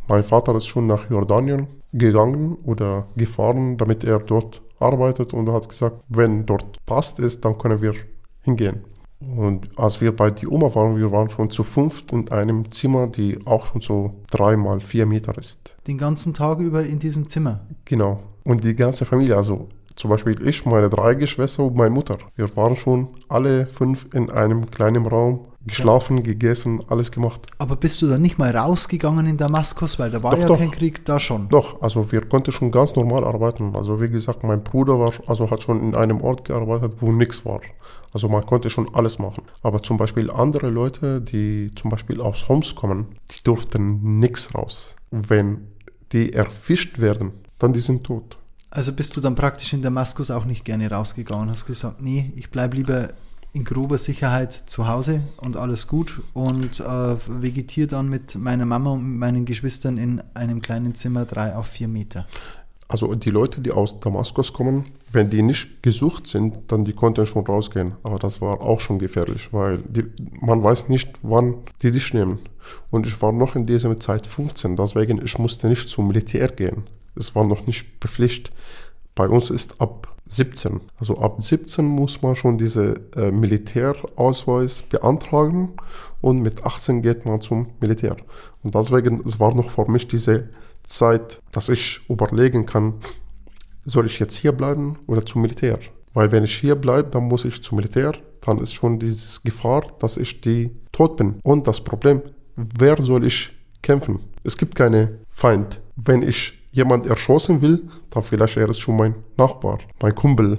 mein 0.07 0.23
Vater 0.23 0.55
ist 0.55 0.67
schon 0.67 0.87
nach 0.87 1.11
Jordanien 1.11 1.67
gegangen 1.93 2.59
oder 2.65 3.07
gefahren, 3.17 3.77
damit 3.77 4.05
er 4.05 4.21
dort 4.21 4.63
arbeitet 4.79 5.33
und 5.33 5.51
hat 5.51 5.69
gesagt, 5.69 6.03
wenn 6.09 6.47
dort 6.47 6.85
passt 6.87 7.19
ist, 7.19 7.45
dann 7.45 7.59
können 7.59 7.81
wir 7.81 7.95
hingehen. 8.43 8.85
Und 9.21 9.69
als 9.79 10.01
wir 10.01 10.15
bei 10.15 10.31
die 10.31 10.47
Oma 10.47 10.75
waren, 10.75 10.97
wir 10.97 11.11
waren 11.11 11.31
schon 11.31 11.51
zu 11.51 11.65
fünft 11.65 12.13
in 12.13 12.31
einem 12.31 12.71
Zimmer, 12.71 13.07
die 13.07 13.39
auch 13.47 13.67
schon 13.67 13.81
so 13.81 14.15
drei 14.31 14.57
mal 14.57 14.81
vier 14.81 15.07
Meter 15.07 15.37
ist. 15.39 15.75
Den 15.87 15.99
ganzen 15.99 16.35
Tag 16.35 16.59
über 16.61 16.85
in 16.85 16.99
diesem 16.99 17.29
Zimmer? 17.29 17.61
Genau. 17.87 18.21
Und 18.45 18.63
die 18.63 18.77
ganze 18.77 19.07
Familie, 19.07 19.37
also 19.37 19.69
zum 19.97 20.11
Beispiel 20.11 20.47
ich, 20.47 20.67
meine 20.67 20.91
drei 20.91 21.15
Geschwister 21.15 21.65
und 21.65 21.75
meine 21.75 21.91
Mutter. 21.91 22.19
Wir 22.37 22.55
waren 22.57 22.77
schon 22.77 23.09
alle 23.29 23.67
fünf 23.67 24.07
in 24.13 24.31
einem 24.31 24.71
kleinen 24.71 25.07
Raum, 25.07 25.47
geschlafen, 25.67 26.19
ja. 26.19 26.23
gegessen, 26.23 26.81
alles 26.89 27.13
gemacht. 27.13 27.43
Aber 27.59 27.77
bist 27.77 28.01
du 28.03 28.07
dann 28.07 28.23
nicht 28.23 28.39
mal 28.39 28.57
rausgegangen 28.57 29.27
in 29.27 29.37
Damaskus, 29.37 29.99
weil 29.99 30.11
da 30.11 30.23
war 30.23 30.33
doch, 30.33 30.39
ja 30.39 30.47
doch. 30.49 30.59
kein 30.59 30.71
Krieg, 30.71 31.05
da 31.05 31.19
schon? 31.19 31.49
Doch, 31.49 31.83
also 31.83 32.11
wir 32.13 32.23
konnten 32.23 32.53
schon 32.53 32.71
ganz 32.71 32.95
normal 32.95 33.25
arbeiten. 33.25 33.75
Also 33.75 34.01
wie 34.01 34.09
gesagt, 34.09 34.45
mein 34.45 34.63
Bruder 34.63 34.99
war, 34.99 35.13
also 35.27 35.51
hat 35.51 35.63
schon 35.63 35.81
in 35.81 35.95
einem 35.95 36.21
Ort 36.21 36.45
gearbeitet, 36.45 36.95
wo 37.01 37.13
nichts 37.13 37.45
war. 37.45 37.61
Also 38.13 38.29
man 38.29 38.47
konnte 38.47 38.71
schon 38.71 38.95
alles 38.95 39.19
machen. 39.19 39.45
Aber 39.63 39.83
zum 39.83 39.97
Beispiel 39.97 40.31
andere 40.31 40.71
Leute, 40.71 41.21
die 41.21 41.71
zum 41.75 41.91
Beispiel 41.91 42.21
aus 42.21 42.49
Homs 42.49 42.75
kommen, 42.75 43.09
die 43.31 43.43
durften 43.43 44.21
nichts 44.21 44.55
raus. 44.55 44.97
Wenn 45.11 45.69
die 46.13 46.33
erfischt 46.33 46.99
werden, 46.99 47.33
dann 47.59 47.73
die 47.73 47.81
sind 47.81 48.05
tot. 48.05 48.39
Also 48.71 48.93
bist 48.93 49.17
du 49.17 49.21
dann 49.21 49.35
praktisch 49.35 49.73
in 49.73 49.83
Damaskus 49.83 50.31
auch 50.31 50.45
nicht 50.45 50.65
gerne 50.65 50.91
rausgegangen, 50.91 51.49
hast 51.49 51.67
gesagt, 51.67 52.01
nee, 52.01 52.33
ich 52.37 52.51
bleibe 52.51 52.77
lieber 52.77 53.09
in 53.57 53.65
grober 53.65 53.97
Sicherheit 53.97 54.53
zu 54.53 54.87
Hause 54.87 55.23
und 55.39 55.57
alles 55.57 55.87
gut 55.87 56.21
und 56.35 56.79
äh, 56.79 57.17
vegetiere 57.27 57.87
dann 57.87 58.09
mit 58.11 58.35
meiner 58.35 58.67
Mama 58.67 58.91
und 58.91 59.19
meinen 59.19 59.47
Geschwistern 59.47 59.97
in 59.97 60.23
einem 60.35 60.61
kleinen 60.61 60.95
Zimmer 60.95 61.25
drei 61.25 61.57
auf 61.57 61.67
vier 61.67 61.89
Meter. 61.89 62.27
Also 62.87 63.15
die 63.15 63.31
Leute, 63.31 63.63
die 63.63 63.73
aus 63.73 63.99
Damaskus 63.99 64.53
kommen, 64.53 64.85
wenn 65.11 65.31
die 65.31 65.41
nicht 65.41 65.83
gesucht 65.83 66.27
sind, 66.27 66.71
dann 66.71 66.85
die 66.85 66.93
konnten 66.93 67.25
schon 67.25 67.47
rausgehen. 67.47 67.93
Aber 68.03 68.19
das 68.19 68.43
war 68.43 68.61
auch 68.61 68.79
schon 68.79 68.99
gefährlich, 68.99 69.49
weil 69.53 69.79
die, 69.79 70.05
man 70.41 70.63
weiß 70.63 70.91
nicht, 70.91 71.09
wann 71.23 71.55
die 71.83 71.91
dich 71.91 72.13
nehmen. 72.13 72.39
Und 72.91 73.07
ich 73.07 73.21
war 73.23 73.33
noch 73.33 73.57
in 73.57 73.65
dieser 73.65 73.99
Zeit 73.99 74.27
15, 74.27 74.77
deswegen 74.77 75.25
ich 75.25 75.39
musste 75.39 75.69
nicht 75.69 75.89
zum 75.89 76.09
Militär 76.09 76.49
gehen. 76.49 76.85
Es 77.17 77.35
war 77.35 77.45
noch 77.45 77.67
nicht 77.67 78.01
bepflichtet. 78.01 78.53
Bei 79.15 79.27
uns 79.27 79.49
ist 79.49 79.81
ab 79.81 80.16
17. 80.29 80.81
Also 80.99 81.19
ab 81.19 81.43
17 81.43 81.85
muss 81.85 82.23
man 82.23 82.35
schon 82.35 82.59
diese 82.59 83.01
äh, 83.17 83.31
Militärausweis 83.31 84.83
beantragen 84.83 85.75
und 86.21 86.43
mit 86.43 86.65
18 86.65 87.03
geht 87.03 87.25
man 87.25 87.41
zum 87.41 87.69
Militär. 87.81 88.17
Und 88.63 88.75
deswegen, 88.75 89.23
es 89.25 89.39
war 89.39 89.55
noch 89.55 89.71
für 89.71 89.91
mich 89.91 90.09
diese 90.09 90.51
Zeit, 90.85 91.41
dass 91.53 91.69
ich 91.69 92.01
überlegen 92.09 92.67
kann, 92.67 92.95
soll 93.85 94.07
ich 94.07 94.19
jetzt 94.19 94.37
hier 94.37 94.53
bleiben 94.53 94.99
oder 95.07 95.25
zum 95.25 95.43
Militär? 95.43 95.79
Weil 96.13 96.33
wenn 96.33 96.45
ich 96.45 96.57
hier 96.57 96.75
bleibe, 96.75 97.11
dann 97.11 97.25
muss 97.25 97.45
ich 97.45 97.63
zum 97.63 97.77
Militär, 97.77 98.13
dann 98.41 98.59
ist 98.59 98.75
schon 98.75 98.99
diese 98.99 99.41
Gefahr, 99.43 99.87
dass 99.99 100.17
ich 100.17 100.41
die 100.41 100.71
tot 100.91 101.17
bin. 101.17 101.41
Und 101.43 101.67
das 101.67 101.83
Problem, 101.83 102.23
wer 102.57 103.01
soll 103.01 103.25
ich 103.27 103.53
kämpfen? 103.83 104.21
Es 104.43 104.57
gibt 104.57 104.75
keine 104.75 105.19
Feind. 105.31 105.81
Wenn 105.95 106.23
ich 106.23 106.56
jemand 106.77 107.07
erschossen 107.07 107.63
will, 107.63 107.89
dann 108.11 108.23
vielleicht 108.23 108.57
er 108.57 108.69
ist 108.69 108.79
schon 108.79 108.97
mein 108.97 109.15
Nachbar, 109.37 109.79
mein 110.03 110.15
Kumpel, 110.15 110.59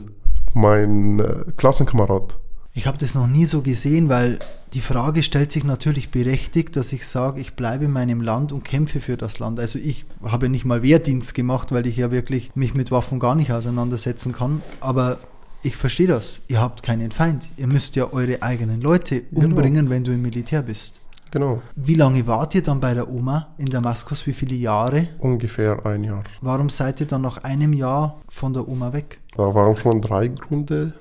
mein 0.53 1.19
äh, 1.19 1.45
Klassenkamerad. 1.55 2.39
Ich 2.73 2.85
habe 2.85 2.97
das 2.97 3.15
noch 3.15 3.27
nie 3.27 3.45
so 3.45 3.61
gesehen, 3.61 4.09
weil 4.09 4.37
die 4.73 4.81
Frage 4.81 5.23
stellt 5.23 5.51
sich 5.51 5.63
natürlich 5.63 6.11
berechtigt, 6.11 6.75
dass 6.75 6.93
ich 6.93 7.07
sage, 7.07 7.39
ich 7.41 7.55
bleibe 7.55 7.85
in 7.85 7.91
meinem 7.91 8.21
Land 8.21 8.51
und 8.51 8.63
kämpfe 8.63 8.99
für 8.99 9.17
das 9.17 9.39
Land. 9.39 9.59
Also 9.59 9.79
ich 9.79 10.05
habe 10.23 10.49
nicht 10.49 10.65
mal 10.65 10.83
Wehrdienst 10.83 11.33
gemacht, 11.33 11.71
weil 11.71 11.87
ich 11.87 11.97
ja 11.97 12.11
wirklich 12.11 12.51
mich 12.55 12.75
mit 12.75 12.91
Waffen 12.91 13.19
gar 13.19 13.33
nicht 13.33 13.51
auseinandersetzen 13.51 14.31
kann. 14.31 14.61
Aber 14.79 15.17
ich 15.63 15.75
verstehe 15.75 16.07
das. 16.07 16.41
Ihr 16.47 16.61
habt 16.61 16.83
keinen 16.83 17.09
Feind. 17.09 17.47
Ihr 17.57 17.67
müsst 17.67 17.95
ja 17.95 18.13
eure 18.13 18.41
eigenen 18.43 18.81
Leute 18.81 19.23
genau. 19.23 19.45
umbringen, 19.45 19.85
genau. 19.85 19.91
wenn 19.91 20.03
du 20.03 20.11
im 20.11 20.21
Militär 20.21 20.61
bist. 20.61 20.99
Genau. 21.31 21.61
Wie 21.75 21.95
lange 21.95 22.25
wart 22.27 22.55
ihr 22.55 22.63
dann 22.63 22.79
bei 22.79 22.93
der 22.93 23.09
Oma 23.09 23.53
in 23.57 23.67
Damaskus? 23.67 24.25
Wie 24.27 24.33
viele 24.33 24.55
Jahre? 24.55 25.09
Ungefähr 25.19 25.85
ein 25.85 26.03
Jahr. 26.03 26.23
Warum 26.41 26.69
seid 26.69 26.99
ihr 27.01 27.07
dann 27.07 27.21
nach 27.21 27.43
einem 27.43 27.73
Jahr 27.73 28.21
von 28.29 28.53
der 28.53 28.67
Oma 28.67 28.93
weg? 28.93 29.19
Da 29.35 29.53
waren 29.53 29.75
schon 29.75 30.01
drei 30.01 30.27
Gründe. 30.27 30.93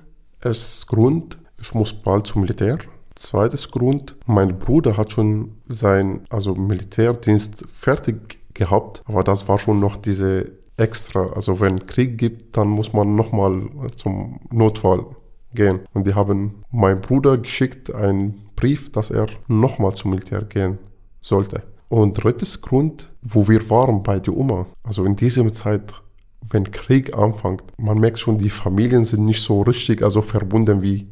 Erstes 0.43 0.87
Grund, 0.87 1.39
ich 1.61 1.75
muss 1.75 1.93
bald 1.93 2.27
zum 2.27 2.43
Militär. 2.43 2.79
Zweites 3.15 3.71
Grund, 3.71 4.15
mein 4.27 4.59
Bruder 4.59 4.97
hat 4.97 5.12
schon 5.12 5.57
sein 5.69 6.21
also 6.29 6.55
Militärdienst 6.55 7.65
fertig 7.73 8.39
gehabt, 8.53 9.03
aber 9.07 9.25
das 9.25 9.49
war 9.49 9.59
schon 9.59 9.81
noch 9.81 9.97
diese 9.97 10.53
extra. 10.77 11.33
Also 11.35 11.61
wenn 11.61 11.87
Krieg 11.87 12.19
gibt, 12.19 12.57
dann 12.57 12.69
muss 12.69 12.93
man 12.93 13.15
nochmal 13.15 13.69
zum 13.97 14.41
Notfall 14.51 15.07
gehen. 15.55 15.81
Und 15.95 16.07
die 16.07 16.15
haben 16.15 16.62
meinen 16.71 17.01
Bruder 17.01 17.39
geschickt, 17.39 17.93
einen 17.95 18.45
Brief, 18.57 18.90
dass 18.90 19.11
er 19.11 19.27
nochmal 19.47 19.95
zum 19.95 20.11
Militär 20.11 20.42
gehen 20.42 20.79
sollte. 21.21 21.62
Und 21.88 22.14
drittes 22.14 22.61
Grund, 22.61 23.11
wo 23.23 23.47
wir 23.49 23.69
waren 23.71 24.03
bei 24.03 24.19
der 24.19 24.37
Oma, 24.37 24.66
also 24.83 25.05
in 25.05 25.14
dieser 25.14 25.53
Zeit, 25.53 25.95
wenn 26.40 26.71
Krieg 26.71 27.16
anfängt, 27.16 27.62
man 27.79 27.99
merkt 27.99 28.19
schon, 28.19 28.38
die 28.38 28.51
Familien 28.51 29.05
sind 29.05 29.25
nicht 29.25 29.42
so 29.42 29.62
richtig, 29.62 30.03
also 30.03 30.23
verbunden 30.23 30.83
wie 30.83 31.09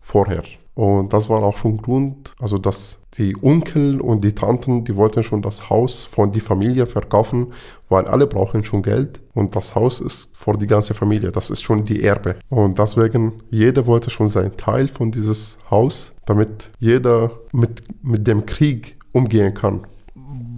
vorher. 0.00 0.42
Und 0.74 1.12
das 1.12 1.28
war 1.28 1.42
auch 1.42 1.56
schon 1.56 1.78
Grund, 1.78 2.34
also 2.38 2.58
dass 2.58 2.97
die 3.18 3.36
Onkel 3.42 4.00
und 4.00 4.22
die 4.22 4.32
Tanten, 4.32 4.84
die 4.84 4.94
wollten 4.94 5.22
schon 5.22 5.42
das 5.42 5.68
Haus 5.68 6.04
von 6.04 6.30
der 6.30 6.40
Familie 6.40 6.86
verkaufen, 6.86 7.48
weil 7.88 8.06
alle 8.06 8.26
brauchen 8.26 8.62
schon 8.62 8.82
Geld 8.82 9.20
und 9.34 9.56
das 9.56 9.74
Haus 9.74 10.00
ist 10.00 10.36
für 10.36 10.56
die 10.56 10.66
ganze 10.66 10.94
Familie, 10.94 11.32
das 11.32 11.50
ist 11.50 11.62
schon 11.62 11.84
die 11.84 12.04
Erbe. 12.04 12.36
Und 12.48 12.78
deswegen, 12.78 13.42
jeder 13.50 13.86
wollte 13.86 14.10
schon 14.10 14.28
seinen 14.28 14.56
Teil 14.56 14.88
von 14.88 15.10
dieses 15.10 15.58
Haus, 15.70 16.12
damit 16.26 16.70
jeder 16.78 17.32
mit, 17.52 17.82
mit 18.02 18.26
dem 18.26 18.46
Krieg 18.46 18.96
umgehen 19.12 19.52
kann. 19.52 19.80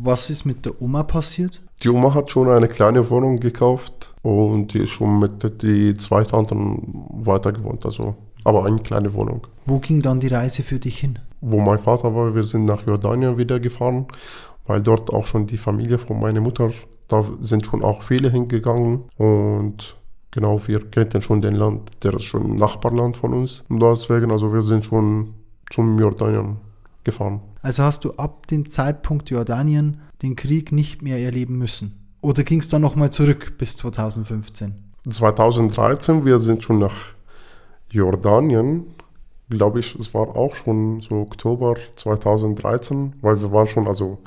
Was 0.02 0.30
ist 0.30 0.44
mit 0.44 0.64
der 0.66 0.80
Oma 0.80 1.02
passiert? 1.02 1.62
Die 1.82 1.88
Oma 1.88 2.12
hat 2.12 2.30
schon 2.30 2.48
eine 2.48 2.68
kleine 2.68 3.08
Wohnung 3.08 3.40
gekauft 3.40 4.12
und 4.22 4.74
die 4.74 4.80
ist 4.80 4.90
schon 4.90 5.18
mit 5.18 5.62
den 5.62 5.98
zwei 5.98 6.24
Tanten 6.24 7.06
weiter 7.24 7.52
gewohnt, 7.52 7.86
also 7.86 8.14
aber 8.44 8.66
eine 8.66 8.78
kleine 8.78 9.12
Wohnung. 9.14 9.46
Wo 9.66 9.78
ging 9.78 10.02
dann 10.02 10.20
die 10.20 10.28
Reise 10.28 10.62
für 10.62 10.78
dich 10.78 10.98
hin? 10.98 11.18
Wo 11.40 11.58
mein 11.58 11.78
Vater 11.78 12.14
war, 12.14 12.34
wir 12.34 12.44
sind 12.44 12.64
nach 12.64 12.86
Jordanien 12.86 13.38
wieder 13.38 13.60
gefahren, 13.60 14.06
weil 14.66 14.80
dort 14.80 15.12
auch 15.12 15.26
schon 15.26 15.46
die 15.46 15.56
Familie 15.56 15.98
von 15.98 16.20
meiner 16.20 16.40
Mutter, 16.40 16.70
da 17.08 17.24
sind 17.40 17.66
schon 17.66 17.82
auch 17.82 18.02
viele 18.02 18.30
hingegangen 18.30 19.04
und 19.16 19.96
genau, 20.30 20.60
wir 20.66 20.80
kennen 20.90 21.22
schon 21.22 21.40
den 21.40 21.54
Land, 21.54 21.90
der 22.02 22.14
ist 22.14 22.24
schon 22.24 22.44
ein 22.52 22.56
Nachbarland 22.56 23.16
von 23.16 23.34
uns 23.34 23.64
und 23.68 23.80
deswegen, 23.80 24.30
also 24.30 24.52
wir 24.52 24.62
sind 24.62 24.84
schon 24.84 25.34
zum 25.70 25.98
Jordanien 25.98 26.58
gefahren. 27.04 27.40
Also 27.62 27.82
hast 27.82 28.04
du 28.04 28.12
ab 28.14 28.46
dem 28.46 28.70
Zeitpunkt 28.70 29.30
Jordanien 29.30 30.00
den 30.22 30.36
Krieg 30.36 30.72
nicht 30.72 31.02
mehr 31.02 31.18
erleben 31.18 31.58
müssen? 31.58 31.96
Oder 32.20 32.44
ging 32.44 32.60
es 32.60 32.68
dann 32.68 32.82
nochmal 32.82 33.10
zurück 33.10 33.54
bis 33.58 33.76
2015? 33.76 34.74
2013, 35.08 36.24
wir 36.26 36.38
sind 36.38 36.62
schon 36.62 36.78
nach 36.78 36.94
Jordanien, 37.90 38.86
glaube 39.50 39.80
ich, 39.80 39.94
es 39.96 40.14
war 40.14 40.36
auch 40.36 40.54
schon 40.54 41.00
so 41.00 41.16
Oktober 41.16 41.76
2013, 41.96 43.14
weil 43.20 43.40
wir 43.40 43.52
waren 43.52 43.66
schon 43.66 43.86
also 43.86 44.18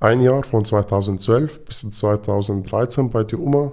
ein 0.00 0.20
Jahr 0.20 0.42
von 0.42 0.64
2012 0.64 1.64
bis 1.64 1.88
2013 1.90 3.10
bei 3.10 3.22
der 3.22 3.38
UMA 3.38 3.72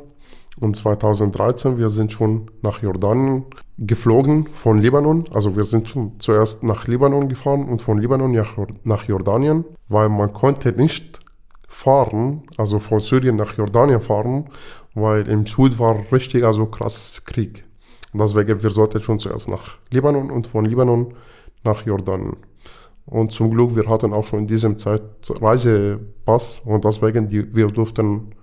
und 0.59 0.75
2013 0.75 1.77
wir 1.77 1.89
sind 1.89 2.12
schon 2.12 2.51
nach 2.62 2.81
Jordanien 2.83 3.45
geflogen 3.77 4.47
von 4.47 4.79
Libanon. 4.79 5.25
Also 5.33 5.55
wir 5.55 5.63
sind 5.63 5.89
schon 5.89 6.19
zuerst 6.19 6.63
nach 6.63 6.88
Libanon 6.88 7.29
gefahren 7.29 7.67
und 7.69 7.81
von 7.81 7.97
Libanon 7.97 8.38
nach 8.83 9.03
Jordanien, 9.05 9.63
weil 9.88 10.09
man 10.09 10.33
konnte 10.33 10.73
nicht 10.73 11.19
fahren, 11.67 12.43
also 12.57 12.79
von 12.79 12.99
Syrien 12.99 13.38
nach 13.38 13.57
Jordanien 13.57 14.01
fahren, 14.01 14.49
weil 14.95 15.27
im 15.29 15.45
Süd 15.45 15.79
war 15.79 16.12
richtig 16.12 16.43
also 16.43 16.65
krass 16.65 17.23
Krieg. 17.25 17.68
Deswegen, 18.13 18.62
wir 18.62 18.69
sollten 18.69 19.00
schon 19.00 19.19
zuerst 19.19 19.50
nach 19.50 19.78
Libanon 19.91 20.32
und 20.32 20.48
von 20.48 20.65
Libanon 20.65 21.13
nach 21.63 21.86
Jordanien. 21.86 22.38
Und 23.06 23.32
zum 23.32 23.50
Glück, 23.50 23.76
wir 23.76 23.88
hatten 23.88 24.13
auch 24.13 24.28
schon 24.28 24.39
in 24.39 24.48
diesem 24.48 24.78
Zeit 24.78 25.02
Reisepass 25.30 26.62
und 26.63 26.86
deswegen, 26.86 27.28
die, 27.28 27.56
wir 27.56 27.67
durften 27.67 28.36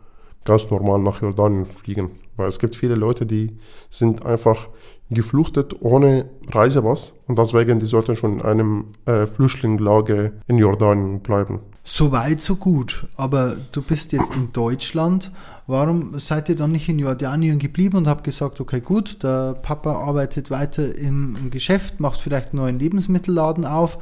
ganz 0.45 0.71
normal 0.71 1.01
nach 1.01 1.23
Jordanien 1.23 1.67
fliegen. 1.67 2.11
Weil 2.37 2.49
es 2.49 2.59
gibt 2.59 2.77
viele 2.77 2.95
Leute, 2.95 3.27
die 3.27 3.59
sind 3.91 4.25
einfach 4.25 4.69
gefluchtet 5.11 5.77
ohne 5.81 6.29
Reisepass 6.51 7.13
und 7.27 7.39
deswegen 7.39 7.79
die 7.79 7.87
sollten 7.87 8.17
schon 8.17 8.41
in 8.41 8.43
einem 8.43 8.85
äh, 9.07 9.27
Flüchtlingslager 9.27 10.33
in 10.47 10.59
Jordanien 10.59 11.21
bleiben. 11.21 11.61
So 11.89 12.11
weit, 12.11 12.43
so 12.43 12.57
gut. 12.57 13.07
Aber 13.17 13.57
du 13.71 13.81
bist 13.81 14.11
jetzt 14.11 14.35
in 14.35 14.53
Deutschland. 14.53 15.31
Warum 15.69 16.19
seid 16.19 16.49
ihr 16.49 16.57
dann 16.57 16.73
nicht 16.73 16.89
in 16.89 16.99
Jordanien 16.99 17.61
geblieben 17.61 17.97
und 17.97 18.09
habt 18.09 18.25
gesagt, 18.25 18.61
okay, 18.61 18.81
gut, 18.81 19.23
der 19.23 19.55
Papa 19.55 19.93
arbeitet 19.93 20.51
weiter 20.51 20.93
im, 20.97 21.49
Geschäft, 21.51 22.01
macht 22.01 22.21
vielleicht 22.21 22.51
einen 22.53 22.63
neuen 22.63 22.81
Lebensmittelladen 22.81 23.65
auf, 23.65 23.99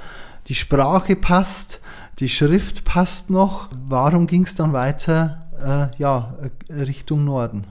die 0.48 0.54
Sprache 0.54 1.14
passt, 1.14 1.82
die 2.20 2.30
Schrift 2.30 2.84
passt 2.86 3.28
noch. 3.28 3.68
Warum 3.86 4.26
ging 4.26 4.44
es 4.44 4.54
dann 4.54 4.72
weiter 4.72 5.90
äh, 5.94 5.98
ja, 5.98 6.38
Richtung 6.70 7.26
Norden? 7.26 7.66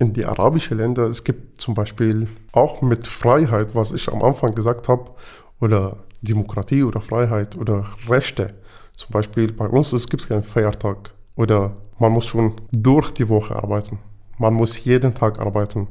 in 0.00 0.12
die 0.12 0.26
arabischen 0.26 0.78
Länder, 0.78 1.04
es 1.04 1.22
gibt 1.22 1.60
zum 1.60 1.74
Beispiel 1.74 2.26
auch 2.50 2.82
mit 2.82 3.06
Freiheit, 3.06 3.76
was 3.76 3.92
ich 3.92 4.08
am 4.08 4.22
Anfang 4.22 4.52
gesagt 4.54 4.88
habe, 4.88 5.12
oder 5.60 5.98
Demokratie 6.20 6.82
oder 6.82 7.00
Freiheit 7.00 7.56
oder 7.56 7.86
Rechte. 8.08 8.54
Zum 8.96 9.10
Beispiel 9.10 9.52
bei 9.52 9.66
uns 9.66 9.92
es 9.92 10.08
gibt 10.08 10.28
keinen 10.28 10.42
Feiertag 10.42 11.14
oder 11.36 11.76
man 11.98 12.12
muss 12.12 12.26
schon 12.26 12.54
durch 12.72 13.10
die 13.12 13.28
Woche 13.28 13.56
arbeiten. 13.56 13.98
Man 14.38 14.54
muss 14.54 14.84
jeden 14.84 15.14
Tag 15.14 15.40
arbeiten, 15.40 15.86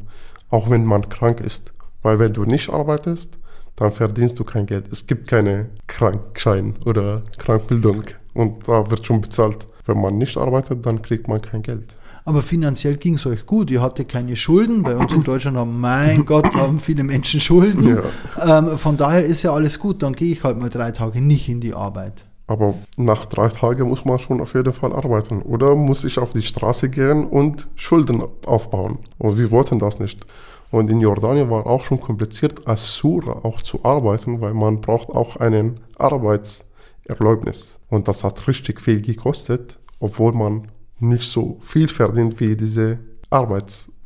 auch 0.49 0.69
wenn 0.69 0.85
man 0.85 1.07
krank 1.09 1.39
ist. 1.39 1.73
Weil 2.01 2.19
wenn 2.19 2.33
du 2.33 2.43
nicht 2.43 2.69
arbeitest, 2.69 3.37
dann 3.75 3.91
verdienst 3.91 4.37
du 4.39 4.43
kein 4.43 4.65
Geld. 4.65 4.91
Es 4.91 5.07
gibt 5.07 5.27
keine 5.27 5.69
Krankschein 5.87 6.75
oder 6.85 7.23
Krankbildung 7.37 8.03
und 8.33 8.67
da 8.67 8.89
wird 8.89 9.05
schon 9.05 9.21
bezahlt. 9.21 9.67
Wenn 9.85 9.99
man 9.99 10.17
nicht 10.17 10.37
arbeitet, 10.37 10.85
dann 10.85 11.01
kriegt 11.01 11.27
man 11.27 11.41
kein 11.41 11.61
Geld. 11.61 11.95
Aber 12.25 12.41
finanziell 12.41 12.95
ging 12.95 13.15
es 13.15 13.25
euch 13.25 13.45
gut. 13.45 13.69
Ihr 13.69 13.81
hattet 13.81 14.07
keine 14.07 14.35
Schulden. 14.37 14.83
Bei 14.83 14.95
uns 14.95 15.11
in 15.11 15.23
Deutschland 15.23 15.57
haben, 15.57 15.81
mein 15.81 16.25
Gott, 16.25 16.53
haben 16.55 16.79
viele 16.79 17.03
Menschen 17.03 17.41
Schulden. 17.41 18.01
Ja. 18.37 18.59
Ähm, 18.59 18.77
von 18.77 18.95
daher 18.95 19.25
ist 19.25 19.43
ja 19.43 19.51
alles 19.51 19.77
gut. 19.77 20.01
Dann 20.03 20.13
gehe 20.13 20.31
ich 20.31 20.43
halt 20.43 20.57
mal 20.57 20.69
drei 20.69 20.91
Tage 20.91 21.19
nicht 21.19 21.49
in 21.49 21.59
die 21.59 21.73
Arbeit. 21.73 22.25
Aber 22.53 22.75
nach 22.97 23.25
drei 23.25 23.47
Tagen 23.47 23.89
muss 23.89 24.05
man 24.05 24.19
schon 24.19 24.39
auf 24.39 24.53
jeden 24.53 24.73
Fall 24.73 24.93
arbeiten. 24.93 25.41
Oder 25.41 25.73
muss 25.73 26.03
ich 26.03 26.19
auf 26.19 26.33
die 26.33 26.43
Straße 26.43 26.87
gehen 26.87 27.25
und 27.25 27.67
Schulden 27.75 28.21
aufbauen? 28.45 28.99
Und 29.17 29.39
wir 29.39 29.49
wollten 29.49 29.79
das 29.79 29.97
nicht. 29.97 30.23
Und 30.69 30.91
in 30.91 31.01
Jordanien 31.01 31.49
war 31.49 31.65
auch 31.65 31.83
schon 31.83 31.99
kompliziert, 31.99 32.67
als 32.67 32.95
Sura 32.95 33.39
auch 33.41 33.63
zu 33.63 33.83
arbeiten, 33.83 34.39
weil 34.39 34.53
man 34.53 34.81
braucht 34.81 35.09
auch 35.09 35.37
einen 35.37 35.79
Arbeitserlaubnis. 35.97 37.79
Und 37.89 38.07
das 38.07 38.23
hat 38.23 38.47
richtig 38.47 38.79
viel 38.79 39.01
gekostet, 39.01 39.79
obwohl 39.99 40.33
man 40.33 40.67
nicht 40.99 41.27
so 41.27 41.57
viel 41.61 41.87
verdient, 41.87 42.39
wie 42.39 42.55
diese 42.55 42.99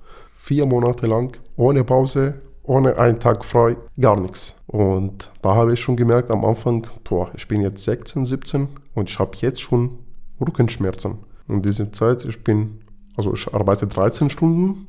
Vier 0.48 0.66
Monate 0.66 1.08
lang, 1.08 1.38
ohne 1.58 1.84
Pause, 1.84 2.36
ohne 2.64 2.98
einen 2.98 3.20
Tag 3.20 3.44
frei, 3.44 3.76
gar 4.00 4.18
nichts. 4.18 4.56
Und 4.66 5.30
da 5.42 5.56
habe 5.56 5.74
ich 5.74 5.82
schon 5.82 5.98
gemerkt 5.98 6.32
am 6.32 6.46
Anfang, 6.46 6.88
boah, 7.04 7.30
ich 7.36 7.50
bin 7.50 7.60
jetzt 7.60 7.84
16, 7.84 8.24
17 8.24 8.70
und 8.96 9.10
ich 9.10 9.20
habe 9.20 9.36
jetzt 9.42 9.60
schon 9.62 10.00
Rückenschmerzen. 10.40 11.18
Und 11.50 11.56
in 11.56 11.62
dieser 11.64 11.92
Zeit, 11.92 12.24
ich 12.24 12.46
bin, 12.46 12.80
also 13.18 13.34
ich 13.34 13.54
arbeite 13.54 13.88
13 13.88 14.30
Stunden, 14.30 14.88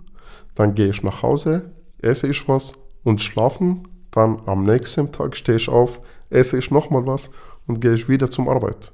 dann 0.55 0.77
gehe 0.77 0.91
ich 0.91 1.03
nach 1.03 1.25
Hause, 1.25 1.73
esse 2.01 2.29
ich 2.29 2.47
was 2.47 2.75
und 3.03 3.21
schlafen. 3.21 3.89
Dann 4.13 4.41
am 4.47 4.63
nächsten 4.63 5.11
Tag 5.11 5.37
stehe 5.37 5.59
ich 5.59 5.69
auf, 5.69 6.01
esse 6.31 6.57
ich 6.57 6.71
nochmal 6.71 7.05
was 7.05 7.33
und 7.67 7.81
gehe 7.81 7.95
ich 7.95 8.09
wieder 8.09 8.31
zum 8.31 8.49
Arbeit. 8.49 8.93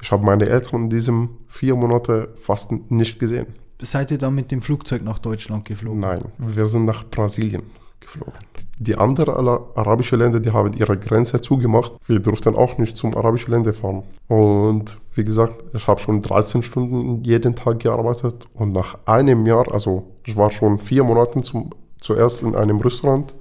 Ich 0.00 0.10
habe 0.12 0.24
meine 0.24 0.46
Eltern 0.46 0.84
in 0.84 0.88
diesen 0.88 1.28
vier 1.46 1.76
Monaten 1.76 2.28
fast 2.36 2.72
nicht 2.90 3.18
gesehen. 3.18 3.48
Seid 3.82 4.10
ihr 4.10 4.18
dann 4.18 4.34
mit 4.34 4.50
dem 4.50 4.62
Flugzeug 4.62 5.02
nach 5.02 5.18
Deutschland 5.18 5.64
geflogen? 5.64 6.00
Nein, 6.00 6.24
wir 6.38 6.66
sind 6.66 6.84
nach 6.84 7.04
Brasilien 7.08 7.62
geflogen. 8.00 8.34
Die 8.78 8.96
anderen 8.96 9.34
arabischen 9.74 10.18
Länder, 10.18 10.40
die 10.40 10.50
haben 10.50 10.72
ihre 10.72 10.96
Grenze 10.98 11.40
zugemacht. 11.40 11.92
Wir 12.06 12.20
durften 12.20 12.56
auch 12.56 12.78
nicht 12.78 12.96
zum 12.96 13.16
arabischen 13.16 13.52
Länder 13.52 13.72
fahren. 13.72 14.02
Und 14.28 14.98
wie 15.14 15.24
gesagt, 15.24 15.62
ich 15.74 15.86
habe 15.86 16.00
schon 16.00 16.22
13 16.22 16.62
Stunden 16.62 17.22
jeden 17.24 17.54
Tag 17.54 17.80
gearbeitet 17.80 18.48
und 18.54 18.72
nach 18.72 18.98
einem 19.06 19.46
Jahr, 19.46 19.70
also 19.72 20.10
ich 20.26 20.36
war 20.36 20.50
schon 20.50 20.78
vier 20.78 21.04
Monate 21.04 21.40
zum, 21.42 21.70
zuerst 22.00 22.42
in 22.42 22.54
einem 22.54 22.80
Restaurant 22.80 23.34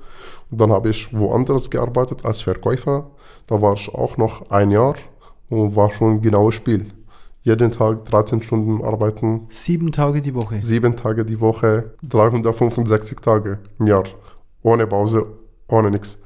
und 0.52 0.60
dann 0.60 0.71
habe 0.71 0.89
ich 0.89 1.17
woanders 1.17 1.69
gearbeitet 1.69 2.25
als 2.25 2.41
Verkäufer. 2.41 3.10
Da 3.47 3.62
war 3.62 3.73
ich 3.73 3.93
auch 3.93 4.17
noch 4.17 4.49
ein 4.49 4.71
Jahr 4.71 4.95
und 5.49 5.75
war 5.75 5.91
schon 5.91 6.13
ein 6.13 6.21
genaues 6.21 6.56
Spiel. 6.56 6.91
Jeden 7.49 7.71
Tag 7.71 8.05
13 8.05 8.43
Stunden 8.43 8.83
arbeiten. 8.83 9.47
Sieben 9.49 9.91
Tage 9.91 10.21
die 10.21 10.35
Woche. 10.35 10.62
Sieben 10.62 10.95
Tage 10.95 11.25
die 11.25 11.39
Woche, 11.39 11.95
365 12.03 13.17
Tage 13.21 13.57
im 13.79 13.88
Jahr. 13.88 14.03
Ohne 14.62 14.85
Pause, 14.85 15.25
ohne 15.67 15.89
nichts. 15.89 16.19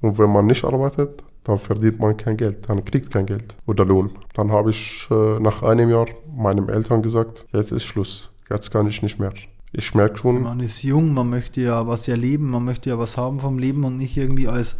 Und 0.00 0.18
wenn 0.18 0.30
man 0.30 0.46
nicht 0.46 0.64
arbeitet, 0.64 1.24
dann 1.42 1.58
verdient 1.58 1.98
man 1.98 2.16
kein 2.16 2.36
Geld, 2.36 2.68
dann 2.68 2.84
kriegt 2.84 3.10
kein 3.10 3.26
Geld 3.26 3.56
oder 3.66 3.84
Lohn. 3.84 4.10
Dann 4.34 4.52
habe 4.52 4.70
ich 4.70 5.08
äh, 5.10 5.40
nach 5.40 5.64
einem 5.64 5.90
Jahr 5.90 6.06
meinen 6.32 6.68
Eltern 6.68 7.02
gesagt, 7.02 7.44
jetzt 7.52 7.72
ist 7.72 7.82
Schluss, 7.82 8.30
jetzt 8.48 8.70
kann 8.70 8.86
ich 8.86 9.02
nicht 9.02 9.18
mehr. 9.18 9.32
Ich 9.72 9.96
merke 9.96 10.16
schon. 10.16 10.42
Man 10.42 10.60
ist 10.60 10.84
jung, 10.84 11.12
man 11.12 11.28
möchte 11.28 11.60
ja 11.60 11.88
was 11.88 12.06
erleben, 12.06 12.50
man 12.50 12.64
möchte 12.64 12.88
ja 12.88 13.00
was 13.00 13.16
haben 13.16 13.40
vom 13.40 13.58
Leben 13.58 13.82
und 13.82 13.96
nicht 13.96 14.16
irgendwie 14.16 14.46
als 14.46 14.76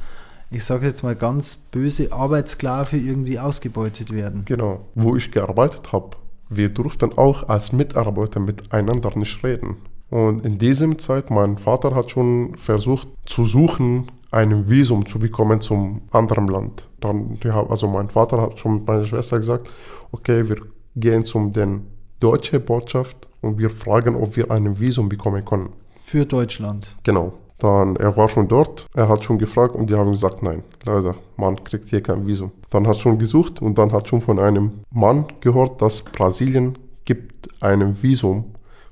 ich 0.53 0.65
sage 0.65 0.87
jetzt 0.87 1.03
mal 1.03 1.17
ganz 1.17 1.57
böse 1.57 2.13
Arbeitssklave 2.13 2.97
irgendwie 2.97 3.39
ausgebeutet 3.39 4.13
werden. 4.13 4.45
Genau. 4.45 4.81
Wo 4.95 5.17
ich 5.17 5.31
gearbeitet 5.31 5.93
habe, 5.93 6.17
wir 6.49 6.69
durften 6.69 7.17
auch 7.17 7.49
als 7.49 7.73
Mitarbeiter 7.73 8.41
miteinander 8.41 9.11
nicht 9.17 9.43
reden. 9.43 9.77
Und 10.11 10.45
in 10.45 10.59
diesem 10.59 10.99
Zeit, 10.99 11.31
mein 11.31 11.57
Vater 11.57 11.95
hat 11.95 12.11
schon 12.11 12.57
versucht 12.59 13.09
zu 13.25 13.47
suchen, 13.47 14.11
ein 14.31 14.69
Visum 14.69 15.07
zu 15.07 15.19
bekommen 15.19 15.61
zum 15.61 16.03
anderen 16.11 16.49
Land. 16.49 16.89
Dann, 17.01 17.39
also 17.69 17.89
mein 17.89 18.11
Vater 18.11 18.41
hat 18.41 18.59
schon 18.59 18.77
mit 18.77 18.87
meiner 18.87 19.05
Schwester 19.05 19.39
gesagt, 19.39 19.73
okay, 20.11 20.49
wir 20.49 20.57
gehen 20.97 21.25
zum 21.25 21.53
den 21.53 21.87
deutsche 22.21 22.61
Botschaft 22.61 23.29
und 23.41 23.59
wir 23.59 23.71
fragen, 23.71 24.15
ob 24.17 24.37
wir 24.37 24.51
ein 24.51 24.79
Visum 24.79 25.09
bekommen 25.09 25.45
können. 25.45 25.71
Für 26.01 26.27
Deutschland. 26.27 26.97
Genau. 27.05 27.33
Dann, 27.63 27.95
er 27.95 28.17
war 28.17 28.29
schon 28.29 28.49
dort, 28.49 28.89
er 28.93 29.09
hat 29.09 29.23
schon 29.23 29.39
gefragt 29.39 29.77
und 29.77 29.89
die 29.89 29.95
haben 29.95 30.11
gesagt, 30.11 30.43
nein, 30.43 30.65
leider, 30.85 31.15
man 31.37 31.63
kriegt 31.63 31.91
hier 31.91 32.03
kein 32.03 32.27
Visum. 32.27 32.51
Dann 32.71 32.89
hat 32.89 32.97
schon 32.97 33.21
gesucht 33.21 33.63
und 33.63 33.79
dann 33.79 33.93
hat 33.93 34.09
schon 34.09 34.21
von 34.21 34.41
einem 34.41 34.81
Mann 34.91 35.27
gehört, 35.39 35.81
dass 35.81 36.03
Brasilien 36.03 36.77
gibt 37.05 37.49
ein 37.63 38.03
Visum 38.03 38.47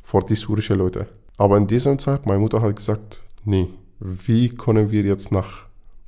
für 0.04 0.20
die 0.20 0.36
syrischen 0.36 0.78
Leute. 0.78 1.08
Aber 1.36 1.56
in 1.56 1.66
dieser 1.66 1.98
Zeit, 1.98 2.26
meine 2.26 2.38
Mutter 2.38 2.62
hat 2.62 2.76
gesagt, 2.76 3.20
nee, 3.44 3.66
wie 3.98 4.50
können 4.50 4.92
wir 4.92 5.02
jetzt 5.02 5.32
nach 5.32 5.66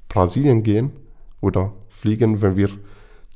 Brasilien 0.08 0.62
gehen 0.62 0.92
oder 1.40 1.72
fliegen, 1.88 2.42
wenn 2.42 2.54
wir 2.54 2.68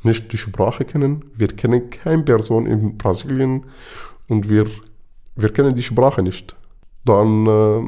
nicht 0.05 0.33
die 0.33 0.39
Sprache 0.39 0.85
kennen? 0.85 1.25
Wir 1.35 1.49
kennen 1.49 1.91
keine 1.91 2.23
Person 2.23 2.65
in 2.65 2.97
Brasilien 2.97 3.65
und 4.29 4.49
wir, 4.49 4.67
wir 5.35 5.53
kennen 5.53 5.75
die 5.75 5.83
Sprache 5.83 6.23
nicht. 6.23 6.55
Dann 7.05 7.47
äh, 7.49 7.83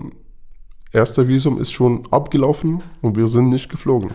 erste 0.93 1.27
Visum 1.29 1.61
ist 1.61 1.73
schon 1.73 2.03
abgelaufen 2.11 2.83
und 3.03 3.17
wir 3.17 3.27
sind 3.27 3.51
nicht 3.51 3.69
geflogen. 3.69 4.11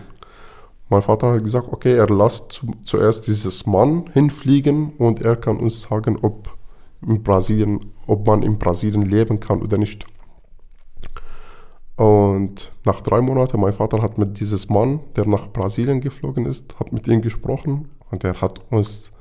Mein 0.88 1.02
Vater 1.02 1.32
hat 1.32 1.42
gesagt, 1.42 1.68
okay, 1.70 1.94
er 1.94 2.08
lässt 2.08 2.52
zu, 2.52 2.66
zuerst 2.84 3.26
dieses 3.26 3.66
Mann 3.66 4.10
hinfliegen 4.12 4.92
und 4.98 5.22
er 5.22 5.36
kann 5.36 5.56
uns 5.56 5.82
sagen, 5.82 6.18
ob 6.20 6.52
in 7.06 7.22
Brasilien, 7.22 7.92
ob 8.06 8.26
man 8.26 8.42
in 8.42 8.58
Brasilien 8.58 9.02
leben 9.02 9.40
kann 9.40 9.62
oder 9.62 9.78
nicht. 9.78 10.06
Und 11.96 12.72
nach 12.84 13.00
drei 13.00 13.20
Monaten, 13.20 13.60
mein 13.60 13.72
Vater 13.72 14.02
hat 14.02 14.18
mit 14.18 14.40
diesem 14.40 14.74
Mann, 14.74 15.00
der 15.14 15.26
nach 15.26 15.52
Brasilien 15.52 16.00
geflogen 16.00 16.44
ist, 16.46 16.78
hat 16.78 16.92
mit 16.92 17.06
ihm 17.06 17.22
gesprochen 17.22 17.88
und 18.10 18.24
er 18.24 18.40
hat 18.40 18.60
uns 18.70 19.12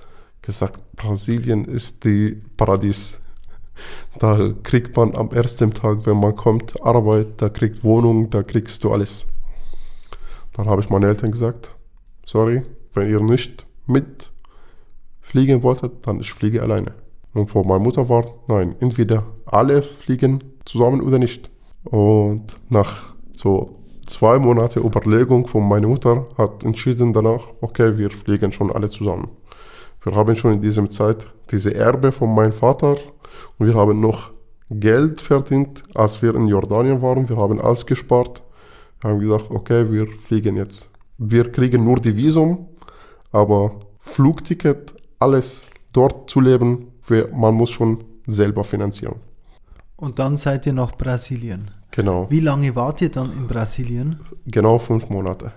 gesagt, 0.41 0.83
Brasilien 0.95 1.65
ist 1.65 2.03
die 2.03 2.41
Paradies. 2.57 3.19
Da 4.19 4.53
kriegt 4.63 4.95
man 4.95 5.15
am 5.15 5.31
ersten 5.31 5.71
Tag, 5.71 6.05
wenn 6.05 6.19
man 6.19 6.35
kommt, 6.35 6.81
Arbeit, 6.83 7.27
da 7.37 7.49
kriegt 7.49 7.83
Wohnung, 7.83 8.29
da 8.29 8.43
kriegst 8.43 8.83
du 8.83 8.91
alles. 8.91 9.25
Dann 10.53 10.67
habe 10.67 10.81
ich 10.81 10.89
meinen 10.89 11.05
Eltern 11.05 11.31
gesagt, 11.31 11.71
sorry, 12.25 12.63
wenn 12.93 13.09
ihr 13.09 13.19
nicht 13.19 13.65
mitfliegen 13.87 15.63
wolltet, 15.63 16.05
dann 16.05 16.19
ich 16.19 16.31
fliege 16.31 16.61
alleine. 16.61 16.93
Und 17.33 17.49
von 17.49 17.67
meiner 17.67 17.83
Mutter 17.83 18.07
war, 18.07 18.25
nein, 18.47 18.75
entweder 18.79 19.23
alle 19.45 19.81
fliegen 19.81 20.43
zusammen 20.65 21.01
oder 21.01 21.17
nicht. 21.17 21.49
Und 21.85 22.55
nach 22.69 23.15
so 23.35 23.79
zwei 24.05 24.37
Monate 24.37 24.79
Überlegung 24.79 25.47
von 25.47 25.67
meiner 25.67 25.87
Mutter 25.87 26.27
hat 26.37 26.63
entschieden 26.63 27.13
danach, 27.13 27.45
okay, 27.61 27.97
wir 27.97 28.11
fliegen 28.11 28.51
schon 28.51 28.71
alle 28.71 28.89
zusammen. 28.89 29.29
Wir 30.03 30.15
haben 30.15 30.35
schon 30.35 30.53
in 30.53 30.61
dieser 30.61 30.89
Zeit 30.89 31.27
diese 31.49 31.73
Erbe 31.73 32.11
von 32.11 32.33
meinem 32.35 32.53
Vater 32.53 32.97
und 33.57 33.67
wir 33.67 33.75
haben 33.75 33.99
noch 33.99 34.31
Geld 34.69 35.21
verdient, 35.21 35.83
als 35.93 36.21
wir 36.21 36.35
in 36.35 36.47
Jordanien 36.47 37.01
waren. 37.01 37.27
Wir 37.29 37.37
haben 37.37 37.61
alles 37.61 37.85
gespart. 37.85 38.41
Wir 39.01 39.11
haben 39.11 39.19
gesagt, 39.19 39.51
okay, 39.51 39.91
wir 39.91 40.07
fliegen 40.07 40.55
jetzt. 40.57 40.89
Wir 41.17 41.51
kriegen 41.51 41.83
nur 41.83 41.97
die 41.97 42.15
Visum, 42.15 42.67
aber 43.31 43.79
Flugticket, 43.99 44.95
alles 45.19 45.63
dort 45.91 46.29
zu 46.29 46.41
leben, 46.41 46.87
man 47.33 47.53
muss 47.53 47.69
schon 47.71 48.03
selber 48.25 48.63
finanzieren. 48.63 49.15
Und 49.95 50.19
dann 50.19 50.37
seid 50.37 50.65
ihr 50.65 50.73
nach 50.73 50.97
Brasilien. 50.97 51.71
Genau. 51.91 52.27
Wie 52.29 52.39
lange 52.39 52.75
wart 52.75 53.01
ihr 53.01 53.11
dann 53.11 53.31
in 53.31 53.47
Brasilien? 53.47 54.19
Genau 54.45 54.79
fünf 54.79 55.09
Monate. 55.09 55.51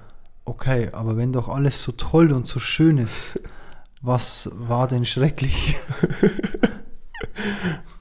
Okay, 0.44 0.90
aber 0.92 1.16
wenn 1.16 1.32
doch 1.32 1.48
alles 1.48 1.82
so 1.82 1.92
toll 1.92 2.30
und 2.30 2.46
so 2.46 2.60
schön 2.60 2.98
ist, 2.98 3.40
was 4.02 4.50
war 4.54 4.86
denn 4.86 5.04
schrecklich? 5.04 5.76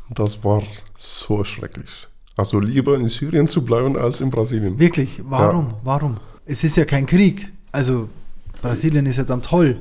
das 0.10 0.44
war 0.44 0.64
so 0.96 1.44
schrecklich. 1.44 2.08
Also 2.38 2.60
lieber 2.60 2.96
in 2.96 3.08
Syrien 3.08 3.48
zu 3.48 3.64
bleiben 3.64 3.98
als 3.98 4.22
in 4.22 4.30
Brasilien. 4.30 4.78
Wirklich? 4.78 5.22
Warum? 5.24 5.68
Ja. 5.68 5.80
Warum? 5.84 6.18
Es 6.46 6.64
ist 6.64 6.76
ja 6.76 6.86
kein 6.86 7.06
Krieg. 7.06 7.52
Also 7.72 8.10
Brasilien 8.62 9.06
ist 9.06 9.18
ja 9.18 9.24
dann 9.24 9.42
toll. 9.42 9.80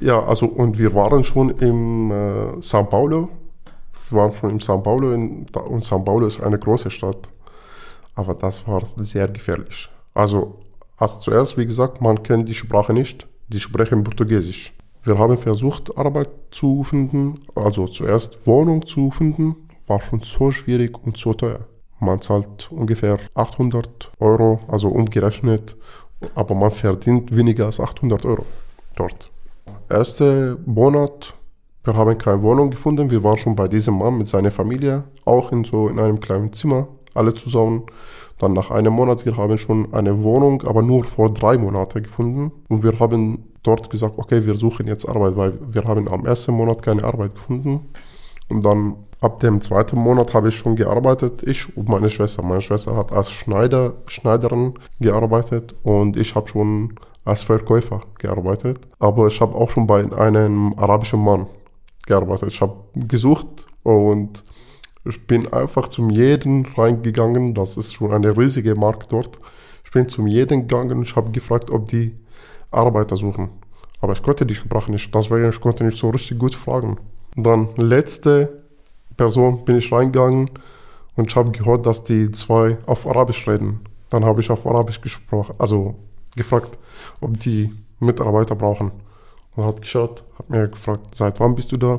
Ja, 0.00 0.22
also 0.24 0.46
und 0.46 0.78
wir 0.78 0.94
waren 0.94 1.24
schon 1.24 1.50
im 1.58 2.10
äh, 2.10 2.14
São 2.60 2.84
Paulo. 2.84 3.28
Wir 4.10 4.18
waren 4.18 4.32
schon 4.32 4.50
im 4.50 4.58
São 4.58 4.82
Paulo 4.82 5.12
in, 5.12 5.46
und 5.68 5.84
São 5.84 6.04
Paulo 6.04 6.26
ist 6.26 6.40
eine 6.40 6.58
große 6.58 6.90
Stadt. 6.90 7.28
Aber 8.14 8.34
das 8.34 8.66
war 8.66 8.82
sehr 8.96 9.28
gefährlich. 9.28 9.88
Also 10.14 10.58
als 10.96 11.20
zuerst, 11.20 11.56
wie 11.56 11.66
gesagt, 11.66 12.00
man 12.00 12.22
kennt 12.22 12.48
die 12.48 12.54
Sprache 12.54 12.92
nicht. 12.92 13.26
Die 13.48 13.60
sprechen 13.60 14.02
Portugiesisch. 14.02 14.72
Wir 15.04 15.18
haben 15.18 15.38
versucht, 15.38 15.96
Arbeit 15.96 16.30
zu 16.50 16.82
finden, 16.84 17.40
also 17.54 17.86
zuerst 17.86 18.46
Wohnung 18.46 18.86
zu 18.86 19.10
finden, 19.10 19.68
war 19.86 20.00
schon 20.00 20.20
so 20.22 20.50
schwierig 20.50 20.98
und 21.04 21.16
so 21.16 21.34
teuer. 21.34 21.60
Man 22.00 22.20
zahlt 22.20 22.70
ungefähr 22.70 23.18
800 23.34 24.12
Euro, 24.20 24.60
also 24.68 24.88
umgerechnet, 24.88 25.76
aber 26.34 26.54
man 26.54 26.70
verdient 26.70 27.34
weniger 27.34 27.66
als 27.66 27.80
800 27.80 28.24
Euro 28.24 28.44
dort. 28.96 29.30
Erster 29.88 30.56
Monat, 30.66 31.34
wir 31.84 31.94
haben 31.94 32.18
keine 32.18 32.42
Wohnung 32.42 32.70
gefunden. 32.70 33.10
Wir 33.10 33.24
waren 33.24 33.38
schon 33.38 33.56
bei 33.56 33.66
diesem 33.66 33.98
Mann 33.98 34.18
mit 34.18 34.28
seiner 34.28 34.50
Familie, 34.50 35.04
auch 35.24 35.52
in 35.52 35.64
so 35.64 35.88
in 35.88 35.98
einem 35.98 36.20
kleinen 36.20 36.52
Zimmer, 36.52 36.88
alle 37.14 37.32
zusammen. 37.32 37.84
Dann 38.38 38.52
nach 38.52 38.70
einem 38.70 38.92
Monat, 38.92 39.24
wir 39.24 39.36
haben 39.36 39.58
schon 39.58 39.92
eine 39.94 40.22
Wohnung, 40.22 40.62
aber 40.62 40.82
nur 40.82 41.04
vor 41.04 41.32
drei 41.32 41.56
Monaten 41.56 42.02
gefunden. 42.02 42.52
Und 42.68 42.82
wir 42.82 42.98
haben 43.00 43.44
dort 43.68 43.90
gesagt, 43.90 44.14
okay, 44.16 44.44
wir 44.46 44.56
suchen 44.56 44.86
jetzt 44.86 45.08
Arbeit, 45.08 45.36
weil 45.36 45.52
wir 45.74 45.84
haben 45.84 46.08
am 46.08 46.24
ersten 46.24 46.52
Monat 46.54 46.82
keine 46.82 47.04
Arbeit 47.04 47.34
gefunden. 47.34 47.88
Und 48.48 48.64
dann 48.64 48.96
ab 49.20 49.40
dem 49.40 49.60
zweiten 49.60 49.98
Monat 49.98 50.32
habe 50.34 50.48
ich 50.48 50.56
schon 50.56 50.76
gearbeitet, 50.76 51.42
ich 51.42 51.76
und 51.76 51.88
meine 51.88 52.08
Schwester. 52.08 52.42
Meine 52.42 52.62
Schwester 52.62 52.96
hat 52.96 53.12
als 53.12 53.30
Schneider, 53.30 53.94
Schneiderin 54.06 54.74
gearbeitet 55.00 55.74
und 55.82 56.16
ich 56.16 56.34
habe 56.34 56.48
schon 56.48 56.94
als 57.24 57.42
Verkäufer 57.42 58.00
gearbeitet. 58.18 58.78
Aber 58.98 59.26
ich 59.26 59.40
habe 59.40 59.54
auch 59.54 59.70
schon 59.70 59.86
bei 59.86 60.00
einem 60.16 60.74
arabischen 60.76 61.22
Mann 61.22 61.46
gearbeitet. 62.06 62.48
Ich 62.52 62.60
habe 62.60 62.76
gesucht 62.94 63.66
und 63.82 64.44
ich 65.04 65.26
bin 65.26 65.52
einfach 65.52 65.88
zum 65.88 66.10
jeden 66.10 66.66
reingegangen. 66.66 67.54
Das 67.54 67.76
ist 67.76 67.94
schon 67.94 68.12
eine 68.12 68.36
riesige 68.36 68.74
Markt 68.74 69.12
dort. 69.12 69.38
Ich 69.84 69.90
bin 69.90 70.08
zum 70.08 70.26
jeden 70.26 70.66
gegangen 70.68 71.02
ich 71.02 71.16
habe 71.16 71.30
gefragt, 71.30 71.70
ob 71.70 71.88
die 71.88 72.14
Arbeiter 72.70 73.16
suchen. 73.16 73.50
Aber 74.00 74.12
ich 74.12 74.22
konnte 74.22 74.46
die 74.46 74.54
Sprache 74.54 74.90
nicht. 74.90 75.14
Deswegen 75.14 75.48
ich 75.48 75.60
konnte 75.60 75.84
nicht 75.84 75.98
so 75.98 76.10
richtig 76.10 76.38
gut 76.38 76.54
fragen. 76.54 76.98
dann 77.36 77.68
letzte 77.76 78.62
Person 79.16 79.64
bin 79.64 79.78
ich 79.78 79.92
reingegangen 79.92 80.50
und 81.16 81.30
ich 81.30 81.36
habe 81.36 81.50
gehört, 81.50 81.84
dass 81.86 82.04
die 82.04 82.30
zwei 82.30 82.78
auf 82.86 83.06
Arabisch 83.06 83.48
reden. 83.48 83.80
Dann 84.08 84.24
habe 84.24 84.40
ich 84.40 84.50
auf 84.50 84.66
Arabisch 84.66 85.00
gesprochen, 85.00 85.54
also 85.58 85.96
gefragt, 86.36 86.78
ob 87.20 87.38
die 87.40 87.72
Mitarbeiter 87.98 88.54
brauchen. 88.54 88.92
Und 89.56 89.64
hat 89.64 89.80
geschaut, 89.80 90.22
hat 90.38 90.48
mir 90.48 90.68
gefragt, 90.68 91.14
seit 91.14 91.40
wann 91.40 91.56
bist 91.56 91.72
du 91.72 91.76
da? 91.76 91.98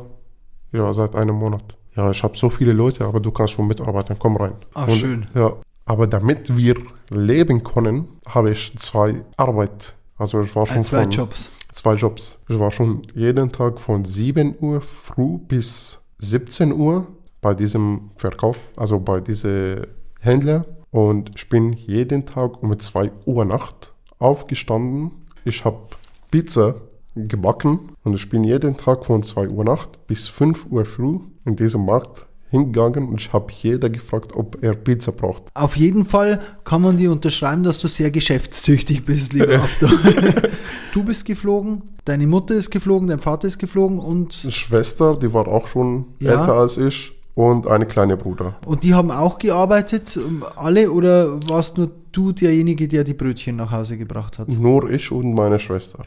Ja, 0.72 0.94
seit 0.94 1.16
einem 1.16 1.36
Monat. 1.36 1.76
Ja, 1.96 2.10
ich 2.10 2.24
habe 2.24 2.38
so 2.38 2.50
viele 2.50 2.72
Leute, 2.72 3.04
aber 3.04 3.20
du 3.20 3.32
kannst 3.32 3.54
schon 3.54 3.68
mitarbeiten, 3.68 4.16
komm 4.18 4.38
rein. 4.38 4.54
Ach, 4.74 4.88
und, 4.88 4.96
schön. 4.96 5.28
Ja, 5.36 5.54
aber 5.86 6.08
damit 6.08 6.56
wir 6.56 6.76
leben 7.10 7.64
können, 7.64 8.08
habe 8.26 8.52
ich 8.52 8.74
zwei 8.78 9.26
Arbeit. 9.36 9.96
Also 10.20 10.42
ich 10.42 10.54
war 10.56 10.68
schon 10.68 10.84
zwei 10.84 11.04
von, 11.04 11.12
Jobs. 11.12 11.50
Zwei 11.72 11.94
Jobs. 11.96 12.38
Ich 12.50 12.60
war 12.60 12.70
schon 12.70 13.02
jeden 13.16 13.52
Tag 13.52 13.80
von 13.80 14.04
7 14.04 14.56
Uhr 14.60 14.82
früh 14.82 15.38
bis 15.38 16.00
17 16.20 16.74
Uhr 16.74 17.08
bei 17.42 17.54
diesem 17.54 18.12
Verkauf, 18.18 18.74
also 18.76 19.00
bei 19.00 19.22
diesem 19.22 19.88
Händler. 20.20 20.66
Und 20.92 21.32
ich 21.36 21.48
bin 21.48 21.72
jeden 21.72 22.26
Tag 22.26 22.62
um 22.62 22.78
2 22.78 23.12
Uhr 23.26 23.46
Nacht 23.46 23.94
aufgestanden. 24.20 25.12
Ich 25.46 25.64
habe 25.64 25.88
Pizza 26.30 26.76
gebacken 27.16 27.94
und 28.04 28.14
ich 28.14 28.28
bin 28.28 28.44
jeden 28.44 28.76
Tag 28.76 29.06
von 29.06 29.24
2 29.24 29.48
Uhr 29.48 29.64
Nacht 29.64 30.06
bis 30.06 30.28
5 30.28 30.68
Uhr 30.70 30.86
früh 30.86 31.20
in 31.46 31.56
diesem 31.56 31.86
Markt 31.86 32.26
hingegangen 32.50 33.08
und 33.08 33.22
ich 33.22 33.32
habe 33.32 33.52
jeder 33.62 33.90
gefragt, 33.90 34.36
ob 34.36 34.62
er 34.64 34.74
Pizza 34.74 35.12
braucht. 35.12 35.44
Auf 35.54 35.78
jeden 35.78 36.06
Fall 36.06 36.40
kann 36.64 36.82
man 36.82 36.98
dir 36.98 37.12
unterschreiben, 37.12 37.64
dass 37.64 37.80
du 37.80 37.88
sehr 37.88 38.12
geschäftstüchtig 38.12 39.06
bist, 39.06 39.34
lieber 39.34 39.64
Abdo. 39.64 39.88
du 40.94 41.04
bist 41.04 41.26
geflogen, 41.26 41.84
deine 42.06 42.28
Mutter 42.28 42.56
ist 42.56 42.72
geflogen, 42.72 43.08
dein 43.08 43.20
Vater 43.20 43.48
ist 43.48 43.60
geflogen 43.60 44.00
und... 44.00 44.34
Schwester, 44.34 45.16
die 45.16 45.34
war 45.34 45.48
auch 45.48 45.68
schon 45.68 46.06
ja. 46.20 46.32
älter 46.32 46.54
als 46.54 46.78
ich 46.78 47.12
und 47.36 47.68
eine 47.68 47.86
kleine 47.86 48.18
Bruder. 48.18 48.56
Und 48.66 48.84
die 48.84 48.94
haben 48.94 49.12
auch 49.12 49.38
gearbeitet, 49.38 50.20
alle, 50.56 50.92
oder 50.92 51.40
warst 51.48 51.78
nur 51.78 51.90
du 52.12 52.32
derjenige, 52.32 52.88
der 52.88 53.04
die 53.04 53.14
Brötchen 53.14 53.56
nach 53.56 53.72
Hause 53.72 53.98
gebracht 53.98 54.40
hat? 54.40 54.50
Nur 54.50 54.90
ich 54.90 55.12
und 55.12 55.34
meine 55.34 55.60
Schwester. 55.60 56.04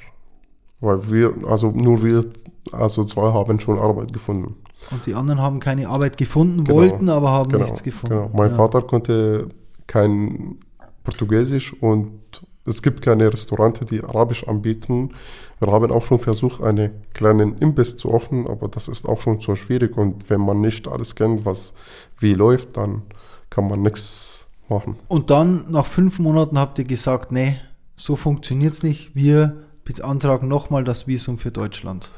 Weil 0.83 1.11
wir, 1.11 1.33
also 1.49 1.71
nur 1.71 2.03
wir, 2.03 2.25
also 2.73 3.05
zwei 3.05 3.33
haben 3.33 3.61
schon 3.61 3.79
Arbeit 3.79 4.12
gefunden. 4.12 4.57
Und 4.90 5.07
die 5.07 5.14
anderen 5.14 5.40
haben 5.40 5.61
keine 5.61 5.88
Arbeit 5.88 6.16
gefunden, 6.16 6.64
genau, 6.64 6.81
wollten, 6.81 7.09
aber 7.09 7.31
haben 7.31 7.51
genau, 7.51 7.64
nichts 7.64 7.83
gefunden. 7.83 8.16
Genau. 8.16 8.31
Mein 8.35 8.51
ja. 8.51 8.57
Vater 8.57 8.83
konnte 8.83 9.49
kein 9.87 10.59
Portugiesisch 11.05 11.73
und 11.81 12.18
es 12.66 12.83
gibt 12.83 13.01
keine 13.01 13.33
Restaurante, 13.33 13.85
die 13.85 14.03
Arabisch 14.03 14.47
anbieten. 14.47 15.11
Wir 15.61 15.71
haben 15.71 15.92
auch 15.92 16.05
schon 16.05 16.18
versucht, 16.18 16.61
einen 16.61 16.90
kleinen 17.14 17.59
Imbiss 17.59 17.97
zu 17.97 18.12
öffnen, 18.12 18.49
aber 18.49 18.66
das 18.66 18.88
ist 18.88 19.09
auch 19.09 19.21
schon 19.21 19.38
so 19.38 19.55
schwierig. 19.55 19.97
Und 19.97 20.29
wenn 20.31 20.40
man 20.40 20.61
nicht 20.61 20.88
alles 20.88 21.14
kennt, 21.14 21.45
was 21.45 21.75
wie 22.18 22.35
läuft, 22.35 22.77
dann 22.77 23.03
kann 23.51 23.68
man 23.68 23.83
nichts 23.83 24.47
machen. 24.68 24.97
Und 25.07 25.31
dann 25.31 25.71
nach 25.71 25.87
fünf 25.87 26.18
Monaten 26.18 26.59
habt 26.59 26.79
ihr 26.79 26.85
gesagt, 26.85 27.31
nee, 27.31 27.57
so 27.95 28.16
funktioniert 28.16 28.75
es 28.75 28.83
nicht. 28.83 29.14
Wir 29.14 29.64
beantragen 29.85 30.49
nochmal 30.49 30.85
das 30.85 31.07
Visum 31.07 31.38
für 31.38 31.51
Deutschland. 31.51 32.11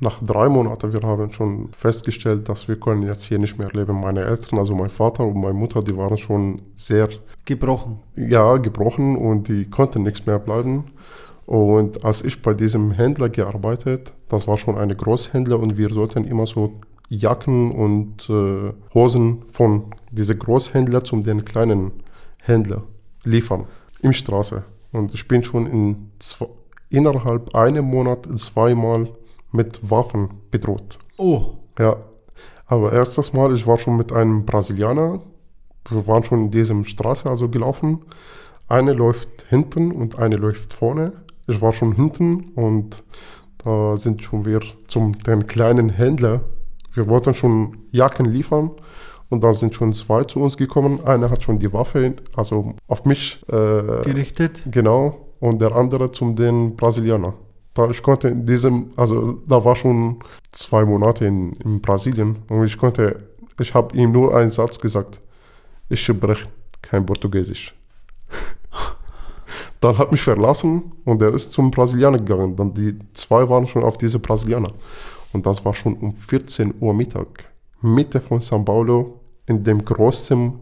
Nach 0.00 0.22
drei 0.22 0.48
Monaten, 0.48 0.92
wir 0.92 1.02
haben 1.02 1.32
schon 1.32 1.70
festgestellt, 1.72 2.48
dass 2.48 2.68
wir 2.68 2.78
können 2.78 3.02
jetzt 3.02 3.24
hier 3.24 3.40
nicht 3.40 3.58
mehr 3.58 3.70
leben. 3.72 4.00
Meine 4.00 4.24
Eltern, 4.24 4.60
also 4.60 4.74
mein 4.74 4.90
Vater 4.90 5.24
und 5.24 5.40
meine 5.40 5.54
Mutter, 5.54 5.80
die 5.80 5.96
waren 5.96 6.16
schon 6.16 6.60
sehr... 6.76 7.08
Gebrochen. 7.44 7.98
Ja, 8.14 8.58
gebrochen 8.58 9.16
und 9.16 9.48
die 9.48 9.68
konnten 9.68 10.04
nichts 10.04 10.24
mehr 10.24 10.38
bleiben. 10.38 10.84
Und 11.46 12.04
als 12.04 12.22
ich 12.22 12.40
bei 12.42 12.54
diesem 12.54 12.92
Händler 12.92 13.28
gearbeitet, 13.28 14.12
das 14.28 14.46
war 14.46 14.56
schon 14.56 14.78
eine 14.78 14.94
Großhändler 14.94 15.58
und 15.58 15.76
wir 15.76 15.90
sollten 15.90 16.24
immer 16.24 16.46
so 16.46 16.74
Jacken 17.08 17.72
und 17.72 18.28
äh, 18.28 18.72
Hosen 18.94 19.44
von 19.50 19.84
diesem 20.10 20.38
Großhändler 20.38 21.02
zum 21.02 21.24
den 21.24 21.44
kleinen 21.44 21.92
Händler 22.36 22.82
liefern 23.24 23.64
im 24.02 24.12
Straße. 24.12 24.62
Und 24.92 25.12
ich 25.14 25.26
bin 25.26 25.42
schon 25.42 25.66
in 25.66 26.10
zwei, 26.18 26.46
innerhalb 26.90 27.54
einem 27.54 27.84
Monat 27.84 28.26
zweimal 28.38 29.08
mit 29.52 29.90
Waffen 29.90 30.28
bedroht. 30.50 30.98
Oh. 31.16 31.54
Ja. 31.78 31.96
Aber 32.66 32.92
erstes 32.92 33.32
Mal, 33.32 33.54
ich 33.54 33.66
war 33.66 33.78
schon 33.78 33.96
mit 33.96 34.12
einem 34.12 34.44
Brasilianer. 34.44 35.20
Wir 35.88 36.06
waren 36.06 36.24
schon 36.24 36.44
in 36.44 36.50
diesem 36.50 36.84
Straße 36.84 37.28
also 37.28 37.48
gelaufen. 37.48 38.04
Eine 38.68 38.92
läuft 38.92 39.46
hinten 39.48 39.92
und 39.92 40.18
eine 40.18 40.36
läuft 40.36 40.74
vorne. 40.74 41.12
Ich 41.46 41.62
war 41.62 41.72
schon 41.72 41.94
hinten 41.94 42.50
und 42.54 43.02
da 43.64 43.96
sind 43.96 44.22
schon 44.22 44.44
wir 44.44 44.60
zum 44.86 45.12
den 45.12 45.46
kleinen 45.46 45.88
Händler. 45.88 46.42
Wir 46.92 47.08
wollten 47.08 47.32
schon 47.32 47.78
Jacken 47.90 48.26
liefern 48.26 48.72
und 49.30 49.42
da 49.42 49.52
sind 49.54 49.74
schon 49.74 49.94
zwei 49.94 50.24
zu 50.24 50.40
uns 50.40 50.58
gekommen. 50.58 51.04
Einer 51.04 51.30
hat 51.30 51.42
schon 51.42 51.58
die 51.58 51.72
Waffe, 51.72 52.16
also 52.36 52.74
auf 52.86 53.06
mich 53.06 53.42
äh, 53.48 54.02
gerichtet. 54.04 54.62
Genau. 54.70 55.27
Und 55.40 55.60
der 55.60 55.74
andere 55.74 56.10
zum 56.10 56.34
den 56.34 56.76
Brasilianer. 56.76 57.34
Da 57.74 57.88
ich 57.90 58.02
konnte 58.02 58.28
in 58.28 58.44
diesem, 58.44 58.90
also 58.96 59.38
da 59.46 59.64
war 59.64 59.76
schon 59.76 60.18
zwei 60.50 60.84
Monate 60.84 61.26
in, 61.26 61.52
in 61.64 61.80
Brasilien 61.80 62.38
und 62.48 62.64
ich 62.64 62.76
konnte, 62.76 63.28
ich 63.60 63.72
habe 63.72 63.96
ihm 63.96 64.10
nur 64.10 64.36
einen 64.36 64.50
Satz 64.50 64.78
gesagt. 64.80 65.20
Ich 65.88 66.02
spreche 66.02 66.48
kein 66.82 67.06
Portugiesisch. 67.06 67.74
Dann 69.80 69.96
hat 69.96 70.10
mich 70.10 70.22
verlassen 70.22 70.92
und 71.04 71.22
er 71.22 71.32
ist 71.32 71.52
zum 71.52 71.70
Brasilianer 71.70 72.18
gegangen. 72.18 72.56
Dann 72.56 72.74
die 72.74 72.98
zwei 73.12 73.48
waren 73.48 73.66
schon 73.66 73.84
auf 73.84 73.96
diese 73.96 74.18
Brasilianer. 74.18 74.72
Und 75.32 75.46
das 75.46 75.64
war 75.64 75.74
schon 75.74 75.94
um 75.98 76.16
14 76.16 76.74
Uhr 76.80 76.92
Mittag. 76.94 77.44
Mitte 77.80 78.20
von 78.20 78.40
São 78.40 78.64
Paulo 78.64 79.20
in 79.46 79.62
dem 79.62 79.84
großen 79.84 80.52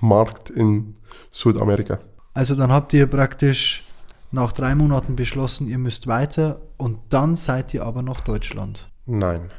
Markt 0.00 0.50
in 0.50 0.94
Südamerika. 1.32 1.98
Also 2.34 2.54
dann 2.54 2.70
habt 2.70 2.92
ihr 2.92 3.06
praktisch 3.06 3.84
nach 4.32 4.52
drei 4.52 4.74
Monaten 4.74 5.14
beschlossen, 5.14 5.68
ihr 5.68 5.78
müsst 5.78 6.06
weiter 6.06 6.62
und 6.78 6.98
dann 7.10 7.36
seid 7.36 7.74
ihr 7.74 7.84
aber 7.84 8.02
nach 8.02 8.20
Deutschland. 8.20 8.90
Nein. 9.06 9.50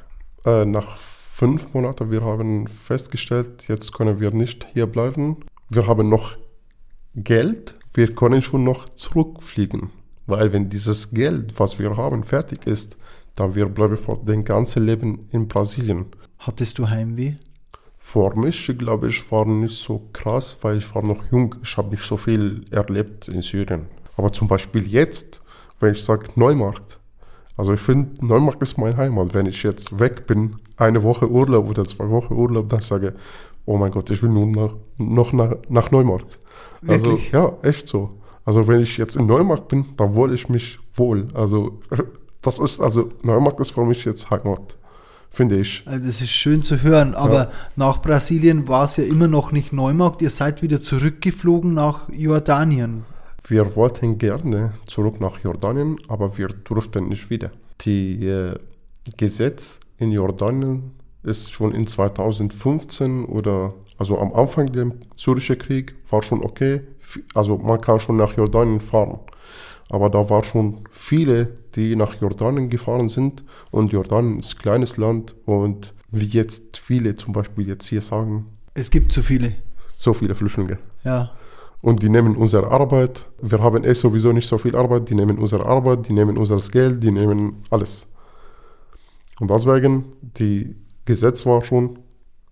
Äh, 0.46 0.66
nach 0.66 0.98
fünf 0.98 1.74
Monaten, 1.74 2.12
wir 2.12 2.22
haben 2.24 2.68
festgestellt, 2.68 3.68
jetzt 3.68 3.94
können 3.94 4.20
wir 4.20 4.32
nicht 4.32 4.68
hier 4.74 4.88
bleiben. 4.88 5.38
Wir 5.70 5.88
haben 5.88 6.10
noch 6.10 6.36
Geld, 7.16 7.76
wir 7.94 8.14
können 8.14 8.42
schon 8.42 8.64
noch 8.64 8.90
zurückfliegen. 8.90 9.92
Weil 10.26 10.54
wenn 10.54 10.70
dieses 10.70 11.12
Geld, 11.12 11.60
was 11.60 11.80
wir 11.80 11.96
haben, 11.98 12.24
fertig 12.24 12.66
ist, 12.66 12.98
dann 13.36 13.56
wir 13.56 13.68
bleiben 13.68 13.98
für 13.98 14.18
den 14.18 14.44
ganzen 14.44 14.86
Leben 14.86 15.28
in 15.32 15.48
Brasilien. 15.48 16.06
Hattest 16.40 16.78
du 16.80 16.90
Heimweh? 16.90 17.36
Für 18.00 18.36
mich, 18.36 18.72
glaube 18.78 19.08
ich, 19.08 19.32
war 19.32 19.46
nicht 19.46 19.76
so 19.76 20.10
krass, 20.14 20.58
weil 20.62 20.78
ich 20.78 20.94
war 20.94 21.04
noch 21.04 21.24
jung. 21.32 21.56
Ich 21.64 21.78
habe 21.78 21.90
nicht 21.90 22.04
so 22.04 22.18
viel 22.18 22.64
erlebt 22.70 23.28
in 23.28 23.42
Syrien. 23.42 23.88
Aber 24.18 24.32
zum 24.32 24.48
Beispiel 24.48 24.86
jetzt, 24.88 25.42
wenn 25.80 25.94
ich 25.94 26.04
sage 26.04 26.28
Neumarkt, 26.36 27.00
also 27.56 27.74
ich 27.74 27.80
finde, 27.80 28.26
Neumarkt 28.26 28.62
ist 28.62 28.78
mein 28.78 28.98
Heimat. 28.98 29.34
Wenn 29.34 29.46
ich 29.46 29.62
jetzt 29.64 30.00
weg 30.00 30.26
bin, 30.26 30.56
eine 30.78 31.04
Woche 31.04 31.30
Urlaub 31.30 31.70
oder 31.70 31.86
zwei 31.86 32.10
Wochen 32.10 32.34
Urlaub, 32.34 32.70
dann 32.70 32.82
sage 32.82 33.10
ich, 33.10 33.14
oh 33.66 33.78
mein 33.78 33.92
Gott, 33.92 34.10
ich 34.10 34.22
will 34.24 34.30
nun 34.30 34.52
nach, 34.52 34.74
noch 34.98 35.34
nach, 35.34 35.54
nach 35.70 35.92
Neumarkt. 35.92 36.40
Wirklich? 36.82 37.34
Also 37.34 37.48
ja, 37.64 37.70
echt 37.70 37.88
so. 37.88 38.10
Also 38.46 38.68
wenn 38.68 38.82
ich 38.82 38.98
jetzt 38.98 39.16
in 39.16 39.28
Neumarkt 39.28 39.68
bin, 39.68 39.86
dann 39.98 40.16
wohle 40.16 40.34
ich 40.34 40.50
mich 40.50 40.80
wohl. 40.96 41.28
Also 41.34 41.80
das 42.42 42.60
ist, 42.60 42.82
also 42.82 43.10
Neumarkt 43.22 43.60
ist 43.60 43.72
für 43.72 43.86
mich 43.86 44.04
jetzt 44.04 44.30
Heimat, 44.32 44.78
finde 45.30 45.60
ich. 45.60 45.84
Also 45.86 46.06
Das 46.08 46.22
ist 46.22 46.32
schön 46.32 46.64
zu 46.64 46.82
hören, 46.82 47.14
aber 47.14 47.36
Ja. 47.36 47.52
nach 47.76 48.02
Brasilien 48.02 48.68
war 48.68 48.86
es 48.86 48.98
ja 48.98 49.04
immer 49.04 49.28
noch 49.28 49.52
nicht 49.52 49.74
Neumarkt. 49.74 50.22
Ihr 50.24 50.32
seid 50.32 50.62
wieder 50.64 50.82
zurückgeflogen 50.82 51.74
nach 51.76 52.10
Jordanien. 52.10 53.06
Wir 53.46 53.76
wollten 53.76 54.18
gerne 54.18 54.74
zurück 54.86 55.20
nach 55.20 55.40
Jordanien, 55.40 55.98
aber 56.08 56.38
wir 56.38 56.48
durften 56.48 57.10
nicht 57.10 57.30
wieder. 57.30 57.52
Die 57.82 58.26
äh, 58.26 58.56
Gesetz 59.18 59.80
in 59.98 60.12
Jordanien 60.12 60.94
ist 61.24 61.52
schon 61.52 61.74
in 61.74 61.86
2015 61.88 63.26
oder 63.26 63.74
also 63.98 64.18
am 64.20 64.34
Anfang 64.34 64.68
des 64.68 64.88
Syrische 65.16 65.56
Krieg 65.58 65.96
war 66.10 66.22
schon 66.24 66.44
okay. 66.44 66.82
Also 67.34 67.58
man 67.58 67.80
kann 67.82 68.00
schon 68.00 68.18
nach 68.18 68.36
Jordanien 68.36 68.82
fahren. 68.82 69.20
Aber 69.90 70.10
da 70.10 70.30
war 70.30 70.44
schon 70.44 70.86
viele, 70.90 71.54
die 71.76 71.96
nach 71.96 72.16
Jordanien 72.16 72.70
gefahren 72.70 73.10
sind. 73.10 73.44
Und 73.72 73.92
Jordanien 73.92 74.40
ist 74.40 74.56
ein 74.56 74.60
kleines 74.62 74.98
Land. 74.98 75.36
Und 75.46 75.94
wie 76.10 76.26
jetzt 76.26 76.78
viele 76.78 77.16
zum 77.16 77.34
Beispiel 77.34 77.68
jetzt 77.68 77.88
hier 77.88 78.02
sagen, 78.02 78.46
Es 78.74 78.90
gibt 78.90 79.12
zu 79.12 79.22
viele. 79.22 79.54
so 79.92 80.14
viele 80.14 80.34
Flüchtlinge. 80.34 80.80
Ja. 81.04 81.32
Und 81.84 82.02
die 82.02 82.08
nehmen 82.08 82.38
unsere 82.38 82.72
Arbeit. 82.72 83.26
Wir 83.42 83.60
haben 83.60 83.84
eh 83.84 83.94
sowieso 83.94 84.32
nicht 84.32 84.48
so 84.48 84.58
viel 84.58 84.74
Arbeit. 84.74 85.10
Die 85.10 85.16
nehmen 85.16 85.38
unsere 85.38 85.66
Arbeit, 85.66 86.08
die 86.08 86.14
nehmen 86.14 86.38
unser 86.38 86.56
Geld, 86.72 87.04
die 87.04 87.12
nehmen 87.12 87.62
alles. 87.70 88.08
Und 89.42 89.52
deswegen, 89.52 90.06
die 90.22 90.78
Gesetz 91.04 91.46
war 91.46 91.62
schon, 91.62 92.00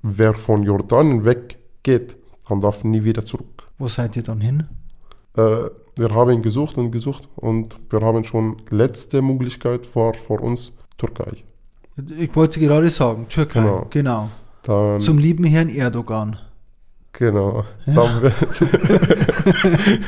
wer 0.02 0.34
von 0.34 0.64
Jordanien 0.64 1.24
weggeht, 1.24 2.18
dann 2.50 2.60
darf 2.60 2.84
nie 2.84 3.06
wieder 3.06 3.26
zurück. 3.26 3.70
Wo 3.78 3.88
seid 3.88 4.18
ihr 4.18 4.24
dann 4.24 4.42
hin? 4.42 4.68
Äh, 5.38 5.70
wir 5.96 6.10
haben 6.14 6.42
gesucht 6.42 6.78
und 6.78 6.92
gesucht 6.92 7.30
und 7.38 7.80
wir 7.90 8.02
haben 8.02 8.26
schon 8.26 8.58
letzte 8.70 9.22
Möglichkeit 9.22 9.96
war 9.96 10.14
für 10.14 10.42
uns 10.42 10.78
Türkei. 10.98 11.44
Ich 12.18 12.36
wollte 12.36 12.60
gerade 12.60 12.92
sagen, 12.92 13.28
Türkei. 13.30 13.62
Genau. 13.62 13.88
Genau. 13.92 14.30
Dann, 14.64 15.00
Zum 15.00 15.18
lieben 15.20 15.46
Herrn 15.46 15.70
Erdogan. 15.70 16.38
Genau. 17.14 17.66
Wird- 17.86 18.34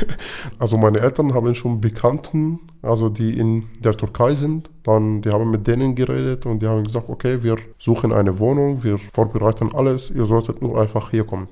also 0.60 0.78
meine 0.78 1.00
Eltern 1.00 1.34
haben 1.34 1.54
schon 1.54 1.82
Bekannten, 1.82 2.60
also 2.82 3.10
die 3.10 3.38
in 3.38 3.66
der 3.80 3.96
Türkei 3.96 4.36
sind. 4.36 4.70
Dann, 4.84 5.22
die 5.22 5.30
haben 5.30 5.52
mit 5.52 5.68
denen 5.68 5.96
geredet 5.96 6.46
und 6.46 6.62
die 6.62 6.68
haben 6.68 6.84
gesagt, 6.84 7.10
okay, 7.10 7.44
wir 7.44 7.58
suchen 7.78 8.12
eine 8.14 8.40
Wohnung, 8.40 8.84
wir 8.84 8.98
vorbereiten 8.98 9.70
alles, 9.74 10.10
ihr 10.12 10.26
solltet 10.26 10.62
nur 10.62 10.80
einfach 10.80 11.12
hier 11.12 11.26
kommen. 11.26 11.48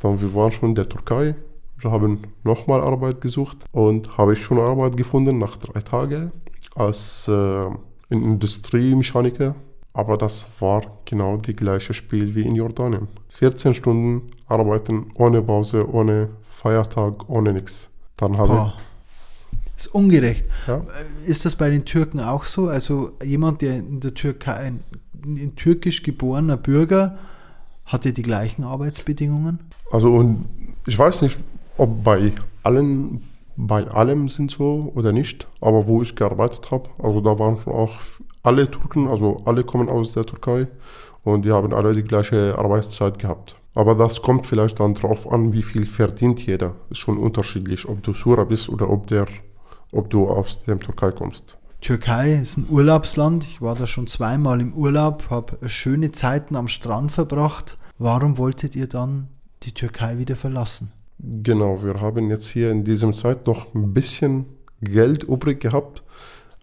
Dann 0.00 0.20
wir 0.20 0.34
waren 0.34 0.50
schon 0.50 0.70
in 0.70 0.74
der 0.74 0.88
Türkei, 0.88 1.34
wir 1.78 1.90
haben 1.90 2.18
nochmal 2.44 2.80
Arbeit 2.80 3.20
gesucht 3.20 3.58
und 3.72 4.16
habe 4.18 4.32
ich 4.34 4.42
schon 4.42 4.58
Arbeit 4.58 4.96
gefunden 4.96 5.38
nach 5.38 5.56
drei 5.56 5.80
Tagen 5.80 6.32
als 6.74 7.28
äh, 7.28 7.66
in 8.08 8.22
Industriemechaniker. 8.22 9.54
Aber 9.94 10.16
das 10.16 10.46
war 10.58 10.82
genau 11.04 11.36
die 11.36 11.54
gleiche 11.54 11.92
Spiel 11.92 12.34
wie 12.34 12.42
in 12.46 12.54
Jordanien. 12.54 13.08
14 13.28 13.74
Stunden 13.74 14.22
arbeiten 14.60 15.10
ohne 15.14 15.42
Pause, 15.42 15.88
ohne 15.90 16.28
Feiertag, 16.62 17.28
ohne 17.28 17.52
nichts. 17.52 17.90
Dann 18.16 18.36
habe 18.38 18.48
Boah. 18.48 18.74
Ist 19.76 19.94
ungerecht. 19.94 20.44
ich, 20.62 20.68
ja, 20.68 20.82
Ist 21.26 21.44
das 21.44 21.56
bei 21.56 21.70
den 21.70 21.84
Türken 21.84 22.20
auch 22.20 22.44
so? 22.44 22.68
Also 22.68 23.12
jemand, 23.24 23.62
der 23.62 23.76
in 23.78 24.00
der 24.00 24.14
Türkei, 24.14 24.54
ein, 24.54 24.84
ein 25.24 25.56
türkisch 25.56 26.02
geborener 26.02 26.56
Bürger, 26.56 27.18
hatte 27.84 28.12
die 28.12 28.22
gleichen 28.22 28.64
Arbeitsbedingungen? 28.64 29.58
also 29.90 30.10
und 30.14 30.46
ich 30.86 30.98
weiß 30.98 31.22
nicht, 31.22 31.38
ob 31.76 32.02
bei 32.02 32.32
allen, 32.62 33.22
bei 33.56 33.86
allem 33.86 34.28
sind 34.28 34.50
so 34.50 34.90
oder 34.94 35.12
nicht, 35.12 35.46
aber 35.60 35.86
wo 35.86 36.02
ich 36.02 36.16
gearbeitet 36.16 36.70
habe, 36.70 36.88
also 36.98 37.20
da 37.20 37.38
waren 37.38 37.58
schon 37.58 37.72
auch 37.72 37.96
alle 38.42 38.70
Türken, 38.70 39.08
also 39.08 39.36
alle 39.44 39.62
kommen 39.62 39.88
aus 39.88 40.12
der 40.12 40.24
Türkei 40.24 40.66
und 41.22 41.44
die 41.44 41.52
haben 41.52 41.72
alle 41.72 41.92
die 41.92 42.02
gleiche 42.02 42.58
Arbeitszeit 42.58 43.18
gehabt. 43.18 43.56
Aber 43.74 43.94
das 43.94 44.20
kommt 44.20 44.46
vielleicht 44.46 44.80
dann 44.80 44.94
drauf 44.94 45.30
an, 45.30 45.52
wie 45.52 45.62
viel 45.62 45.86
verdient 45.86 46.44
jeder. 46.44 46.74
Ist 46.90 46.98
schon 46.98 47.18
unterschiedlich, 47.18 47.88
ob 47.88 48.02
du 48.02 48.12
Sura 48.12 48.44
bist 48.44 48.68
oder 48.68 48.90
ob, 48.90 49.06
der, 49.06 49.26
ob 49.92 50.10
du 50.10 50.28
aus 50.28 50.64
der 50.64 50.78
Türkei 50.78 51.10
kommst. 51.10 51.56
Türkei 51.80 52.34
ist 52.34 52.58
ein 52.58 52.66
Urlaubsland. 52.68 53.44
Ich 53.44 53.60
war 53.60 53.74
da 53.74 53.86
schon 53.86 54.06
zweimal 54.06 54.60
im 54.60 54.72
Urlaub, 54.74 55.30
habe 55.30 55.68
schöne 55.68 56.12
Zeiten 56.12 56.54
am 56.54 56.68
Strand 56.68 57.10
verbracht. 57.10 57.78
Warum 57.98 58.38
wolltet 58.38 58.76
ihr 58.76 58.88
dann 58.88 59.28
die 59.64 59.72
Türkei 59.72 60.18
wieder 60.18 60.36
verlassen? 60.36 60.92
Genau, 61.18 61.82
wir 61.82 62.00
haben 62.00 62.30
jetzt 62.30 62.48
hier 62.48 62.70
in 62.70 62.84
diesem 62.84 63.14
Zeit 63.14 63.46
noch 63.46 63.74
ein 63.74 63.92
bisschen 63.94 64.46
Geld 64.80 65.22
übrig 65.22 65.60
gehabt, 65.60 66.02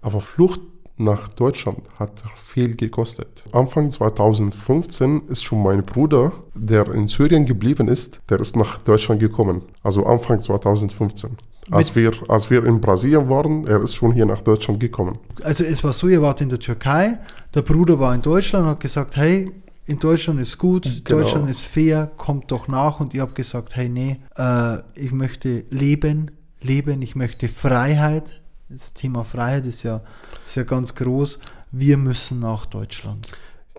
aber 0.01 0.19
Flucht 0.19 0.61
nach 0.99 1.29
Deutschland 1.29 1.79
hat 1.97 2.23
viel 2.35 2.75
gekostet. 2.75 3.43
Anfang 3.51 3.89
2015 3.89 5.23
ist 5.29 5.43
schon 5.43 5.63
mein 5.63 5.83
Bruder, 5.85 6.31
der 6.53 6.91
in 6.93 7.07
Syrien 7.07 7.45
geblieben 7.45 7.87
ist, 7.87 8.19
der 8.29 8.39
ist 8.39 8.55
nach 8.55 8.79
Deutschland 8.81 9.19
gekommen. 9.21 9.61
Also 9.81 10.05
Anfang 10.05 10.41
2015. 10.41 11.37
Als 11.71 11.95
wir, 11.95 12.11
als 12.27 12.49
wir 12.49 12.65
in 12.65 12.81
Brasilien 12.81 13.29
waren, 13.29 13.67
er 13.67 13.81
ist 13.81 13.95
schon 13.95 14.11
hier 14.11 14.25
nach 14.25 14.41
Deutschland 14.41 14.79
gekommen. 14.79 15.19
Also 15.43 15.63
es 15.63 15.83
war 15.83 15.93
so, 15.93 16.07
ihr 16.07 16.21
wart 16.21 16.41
in 16.41 16.49
der 16.49 16.59
Türkei, 16.59 17.19
der 17.53 17.61
Bruder 17.61 17.99
war 17.99 18.13
in 18.15 18.21
Deutschland 18.21 18.65
und 18.65 18.71
hat 18.71 18.79
gesagt, 18.79 19.15
hey, 19.15 19.51
in 19.85 19.99
Deutschland 19.99 20.39
ist 20.39 20.57
gut, 20.57 20.83
Genau. 21.03 21.21
Deutschland 21.21 21.49
ist 21.49 21.65
fair, 21.67 22.11
kommt 22.17 22.51
doch 22.51 22.67
nach. 22.67 22.99
Und 22.99 23.13
ihr 23.13 23.21
habt 23.21 23.35
gesagt, 23.35 23.75
hey, 23.75 23.89
nee, 23.89 24.19
äh, 24.37 24.77
ich 24.95 25.11
möchte 25.11 25.63
leben, 25.69 26.31
leben, 26.61 27.01
ich 27.01 27.15
möchte 27.15 27.47
Freiheit. 27.47 28.39
Das 28.69 28.93
Thema 28.93 29.23
Freiheit 29.23 29.65
ist 29.65 29.83
ja, 29.83 30.01
ist 30.45 30.55
ja 30.55 30.63
ganz 30.63 30.93
groß. 30.93 31.39
Wir 31.71 31.97
müssen 31.97 32.39
nach 32.39 32.65
Deutschland. 32.67 33.27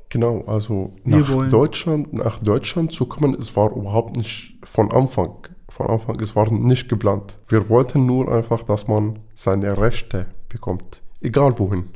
Genau, 0.08 0.42
also 0.46 0.92
Wir 1.04 1.18
nach 1.18 1.28
wollen- 1.30 1.48
Deutschland, 1.48 2.12
nach 2.12 2.40
Deutschland 2.40 2.92
zu 2.92 3.06
kommen, 3.06 3.34
es 3.38 3.54
war 3.54 3.70
überhaupt 3.70 4.16
nicht 4.16 4.58
von 4.64 4.90
Anfang, 4.90 5.34
von 5.68 5.86
Anfang, 5.86 6.18
es 6.20 6.34
war 6.34 6.50
nicht 6.50 6.88
geplant. 6.88 7.38
Wir 7.48 7.68
wollten 7.68 8.06
nur 8.06 8.32
einfach, 8.32 8.62
dass 8.64 8.88
man 8.88 9.20
seine 9.34 9.78
Rechte 9.78 10.26
bekommt, 10.48 11.00
egal 11.20 11.56
wohin. 11.60 11.90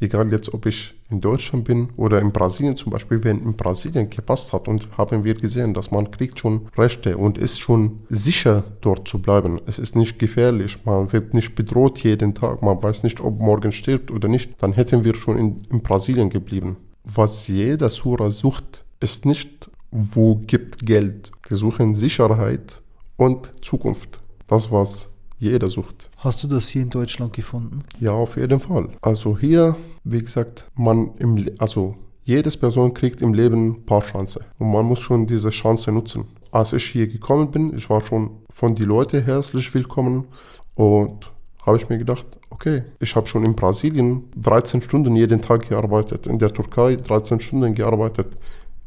Egal 0.00 0.30
jetzt, 0.32 0.52
ob 0.52 0.66
ich 0.66 0.94
in 1.10 1.20
Deutschland 1.20 1.64
bin 1.64 1.88
oder 1.96 2.20
in 2.20 2.32
Brasilien 2.32 2.76
zum 2.76 2.92
Beispiel, 2.92 3.22
wenn 3.22 3.40
in 3.40 3.54
Brasilien 3.54 4.10
gepasst 4.10 4.52
hat 4.52 4.68
und 4.68 4.88
haben 4.98 5.24
wir 5.24 5.34
gesehen, 5.34 5.72
dass 5.72 5.90
man 5.90 6.10
kriegt 6.10 6.38
schon 6.38 6.66
Rechte 6.76 7.16
und 7.16 7.38
ist 7.38 7.60
schon 7.60 8.00
sicher 8.08 8.64
dort 8.80 9.06
zu 9.06 9.22
bleiben. 9.22 9.60
Es 9.66 9.78
ist 9.78 9.96
nicht 9.96 10.18
gefährlich, 10.18 10.78
man 10.84 11.12
wird 11.12 11.34
nicht 11.34 11.54
bedroht 11.54 12.00
jeden 12.00 12.34
Tag, 12.34 12.62
man 12.62 12.82
weiß 12.82 13.04
nicht, 13.04 13.20
ob 13.20 13.38
morgen 13.40 13.72
stirbt 13.72 14.10
oder 14.10 14.28
nicht, 14.28 14.50
dann 14.62 14.72
hätten 14.72 15.04
wir 15.04 15.14
schon 15.14 15.38
in, 15.38 15.62
in 15.70 15.82
Brasilien 15.82 16.28
geblieben. 16.28 16.76
Was 17.04 17.48
jeder 17.48 17.90
Sura 17.90 18.30
sucht, 18.30 18.84
ist 19.00 19.26
nicht, 19.26 19.70
wo 19.90 20.36
gibt 20.36 20.84
Geld. 20.84 21.30
Wir 21.48 21.56
suchen 21.56 21.94
Sicherheit 21.94 22.82
und 23.16 23.52
Zukunft. 23.64 24.20
Das, 24.46 24.70
was 24.70 25.08
jeder 25.44 25.70
sucht. 25.70 26.10
Hast 26.18 26.42
du 26.42 26.48
das 26.48 26.68
hier 26.68 26.82
in 26.82 26.90
Deutschland 26.90 27.32
gefunden? 27.32 27.84
Ja, 28.00 28.12
auf 28.12 28.36
jeden 28.36 28.60
Fall. 28.60 28.88
Also 29.00 29.38
hier, 29.38 29.76
wie 30.04 30.20
gesagt, 30.20 30.66
man 30.74 31.14
im, 31.18 31.44
also 31.58 31.96
jedes 32.24 32.56
Person 32.56 32.94
kriegt 32.94 33.20
im 33.20 33.34
Leben 33.34 33.68
ein 33.68 33.86
paar 33.86 34.02
Chancen 34.02 34.42
und 34.58 34.72
man 34.72 34.86
muss 34.86 35.00
schon 35.00 35.26
diese 35.26 35.50
Chance 35.50 35.92
nutzen. 35.92 36.24
Als 36.50 36.72
ich 36.72 36.84
hier 36.84 37.06
gekommen 37.06 37.50
bin, 37.50 37.76
ich 37.76 37.88
war 37.90 38.00
schon 38.00 38.30
von 38.50 38.74
den 38.74 38.86
Leuten 38.86 39.22
herzlich 39.22 39.72
willkommen 39.74 40.26
und 40.74 41.30
habe 41.66 41.76
ich 41.76 41.88
mir 41.88 41.98
gedacht, 41.98 42.26
okay, 42.50 42.82
ich 43.00 43.14
habe 43.16 43.26
schon 43.26 43.44
in 43.44 43.54
Brasilien 43.54 44.24
13 44.36 44.82
Stunden 44.82 45.16
jeden 45.16 45.40
Tag 45.40 45.68
gearbeitet, 45.68 46.26
in 46.26 46.38
der 46.38 46.52
Türkei 46.52 46.96
13 46.96 47.40
Stunden 47.40 47.74
gearbeitet, 47.74 48.28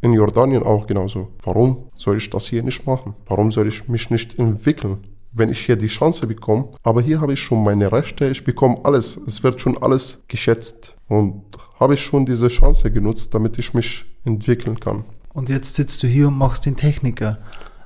in 0.02 0.14
Jordanien 0.14 0.64
auch 0.64 0.88
genauso. 0.88 1.30
Warum 1.44 1.90
soll 1.96 2.18
ich 2.18 2.30
das 2.30 2.48
hier 2.48 2.64
nicht 2.64 2.86
machen? 2.86 3.16
Warum 3.26 3.52
soll 3.52 3.68
ich 3.68 3.88
mich 3.88 4.10
nicht 4.10 4.38
entwickeln? 4.38 5.00
Wenn 5.38 5.50
ich 5.50 5.66
hier 5.66 5.76
die 5.76 5.88
Chance 5.88 6.28
bekomme. 6.28 6.70
Aber 6.84 7.02
hier 7.02 7.22
habe 7.22 7.34
ich 7.34 7.40
schon 7.40 7.64
meine 7.64 7.92
Rechte, 7.92 8.28
ich 8.28 8.44
bekomme 8.44 8.78
alles. 8.84 9.18
Es 9.28 9.44
wird 9.44 9.62
schon 9.62 9.78
alles 9.82 10.24
geschätzt. 10.28 10.96
Und 11.08 11.44
habe 11.80 11.94
ich 11.94 12.02
schon 12.02 12.26
diese 12.26 12.48
Chance 12.48 12.92
genutzt, 12.92 13.34
damit 13.34 13.58
ich 13.60 13.74
mich 13.74 14.06
entwickeln 14.26 14.80
kann. 14.80 15.06
Und 15.34 15.50
jetzt 15.50 15.76
sitzt 15.76 16.02
du 16.04 16.08
hier 16.08 16.28
und 16.28 16.38
machst 16.38 16.66
den 16.66 16.76
Techniker. 16.76 17.38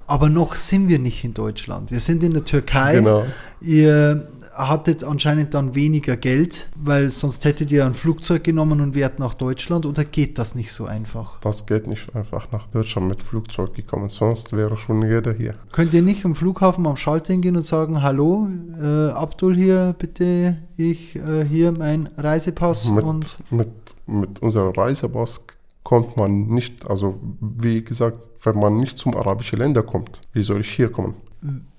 Aber 0.08 0.30
noch 0.30 0.56
sind 0.56 0.89
wir 0.89 0.99
nicht 0.99 1.24
in 1.24 1.34
Deutschland. 1.34 1.91
Wir 1.91 1.99
sind 1.99 2.24
in 2.24 2.34
der 2.34 2.43
Türkei. 2.43 2.95
Genau. 2.95 3.24
Ihr 3.62 4.30
hattet 4.54 5.04
anscheinend 5.04 5.54
dann 5.54 5.76
weniger 5.76 6.18
Geld, 6.18 6.70
weil 6.76 7.10
sonst 7.10 7.45
hättet 7.45 7.72
ihr 7.72 7.86
ein 7.86 7.93
Flugzeug 7.93 8.43
genommen 8.43 8.82
und 8.82 8.95
wärt 8.95 9.20
nach 9.20 9.34
Deutschland 9.34 9.86
oder 9.86 10.04
geht 10.04 10.38
das 10.38 10.56
nicht 10.56 10.72
so 10.72 10.86
einfach? 10.86 11.39
Das 11.41 11.66
geht 11.66 11.88
nicht 11.88 12.16
einfach 12.16 12.52
nach 12.52 12.68
Deutschland 12.68 13.08
mit 13.08 13.24
Flugzeug 13.24 13.74
gekommen, 13.74 14.10
sonst 14.10 14.54
wäre 14.56 14.78
schon 14.78 15.02
jeder 15.04 15.34
hier. 15.34 15.56
Könnt 15.72 15.93
ihr 15.93 16.02
nicht 16.02 16.26
am 16.26 16.36
Flughafen 16.36 16.86
am 16.86 16.97
Schalter 16.97 17.34
hingehen 17.34 17.56
und 17.56 17.66
sagen, 17.66 18.02
hallo, 18.02 18.47
äh, 18.80 19.10
Abdul 19.10 19.56
hier, 19.56 19.95
bitte, 19.97 20.58
ich 20.78 21.16
äh, 21.16 21.45
hier 21.45 21.72
mein 21.72 22.10
Reisepass 22.18 22.89
Mit, 22.89 23.04
und 23.04 23.38
mit, 23.52 23.70
mit 24.08 24.41
unserer 24.41 24.78
Reisepass 24.78 25.41
kommt 25.84 26.18
man 26.18 26.47
nicht, 26.47 26.89
also 26.89 27.20
wie 27.39 27.84
gesagt, 27.84 28.28
wenn 28.43 28.60
man 28.60 28.80
nicht 28.80 28.97
zum 28.97 29.16
arabischen 29.16 29.60
Länder 29.60 29.84
kommt, 29.84 30.22
wie 30.34 30.43
soll 30.43 30.62
ich 30.62 30.72
hier 30.72 30.91
kommen? 30.91 31.16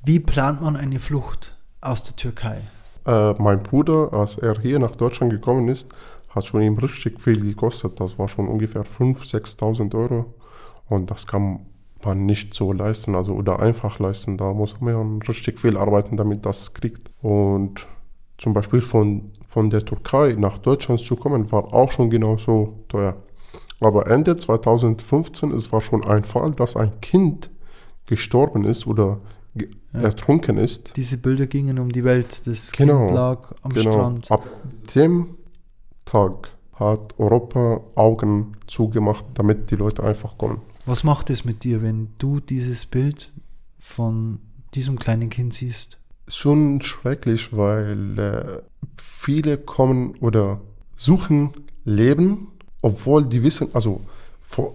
wie 0.05 0.19
plant 0.19 0.61
man 0.63 0.77
eine 0.77 0.99
Flucht 0.99 1.57
aus 1.83 2.03
der 2.03 2.17
Türkei? 2.17 2.63
Äh, 3.07 3.35
mein 3.35 3.63
Bruder, 3.63 4.13
als 4.13 4.39
er 4.39 4.59
hier 4.59 4.79
nach 4.79 4.97
Deutschland 4.97 5.33
gekommen 5.33 5.69
ist, 5.69 5.89
hat 6.31 6.47
schon 6.47 6.63
ihm 6.63 6.79
richtig 6.79 7.21
viel 7.21 7.41
gekostet. 7.41 8.01
Das 8.01 8.19
war 8.19 8.29
schon 8.29 8.49
ungefähr 8.49 8.85
5.000, 8.85 9.59
6.000 9.59 9.95
Euro. 9.95 10.35
Und 10.89 11.11
das 11.11 11.27
kann 11.27 11.67
man 12.05 12.27
nicht 12.27 12.55
so 12.55 12.73
leisten, 12.73 13.15
also 13.15 13.35
oder 13.35 13.61
einfach 13.61 13.99
leisten. 13.99 14.39
Da 14.39 14.53
muss 14.53 14.81
man 14.81 15.21
richtig 15.23 15.61
viel 15.61 15.77
arbeiten, 15.77 16.17
damit 16.17 16.47
das 16.47 16.73
kriegt. 16.73 17.11
Und 17.21 17.87
zum 18.39 18.55
Beispiel 18.55 18.81
von, 18.81 19.33
von 19.47 19.71
der 19.71 19.85
Türkei 19.85 20.35
nach 20.39 20.59
Deutschland 20.59 21.01
zu 21.01 21.17
kommen, 21.17 21.51
war 21.53 21.73
auch 21.75 21.91
schon 21.91 22.11
genauso 22.11 22.85
teuer. 22.89 23.17
Aber 23.81 24.07
Ende 24.07 24.37
2015, 24.37 25.53
es 25.53 25.73
war 25.73 25.81
schon 25.81 26.05
ein 26.05 26.25
Fall, 26.25 26.53
dass 26.53 26.77
ein 26.77 27.01
Kind 27.01 27.51
gestorben 28.07 28.65
ist 28.65 28.87
oder 28.87 29.21
Ja. 29.55 30.01
ertrunken 30.01 30.57
ist. 30.57 30.97
Diese 30.97 31.19
Bilder 31.19 31.47
gingen 31.47 31.79
um 31.79 31.93
die 31.93 32.05
Welt. 32.05 32.47
Das 32.47 32.73
Genau, 32.73 33.05
Kind 33.07 33.15
lag 33.15 33.53
am 33.63 33.73
Genau. 33.73 33.93
Strand. 33.93 34.31
Ab 34.31 34.47
dem 34.95 35.37
Tag 36.07 36.51
hat 36.75 37.19
Europa 37.19 37.81
Augen 37.95 38.57
zugemacht, 38.67 39.25
damit 39.35 39.71
die 39.71 39.77
Leute 39.77 40.03
einfach 40.03 40.39
kommen. 40.39 40.63
Was 40.87 41.05
macht 41.05 41.29
es 41.31 41.45
mit 41.45 41.65
dir, 41.65 41.83
wenn 41.83 42.09
du 42.19 42.41
dieses 42.41 42.87
Bild 42.87 43.31
von 43.79 44.39
diesem 44.75 44.99
kleinen 44.99 45.29
Kind 45.29 45.53
siehst? 45.55 45.99
Schon 46.29 46.81
schrecklich, 46.81 47.55
weil 47.55 48.19
äh, 48.19 48.63
viele 48.97 49.59
kommen 49.59 50.15
oder 50.21 50.61
suchen 50.97 51.53
Leben, 51.85 52.49
obwohl 52.81 53.27
die 53.27 53.43
wissen, 53.43 53.69
also, 53.75 54.01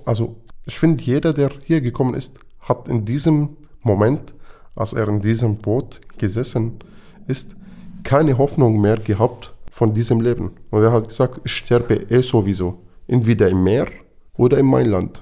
also 0.05 0.36
ich 0.65 0.78
finde, 0.78 1.01
jeder, 1.01 1.34
der 1.34 1.51
hier 1.63 1.82
gekommen 1.82 2.13
ist, 2.13 2.38
hat 2.59 2.88
in 2.88 3.05
diesem 3.05 3.57
Moment, 3.82 4.34
als 4.78 4.93
er 4.93 5.07
in 5.07 5.19
diesem 5.19 5.57
Boot 5.57 5.99
gesessen 6.17 6.80
ist, 7.28 7.55
keine 8.03 8.38
Hoffnung 8.38 8.80
mehr 8.80 8.97
gehabt 8.97 9.53
von 9.71 9.93
diesem 9.93 10.21
Leben. 10.21 10.51
Und 10.71 10.84
er 10.84 10.91
hat 10.91 11.09
gesagt, 11.09 11.41
ich 11.43 11.51
sterbe 11.51 11.95
eh 12.09 12.21
sowieso, 12.21 12.80
entweder 13.07 13.49
im 13.49 13.63
Meer 13.63 13.88
oder 14.36 14.57
in 14.57 14.67
mein 14.67 14.86
Land. 14.86 15.21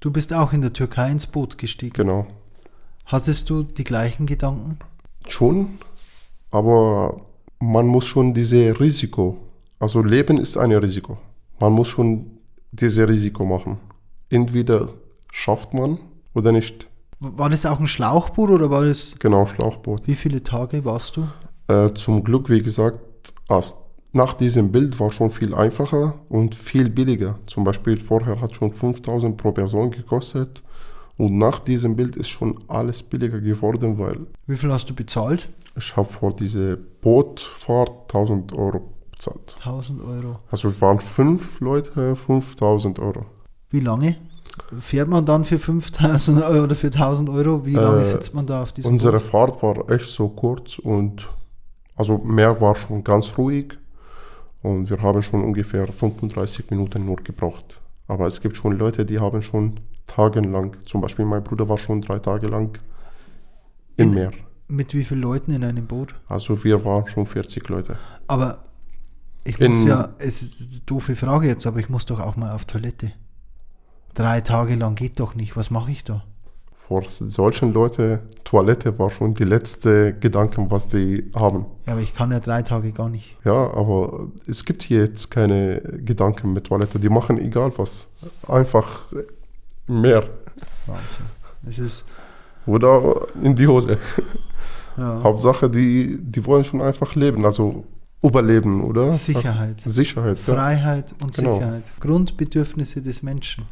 Du 0.00 0.10
bist 0.10 0.32
auch 0.32 0.52
in 0.52 0.62
der 0.62 0.72
Türkei 0.72 1.10
ins 1.10 1.26
Boot 1.26 1.58
gestiegen. 1.58 1.94
Genau. 1.94 2.26
Hattest 3.06 3.50
du 3.50 3.64
die 3.64 3.84
gleichen 3.84 4.26
Gedanken? 4.26 4.78
Schon, 5.28 5.70
aber 6.50 7.20
man 7.58 7.86
muss 7.86 8.06
schon 8.06 8.32
diese 8.32 8.78
Risiko, 8.78 9.38
also 9.78 10.02
Leben 10.02 10.38
ist 10.38 10.56
ein 10.56 10.72
Risiko. 10.72 11.18
Man 11.58 11.72
muss 11.72 11.88
schon 11.88 12.38
diese 12.70 13.08
Risiko 13.08 13.44
machen. 13.44 13.78
Entweder 14.28 14.88
schafft 15.32 15.74
man 15.74 15.98
oder 16.34 16.52
nicht. 16.52 16.89
War 17.20 17.50
das 17.50 17.66
auch 17.66 17.78
ein 17.78 17.86
Schlauchboot 17.86 18.50
oder 18.50 18.70
war 18.70 18.84
das. 18.84 19.14
Genau, 19.18 19.44
Schlauchboot. 19.46 20.06
Wie 20.06 20.14
viele 20.14 20.40
Tage 20.40 20.84
warst 20.84 21.16
du? 21.18 21.28
Äh, 21.68 21.92
zum 21.94 22.24
Glück, 22.24 22.48
wie 22.48 22.62
gesagt, 22.62 22.98
erst 23.48 23.78
nach 24.12 24.34
diesem 24.34 24.72
Bild 24.72 24.98
war 24.98 25.10
schon 25.10 25.30
viel 25.30 25.54
einfacher 25.54 26.14
und 26.28 26.54
viel 26.54 26.88
billiger. 26.90 27.38
Zum 27.46 27.62
Beispiel 27.64 27.96
vorher 27.96 28.40
hat 28.40 28.54
schon 28.54 28.72
5000 28.72 29.36
pro 29.36 29.52
Person 29.52 29.90
gekostet 29.90 30.62
und 31.16 31.36
nach 31.36 31.60
diesem 31.60 31.94
Bild 31.94 32.16
ist 32.16 32.30
schon 32.30 32.58
alles 32.66 33.02
billiger 33.02 33.40
geworden, 33.40 33.98
weil 33.98 34.26
Wie 34.46 34.56
viel 34.56 34.72
hast 34.72 34.88
du 34.90 34.94
bezahlt? 34.94 35.48
ich 35.76 35.96
habe 35.96 36.08
vor 36.08 36.32
diese 36.32 36.76
Bootfahrt 36.76 37.92
1000 38.14 38.56
Euro 38.56 38.92
bezahlt. 39.12 39.54
1000 39.58 40.02
Euro. 40.02 40.38
Also 40.50 40.68
wir 40.70 40.80
waren 40.80 40.98
fünf 41.00 41.60
Leute, 41.60 42.16
5000 42.16 42.98
Euro. 42.98 43.26
Wie 43.70 43.80
lange? 43.80 44.16
Fährt 44.80 45.08
man 45.08 45.24
dann 45.26 45.44
für 45.44 45.58
5000 45.58 46.42
Euro 46.42 46.64
oder 46.64 46.74
für 46.74 46.88
1000 46.88 47.28
Euro? 47.30 47.64
Wie 47.66 47.74
lange 47.74 48.00
Äh, 48.00 48.04
sitzt 48.04 48.34
man 48.34 48.46
da 48.46 48.62
auf 48.62 48.72
diesem 48.72 48.92
Unsere 48.92 49.18
Boot? 49.18 49.28
Fahrt 49.30 49.62
war 49.62 49.90
echt 49.90 50.08
so 50.10 50.28
kurz 50.28 50.78
und 50.78 51.28
also 51.96 52.18
Meer 52.18 52.60
war 52.60 52.74
schon 52.74 53.04
ganz 53.04 53.36
ruhig 53.38 53.78
und 54.62 54.88
wir 54.90 55.00
haben 55.02 55.22
schon 55.22 55.42
ungefähr 55.44 55.86
35 55.86 56.70
Minuten 56.70 57.04
nur 57.04 57.16
gebraucht. 57.16 57.80
Aber 58.08 58.26
es 58.26 58.40
gibt 58.40 58.56
schon 58.56 58.72
Leute, 58.72 59.04
die 59.04 59.18
haben 59.20 59.42
schon 59.42 59.80
tagelang, 60.06 60.76
zum 60.84 61.00
Beispiel 61.00 61.24
mein 61.24 61.44
Bruder 61.44 61.68
war 61.68 61.78
schon 61.78 62.00
drei 62.02 62.18
Tage 62.18 62.48
lang 62.48 62.76
im 63.96 64.10
Meer. 64.14 64.32
Mit 64.68 64.94
wie 64.94 65.04
vielen 65.04 65.20
Leuten 65.22 65.52
in 65.52 65.64
einem 65.64 65.86
Boot? 65.86 66.14
Also 66.28 66.62
wir 66.64 66.84
waren 66.84 67.06
schon 67.06 67.26
40 67.26 67.68
Leute. 67.68 67.98
Aber 68.28 68.64
ich 69.44 69.60
In- 69.60 69.72
muss 69.72 69.84
ja, 69.88 70.14
es 70.18 70.42
ist 70.42 70.60
eine 70.72 70.80
doofe 70.86 71.16
Frage 71.16 71.46
jetzt, 71.48 71.66
aber 71.66 71.80
ich 71.80 71.88
muss 71.88 72.06
doch 72.06 72.20
auch 72.20 72.36
mal 72.36 72.52
auf 72.52 72.64
Toilette. 72.64 73.12
Drei 74.14 74.40
Tage 74.40 74.74
lang 74.76 74.94
geht 74.94 75.20
doch 75.20 75.34
nicht. 75.34 75.56
Was 75.56 75.70
mache 75.70 75.90
ich 75.90 76.04
da? 76.04 76.24
Vor 76.74 77.04
solchen 77.08 77.72
Leuten, 77.72 78.18
Toilette 78.42 78.98
war 78.98 79.10
schon 79.10 79.34
die 79.34 79.44
letzte 79.44 80.12
Gedanken, 80.18 80.72
was 80.72 80.88
die 80.88 81.30
haben. 81.36 81.66
Ja, 81.86 81.92
aber 81.92 82.00
ich 82.02 82.14
kann 82.16 82.32
ja 82.32 82.40
drei 82.40 82.62
Tage 82.62 82.90
gar 82.90 83.08
nicht. 83.08 83.36
Ja, 83.44 83.52
aber 83.72 84.28
es 84.48 84.64
gibt 84.64 84.82
hier 84.82 85.04
jetzt 85.04 85.30
keine 85.30 85.80
Gedanken 86.04 86.52
mit 86.52 86.64
Toilette. 86.66 86.98
Die 86.98 87.08
machen 87.08 87.38
egal 87.38 87.72
was. 87.76 88.08
Einfach 88.48 89.02
mehr. 89.86 90.24
Wahnsinn. 90.86 91.26
Es 91.68 91.78
ist, 91.78 92.04
Oder 92.66 93.26
in 93.40 93.54
die 93.54 93.68
Hose. 93.68 93.98
ja, 94.96 95.20
Hauptsache, 95.22 95.70
die, 95.70 96.18
die 96.20 96.44
wollen 96.44 96.64
schon 96.64 96.80
einfach 96.82 97.14
leben. 97.14 97.44
Also 97.44 97.84
überleben, 98.22 98.84
oder? 98.84 99.12
Sicherheit. 99.12 99.80
Sicherheit, 99.80 100.38
ja. 100.46 100.54
Freiheit 100.54 101.14
und 101.20 101.34
Genau. 101.34 101.54
Sicherheit. 101.54 101.84
Grundbedürfnisse 102.00 103.00
des 103.02 103.22
Menschen. 103.22 103.64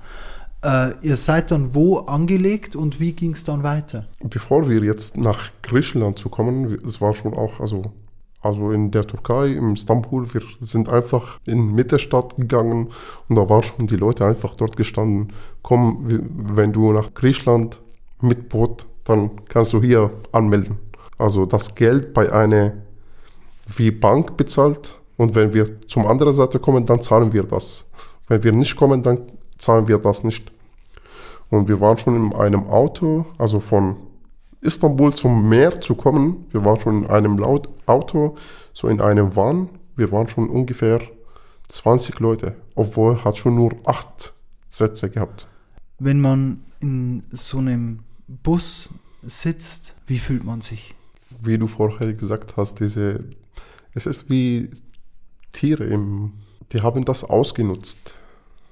Äh, 0.62 0.94
ihr 1.02 1.16
seid 1.16 1.50
dann 1.50 1.74
wo 1.74 1.98
angelegt 1.98 2.74
und 2.74 2.98
wie 2.98 3.12
ging 3.12 3.32
es 3.32 3.44
dann 3.44 3.62
weiter? 3.62 4.06
Bevor 4.24 4.68
wir 4.68 4.82
jetzt 4.82 5.16
nach 5.16 5.50
Griechenland 5.62 6.18
zu 6.18 6.28
kommen, 6.28 6.78
es 6.84 7.00
war 7.00 7.14
schon 7.14 7.34
auch, 7.34 7.60
also, 7.60 7.82
also 8.40 8.72
in 8.72 8.90
der 8.90 9.06
Türkei, 9.06 9.48
in 9.48 9.74
Istanbul, 9.74 10.32
wir 10.34 10.42
sind 10.60 10.88
einfach 10.88 11.38
in 11.46 11.74
Mittelstadt 11.74 12.36
gegangen 12.36 12.88
und 13.28 13.36
da 13.36 13.48
waren 13.48 13.62
schon 13.62 13.86
die 13.86 13.96
Leute 13.96 14.24
einfach 14.26 14.56
dort 14.56 14.76
gestanden. 14.76 15.32
Komm, 15.62 16.06
wenn 16.56 16.72
du 16.72 16.92
nach 16.92 17.14
Griechenland 17.14 17.80
mit 18.20 18.48
Boot, 18.48 18.86
dann 19.04 19.30
kannst 19.48 19.72
du 19.74 19.80
hier 19.80 20.10
anmelden. 20.32 20.78
Also 21.18 21.46
das 21.46 21.74
Geld 21.76 22.14
bei 22.14 22.32
einer 22.32 22.72
wie 23.76 23.90
Bank 23.90 24.36
bezahlt 24.36 24.96
und 25.16 25.34
wenn 25.34 25.52
wir 25.52 25.80
zum 25.86 26.06
anderen 26.06 26.32
Seite 26.32 26.58
kommen, 26.58 26.86
dann 26.86 27.02
zahlen 27.02 27.32
wir 27.32 27.42
das. 27.42 27.86
Wenn 28.28 28.42
wir 28.42 28.52
nicht 28.52 28.76
kommen, 28.76 29.02
dann 29.02 29.22
zahlen 29.56 29.88
wir 29.88 29.98
das 29.98 30.24
nicht. 30.24 30.50
Und 31.50 31.68
wir 31.68 31.80
waren 31.80 31.98
schon 31.98 32.16
in 32.16 32.32
einem 32.34 32.66
Auto, 32.68 33.26
also 33.38 33.60
von 33.60 33.96
Istanbul 34.60 35.12
zum 35.12 35.48
Meer 35.48 35.80
zu 35.80 35.94
kommen. 35.94 36.46
Wir 36.50 36.64
waren 36.64 36.78
schon 36.78 37.04
in 37.04 37.10
einem 37.10 37.42
Auto, 37.86 38.36
so 38.72 38.88
in 38.88 39.00
einem 39.00 39.34
Van. 39.34 39.68
Wir 39.96 40.12
waren 40.12 40.28
schon 40.28 40.48
ungefähr 40.50 41.00
20 41.68 42.20
Leute, 42.20 42.54
obwohl 42.74 43.24
hat 43.24 43.36
schon 43.38 43.54
nur 43.54 43.72
acht 43.84 44.34
Sätze 44.68 45.10
gehabt. 45.10 45.48
Wenn 45.98 46.20
man 46.20 46.64
in 46.80 47.22
so 47.32 47.58
einem 47.58 48.00
Bus 48.26 48.90
sitzt, 49.22 49.94
wie 50.06 50.18
fühlt 50.18 50.44
man 50.44 50.60
sich? 50.60 50.94
wie 51.40 51.58
du 51.58 51.66
vorher 51.66 52.12
gesagt 52.12 52.56
hast, 52.56 52.80
diese, 52.80 53.24
es 53.98 54.06
ist 54.06 54.30
wie 54.30 54.70
Tiere, 55.52 55.84
im, 55.84 56.32
die 56.72 56.80
haben 56.82 57.04
das 57.04 57.24
ausgenutzt. 57.24 58.14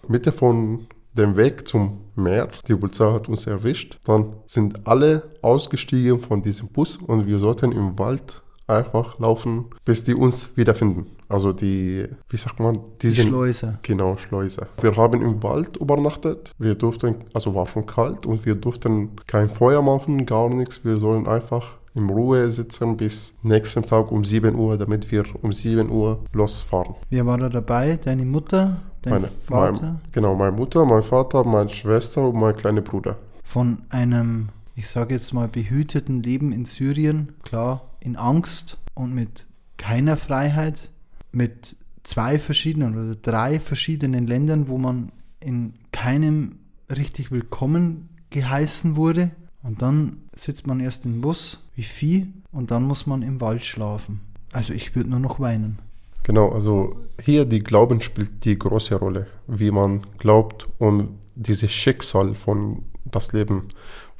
Mitte 0.07 0.31
von 0.31 0.87
dem 1.15 1.37
Weg 1.37 1.67
zum 1.67 2.03
Meer, 2.15 2.49
die 2.69 2.77
Polizei 2.77 3.13
hat 3.13 3.29
uns 3.29 3.47
erwischt, 3.47 3.99
dann 4.05 4.35
sind 4.47 4.87
alle 4.87 5.23
ausgestiegen 5.43 6.21
von 6.21 6.43
diesem 6.43 6.69
Bus 6.69 6.97
und 6.97 7.27
wir 7.27 7.39
sollten 7.39 7.73
im 7.73 7.99
Wald 7.99 8.43
einfach 8.69 9.19
laufen, 9.19 9.67
bis 9.85 10.05
die 10.05 10.15
uns 10.15 10.57
wiederfinden. 10.57 11.07
Also 11.29 11.53
die, 11.53 12.07
wie 12.29 12.37
sagt 12.37 12.61
man, 12.61 12.79
die, 13.03 13.11
die 13.11 13.23
Schleuse. 13.23 13.79
Genau, 13.83 14.17
Schleuse. 14.17 14.69
Wir 14.81 14.97
haben 14.97 15.23
im 15.23 15.43
Wald 15.43 15.77
übernachtet. 15.77 16.53
Wir 16.59 16.77
durften, 16.77 17.17
also 17.35 17.53
war 17.55 17.67
schon 17.67 17.85
kalt 17.85 18.27
und 18.27 18.47
wir 18.47 18.55
durften 18.55 19.17
kein 19.27 19.51
Feuer 19.51 19.83
machen, 19.83 20.25
gar 20.25 20.49
nichts. 20.49 20.85
Wir 20.85 20.99
sollen 20.99 21.27
einfach 21.27 21.79
in 21.97 22.11
Ruhe 22.11 22.51
sitzen 22.51 22.97
bis 22.97 23.35
nächsten 23.43 23.83
Tag 23.83 24.13
um 24.13 24.25
7 24.25 24.55
Uhr, 24.55 24.77
damit 24.77 25.11
wir 25.11 25.25
um 25.43 25.53
7 25.53 25.91
Uhr 25.91 26.23
losfahren. 26.33 26.95
Wer 27.09 27.25
war 27.25 27.39
da 27.39 27.49
dabei? 27.49 27.97
Deine 27.97 28.27
Mutter? 28.27 28.83
Dein 29.01 29.15
meine, 29.15 29.29
Vater? 29.29 29.83
Mein, 29.83 30.01
genau, 30.13 30.35
meine 30.35 30.53
Mutter, 30.53 30.85
mein 30.85 31.03
Vater, 31.03 31.43
meine 31.45 31.71
Schwester 31.71 32.29
und 32.29 32.39
mein 32.39 32.55
kleiner 32.55 32.83
Bruder. 32.83 33.17
Von 33.43 33.79
einem, 33.89 34.51
ich 34.75 34.89
sage 34.89 35.15
jetzt 35.15 35.33
mal, 35.33 35.49
behüteten 35.49 36.23
Leben 36.23 36.53
in 36.53 36.67
Syrien, 36.67 37.33
klar, 37.43 37.83
in 38.01 38.17
Angst 38.17 38.79
und 38.95 39.15
mit 39.15 39.47
keiner 39.79 40.19
Freiheit, 40.19 40.91
mit 41.33 41.77
zwei 42.03 42.39
verschiedenen 42.39 42.95
oder 42.95 43.17
drei 43.17 43.59
verschiedenen 43.59 44.27
Ländern, 44.27 44.69
wo 44.69 44.77
man 44.77 45.13
in 45.41 45.73
keinem 45.93 46.59
richtig 46.95 47.31
willkommen 47.31 48.11
geheißen 48.29 48.97
wurde. 48.97 49.31
Und 49.63 49.81
dann 49.83 50.19
sitzt 50.35 50.67
man 50.67 50.79
erst 50.79 51.07
im 51.07 51.23
Bus 51.23 51.66
wie 51.77 51.83
Vieh 51.83 52.33
und 52.51 52.71
dann 52.73 52.83
muss 52.83 53.07
man 53.07 53.23
im 53.23 53.41
Wald 53.41 53.63
schlafen. 53.63 54.21
Also 54.53 54.73
ich 54.73 54.97
würde 54.97 55.11
nur 55.11 55.21
noch 55.21 55.39
weinen. 55.39 55.79
Genau, 56.25 56.51
also 56.51 56.97
hier 57.23 57.45
die 57.45 57.61
Glauben 57.61 58.01
spielt 58.01 58.45
die 58.45 58.59
große 58.59 58.97
Rolle, 58.97 59.29
wie 59.47 59.71
man 59.71 60.05
glaubt 60.19 60.67
und 60.79 61.11
dieses 61.37 61.71
Schicksal 61.71 62.35
von 62.35 62.83
das 63.05 63.33
Leben. 63.33 63.69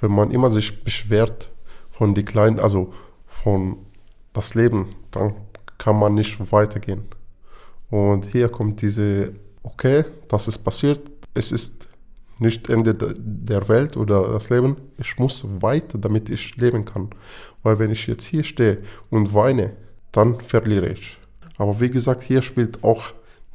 Wenn 0.01 0.13
man 0.13 0.31
immer 0.31 0.51
sich 0.51 0.85
beschwert 0.85 1.51
von 1.91 2.15
die 2.15 2.25
kleinen, 2.25 2.61
also 2.61 2.93
von 3.27 3.79
das 4.33 4.55
Leben, 4.55 4.95
dann 5.11 5.35
kann 5.79 5.99
man 5.99 6.15
nicht 6.15 6.53
weitergehen. 6.53 7.03
Und 7.91 8.27
hier 8.27 8.51
kommt 8.51 8.83
diese, 8.83 9.33
okay, 9.63 10.05
das 10.29 10.47
ist 10.47 10.59
passiert, 10.59 11.01
es 11.35 11.53
ist 11.53 11.86
nicht 12.39 12.69
Ende 12.69 12.95
der 12.95 13.69
Welt 13.69 13.97
oder 13.97 14.33
das 14.33 14.51
Leben, 14.51 14.77
ich 14.99 15.19
muss 15.19 15.45
weiter, 15.61 15.99
damit 15.99 16.29
ich 16.29 16.57
leben 16.57 16.85
kann. 16.85 17.11
Weil 17.63 17.79
wenn 17.79 17.91
ich 17.91 18.07
jetzt 18.07 18.25
hier 18.25 18.45
stehe 18.45 18.79
und 19.11 19.33
weine, 19.35 19.73
dann 20.13 20.41
verliere 20.41 20.91
ich. 20.91 21.19
Aber 21.59 21.81
wie 21.81 21.91
gesagt, 21.91 22.23
hier 22.23 22.43
spielt 22.43 22.85
auch 22.85 23.13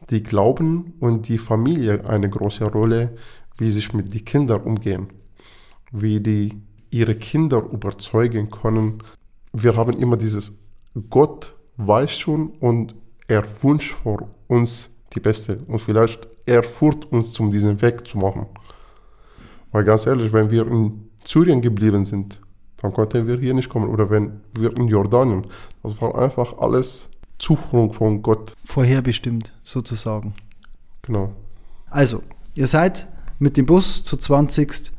die 0.09 0.23
Glauben 0.23 0.93
und 0.99 1.27
die 1.27 1.37
Familie 1.37 2.05
eine 2.05 2.29
große 2.29 2.65
Rolle, 2.65 3.15
wie 3.57 3.71
sich 3.71 3.93
mit 3.93 4.13
den 4.13 4.25
Kindern 4.25 4.61
umgehen, 4.61 5.07
wie 5.91 6.19
die 6.19 6.53
ihre 6.89 7.15
Kinder 7.15 7.63
überzeugen 7.71 8.49
können. 8.49 9.03
Wir 9.53 9.75
haben 9.75 9.97
immer 9.99 10.17
dieses 10.17 10.53
Gott 11.09 11.55
weiß 11.77 12.17
schon 12.17 12.49
und 12.59 12.95
er 13.27 13.43
wünscht 13.63 13.93
vor 13.93 14.29
uns 14.47 14.89
die 15.13 15.19
Beste 15.19 15.59
und 15.67 15.79
vielleicht 15.79 16.27
er 16.51 16.63
führt 16.63 17.11
uns 17.11 17.33
zum 17.33 17.51
diesen 17.51 17.81
Weg 17.81 18.07
zu 18.07 18.17
machen. 18.17 18.45
Weil 19.71 19.83
ganz 19.83 20.05
ehrlich, 20.05 20.33
wenn 20.33 20.49
wir 20.51 20.67
in 20.67 21.09
Syrien 21.25 21.61
geblieben 21.61 22.03
sind, 22.05 22.39
dann 22.77 22.93
konnten 22.93 23.27
wir 23.27 23.37
hier 23.39 23.53
nicht 23.53 23.69
kommen. 23.69 23.89
Oder 23.89 24.09
wenn 24.09 24.41
wir 24.53 24.75
in 24.75 24.87
Jordanien, 24.87 25.47
das 25.83 25.99
war 26.01 26.15
einfach 26.15 26.57
alles 26.57 27.09
Zuführung 27.37 27.93
von 27.93 28.21
Gott. 28.21 28.53
Vorherbestimmt, 28.65 29.53
sozusagen. 29.63 30.33
Genau. 31.01 31.33
Also, 31.89 32.21
ihr 32.55 32.67
seid 32.67 33.07
mit 33.39 33.57
dem 33.57 33.65
Bus 33.65 34.03
zu 34.03 34.17
20 34.17 34.91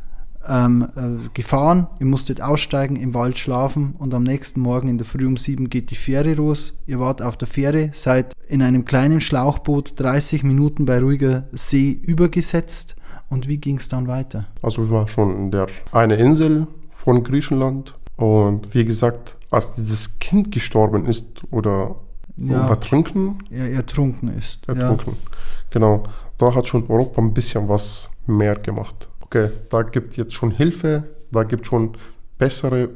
ähm, 0.48 0.88
äh, 0.96 1.28
gefahren, 1.34 1.86
ihr 2.00 2.06
musstet 2.06 2.40
aussteigen, 2.40 2.96
im 2.96 3.14
Wald 3.14 3.38
schlafen 3.38 3.94
und 3.98 4.14
am 4.14 4.22
nächsten 4.22 4.60
Morgen 4.60 4.88
in 4.88 4.98
der 4.98 5.06
Früh 5.06 5.26
um 5.26 5.36
sieben 5.36 5.70
geht 5.70 5.90
die 5.90 5.96
Fähre 5.96 6.34
los. 6.34 6.74
Ihr 6.86 7.00
wart 7.00 7.22
auf 7.22 7.36
der 7.36 7.48
Fähre, 7.48 7.90
seid 7.92 8.32
in 8.48 8.62
einem 8.62 8.84
kleinen 8.84 9.20
Schlauchboot 9.20 9.98
30 9.98 10.42
Minuten 10.42 10.84
bei 10.84 10.98
ruhiger 10.98 11.44
See 11.52 11.90
übergesetzt. 11.90 12.96
Und 13.30 13.48
wie 13.48 13.58
ging 13.58 13.76
es 13.76 13.88
dann 13.88 14.08
weiter? 14.08 14.46
Also 14.60 14.82
wir 14.82 14.90
waren 14.90 15.08
schon 15.08 15.34
in 15.36 15.50
der 15.50 15.66
eine 15.90 16.16
Insel 16.16 16.66
von 16.90 17.22
Griechenland 17.22 17.94
und 18.16 18.74
wie 18.74 18.84
gesagt, 18.84 19.36
als 19.50 19.74
dieses 19.74 20.18
Kind 20.18 20.52
gestorben 20.52 21.06
ist 21.06 21.42
oder 21.50 21.96
ja. 22.36 22.68
ertrunken, 22.68 23.42
ja, 23.50 23.66
ertrunken 23.66 24.36
ist. 24.36 24.68
Ertrunken. 24.68 25.12
Ja. 25.12 25.30
Genau. 25.70 26.02
Da 26.36 26.54
hat 26.54 26.66
schon 26.66 26.88
Europa 26.88 27.22
ein 27.22 27.32
bisschen 27.32 27.68
was 27.68 28.10
mehr 28.26 28.56
gemacht 28.56 29.08
okay, 29.32 29.50
da 29.70 29.82
gibt 29.82 30.16
jetzt 30.16 30.34
schon 30.34 30.50
Hilfe, 30.50 31.04
da 31.30 31.42
gibt 31.44 31.66
schon 31.66 31.92
bessere, 32.38 32.90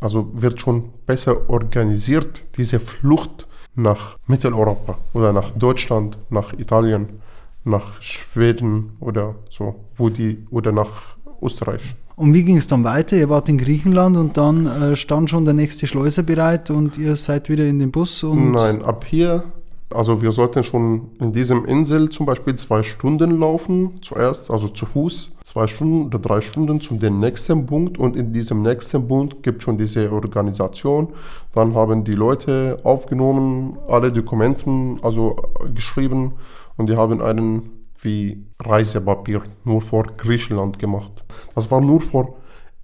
also 0.00 0.30
wird 0.34 0.60
schon 0.60 0.90
besser 1.06 1.48
organisiert, 1.48 2.44
diese 2.56 2.78
Flucht 2.78 3.46
nach 3.74 4.18
Mitteleuropa 4.26 4.98
oder 5.14 5.32
nach 5.32 5.50
Deutschland, 5.50 6.18
nach 6.30 6.52
Italien, 6.52 7.20
nach 7.64 8.00
Schweden 8.02 8.96
oder 9.00 9.34
so, 9.50 9.76
wo 9.96 10.10
die, 10.10 10.46
oder 10.50 10.72
nach 10.72 11.16
Österreich. 11.42 11.94
Und 12.16 12.32
wie 12.32 12.44
ging 12.44 12.56
es 12.56 12.66
dann 12.66 12.84
weiter? 12.84 13.16
Ihr 13.16 13.28
wart 13.28 13.48
in 13.48 13.58
Griechenland 13.58 14.16
und 14.16 14.38
dann 14.38 14.66
äh, 14.66 14.96
stand 14.96 15.28
schon 15.28 15.44
der 15.44 15.52
nächste 15.52 15.86
Schleuser 15.86 16.22
bereit 16.22 16.70
und 16.70 16.96
ihr 16.96 17.14
seid 17.16 17.50
wieder 17.50 17.64
in 17.66 17.78
den 17.78 17.90
Bus? 17.90 18.22
Und 18.22 18.52
Nein, 18.52 18.82
ab 18.82 19.04
hier 19.04 19.44
also 19.90 20.20
wir 20.20 20.32
sollten 20.32 20.64
schon 20.64 21.10
in 21.20 21.32
diesem 21.32 21.64
Insel 21.64 22.08
zum 22.10 22.26
Beispiel 22.26 22.54
zwei 22.56 22.82
Stunden 22.82 23.38
laufen, 23.38 23.98
zuerst, 24.02 24.50
also 24.50 24.68
zu 24.68 24.84
Fuß, 24.84 25.36
zwei 25.44 25.66
Stunden 25.66 26.06
oder 26.06 26.18
drei 26.18 26.40
Stunden 26.40 26.80
zu 26.80 26.96
dem 26.96 27.20
nächsten 27.20 27.66
Punkt 27.66 27.96
und 27.96 28.16
in 28.16 28.32
diesem 28.32 28.62
nächsten 28.62 29.06
Punkt 29.06 29.42
gibt 29.42 29.62
schon 29.62 29.78
diese 29.78 30.10
Organisation. 30.10 31.08
Dann 31.52 31.74
haben 31.74 32.04
die 32.04 32.12
Leute 32.12 32.78
aufgenommen, 32.82 33.78
alle 33.88 34.12
Dokumenten, 34.12 34.98
also 35.02 35.36
geschrieben 35.72 36.34
und 36.76 36.90
die 36.90 36.96
haben 36.96 37.22
einen 37.22 37.70
wie 38.02 38.44
Reisepapier 38.60 39.42
nur 39.64 39.80
vor 39.80 40.04
Griechenland 40.16 40.78
gemacht. 40.78 41.12
Das 41.54 41.70
war 41.70 41.80
nur 41.80 42.00
vor 42.00 42.36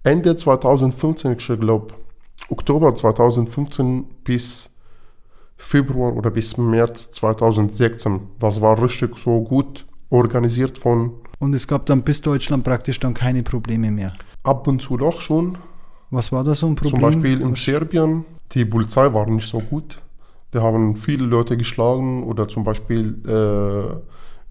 Ende 0.05 0.37
2015, 0.37 1.33
ich 1.33 1.47
glaube 1.61 1.95
Oktober 2.49 2.95
2015 2.95 4.05
bis 4.25 4.72
Februar 5.63 6.15
oder 6.15 6.31
bis 6.31 6.57
März 6.57 7.13
2016. 7.13 8.21
Das 8.39 8.61
war 8.61 8.83
richtig 8.83 9.17
so 9.17 9.43
gut 9.43 9.87
organisiert 10.11 10.79
von. 10.79 11.13
Und 11.39 11.55
es 11.55 11.67
gab 11.67 11.87
dann 11.87 12.03
bis 12.03 12.21
Deutschland 12.21 12.65
praktisch 12.65 13.01
dann 13.01 13.15
keine 13.15 13.43
Probleme 13.43 13.91
mehr. 13.91 14.13
Ab 14.43 14.67
und 14.67 14.83
zu 14.83 14.97
doch 14.97 15.21
schon. 15.21 15.59
Was 16.11 16.31
war 16.31 16.45
da 16.45 16.55
so 16.55 16.67
ein 16.67 16.75
Problem? 16.75 17.01
Zum 17.01 17.01
Beispiel 17.01 17.41
in 17.41 17.55
Serbien, 17.55 18.25
die 18.53 18.65
Polizei 18.65 19.13
war 19.15 19.27
nicht 19.27 19.49
so 19.49 19.59
gut. 19.59 19.99
Die 20.53 20.59
haben 20.59 20.97
viele 20.97 21.25
Leute 21.25 21.57
geschlagen 21.57 22.25
oder 22.25 22.49
zum 22.49 22.65
Beispiel, 22.65 23.23
äh, 23.25 23.97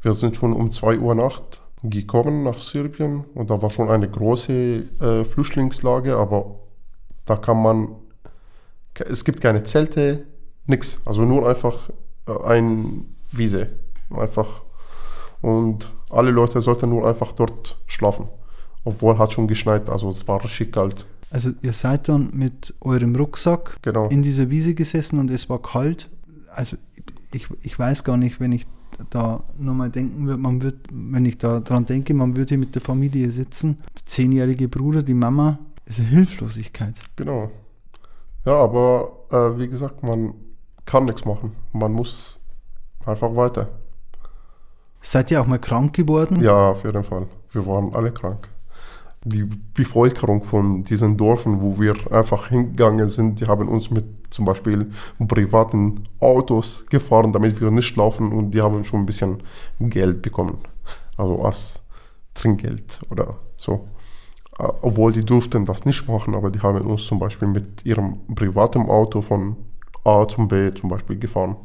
wir 0.02 0.14
sind 0.14 0.36
schon 0.36 0.54
um 0.54 0.72
2 0.72 0.98
Uhr 0.98 1.14
Nacht 1.14 1.62
gekommen 1.84 2.44
nach 2.44 2.62
Serbien 2.62 3.26
und 3.36 3.50
da 3.50 3.62
war 3.62 3.70
schon 3.70 3.90
eine 3.90 4.10
große 4.10 4.54
äh, 5.00 5.24
Flüchtlingslage, 5.26 6.16
aber 6.16 6.56
da 7.26 7.36
kann 7.36 7.62
man, 7.62 7.90
es 9.08 9.24
gibt 9.24 9.42
keine 9.42 9.64
Zelte, 9.64 10.26
Nix. 10.66 11.02
Also 11.06 11.24
nur 11.24 11.48
einfach 11.48 11.90
äh, 12.28 12.44
ein 12.46 13.16
Wiese. 13.32 13.70
Einfach. 14.10 14.64
Und 15.42 15.92
alle 16.10 16.32
Leute 16.32 16.62
sollten 16.62 16.90
nur 16.90 17.08
einfach 17.08 17.34
dort 17.34 17.82
schlafen. 17.88 18.28
Obwohl 18.84 19.18
hat 19.18 19.32
schon 19.32 19.48
geschneit, 19.48 19.90
also 19.90 20.10
es 20.10 20.28
war 20.28 20.44
richtig 20.44 20.74
kalt. 20.74 21.06
Also 21.30 21.52
ihr 21.62 21.72
seid 21.72 22.10
dann 22.10 22.32
mit 22.34 22.74
eurem 22.82 23.16
Rucksack 23.16 23.78
genau. 23.82 24.10
in 24.10 24.22
dieser 24.22 24.50
Wiese 24.50 24.74
gesessen 24.74 25.20
und 25.20 25.32
es 25.32 25.50
war 25.50 25.62
kalt. 25.62 26.10
Also 26.54 26.78
ich, 27.32 27.48
ich 27.62 27.78
weiß 27.78 28.04
gar 28.04 28.18
nicht, 28.18 28.40
wenn 28.40 28.52
ich 28.52 28.66
da 29.10 29.44
nur 29.58 29.74
mal 29.74 29.90
denken 29.90 30.28
würde, 30.28 30.42
man 30.42 30.62
wird, 30.62 30.76
wenn 30.92 31.26
ich 31.26 31.38
da 31.38 31.62
dran 31.62 31.86
denke, 31.86 32.14
man 32.14 32.36
würde 32.36 32.58
mit 32.58 32.76
der 32.76 32.82
Familie 32.82 33.32
sitzen, 33.32 33.78
der 33.96 34.06
zehnjährige 34.06 34.68
Bruder, 34.68 35.04
die 35.04 35.14
Mama, 35.14 35.60
ist 35.86 36.00
eine 36.00 36.10
Hilflosigkeit. 36.10 37.00
Genau. 37.16 37.50
Ja, 38.46 38.56
aber 38.56 39.12
äh, 39.32 39.60
wie 39.60 39.68
gesagt, 39.68 40.04
man 40.04 40.34
kann 40.86 41.06
nichts 41.06 41.26
machen. 41.26 41.56
Man 41.74 41.94
muss 41.94 42.40
einfach 43.06 43.36
weiter. 43.36 43.70
Seid 45.02 45.32
ihr 45.32 45.42
auch 45.42 45.48
mal 45.48 45.60
krank 45.60 45.94
geworden? 45.94 46.42
Ja, 46.42 46.70
auf 46.70 46.84
jeden 46.84 47.04
Fall. 47.04 47.28
Wir 47.52 47.66
waren 47.66 47.94
alle 47.96 48.12
krank. 48.12 48.48
Die 49.24 49.44
Bevölkerung 49.44 50.44
von 50.44 50.84
diesen 50.84 51.18
Dörfern, 51.18 51.62
wo 51.62 51.80
wir 51.80 51.96
einfach 52.12 52.48
hingegangen 52.48 53.08
sind, 53.10 53.40
die 53.40 53.46
haben 53.46 53.68
uns 53.68 53.92
mit 53.92 54.06
zum 54.32 54.46
Beispiel 54.46 54.92
privaten 55.28 56.04
Autos 56.20 56.86
gefahren, 56.90 57.32
damit 57.32 57.62
wir 57.62 57.70
nicht 57.70 57.96
laufen 57.96 58.32
und 58.32 58.52
die 58.52 58.62
haben 58.62 58.84
schon 58.84 59.02
ein 59.02 59.06
bisschen 59.06 59.44
Geld 59.80 60.22
bekommen. 60.22 60.58
Also 61.18 61.42
als 61.44 61.84
Trinkgeld 62.34 63.02
oder 63.10 63.38
so. 63.58 63.88
Äh, 64.58 64.68
obwohl 64.82 65.12
die 65.14 65.22
durften 65.22 65.66
das 65.66 65.86
nicht 65.86 66.08
machen, 66.08 66.36
aber 66.36 66.50
die 66.52 66.60
haben 66.60 66.82
uns 66.82 67.06
zum 67.06 67.20
Beispiel 67.20 67.48
mit 67.48 67.86
ihrem 67.86 68.20
privaten 68.36 68.90
Auto 68.90 69.22
von 69.22 69.56
A 70.04 70.28
zum 70.28 70.48
B 70.48 70.74
zum 70.74 70.90
Beispiel 70.90 71.18
gefahren. 71.18 71.58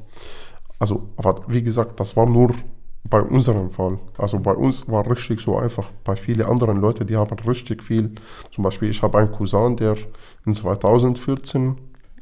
Also, 0.79 1.09
aber 1.17 1.43
wie 1.47 1.63
gesagt, 1.63 1.99
das 2.01 2.17
war 2.17 2.27
nur 2.27 2.53
bei 3.09 3.23
unserem 3.23 3.71
Fall. 3.71 3.99
Also 4.19 4.39
bei 4.39 4.53
uns 4.53 4.89
war 4.89 5.09
richtig 5.11 5.41
so 5.41 5.57
einfach. 5.57 5.91
Bei 6.05 6.17
vielen 6.17 6.47
anderen 6.47 6.81
Leuten, 6.81 7.07
die 7.07 7.17
haben 7.17 7.39
richtig 7.41 7.83
viel. 7.83 8.15
Zum 8.51 8.65
Beispiel, 8.65 8.91
ich 8.91 9.03
habe 9.03 9.19
einen 9.19 9.31
Cousin, 9.31 9.77
der 9.77 9.97
in 10.45 10.55
2014 10.55 11.77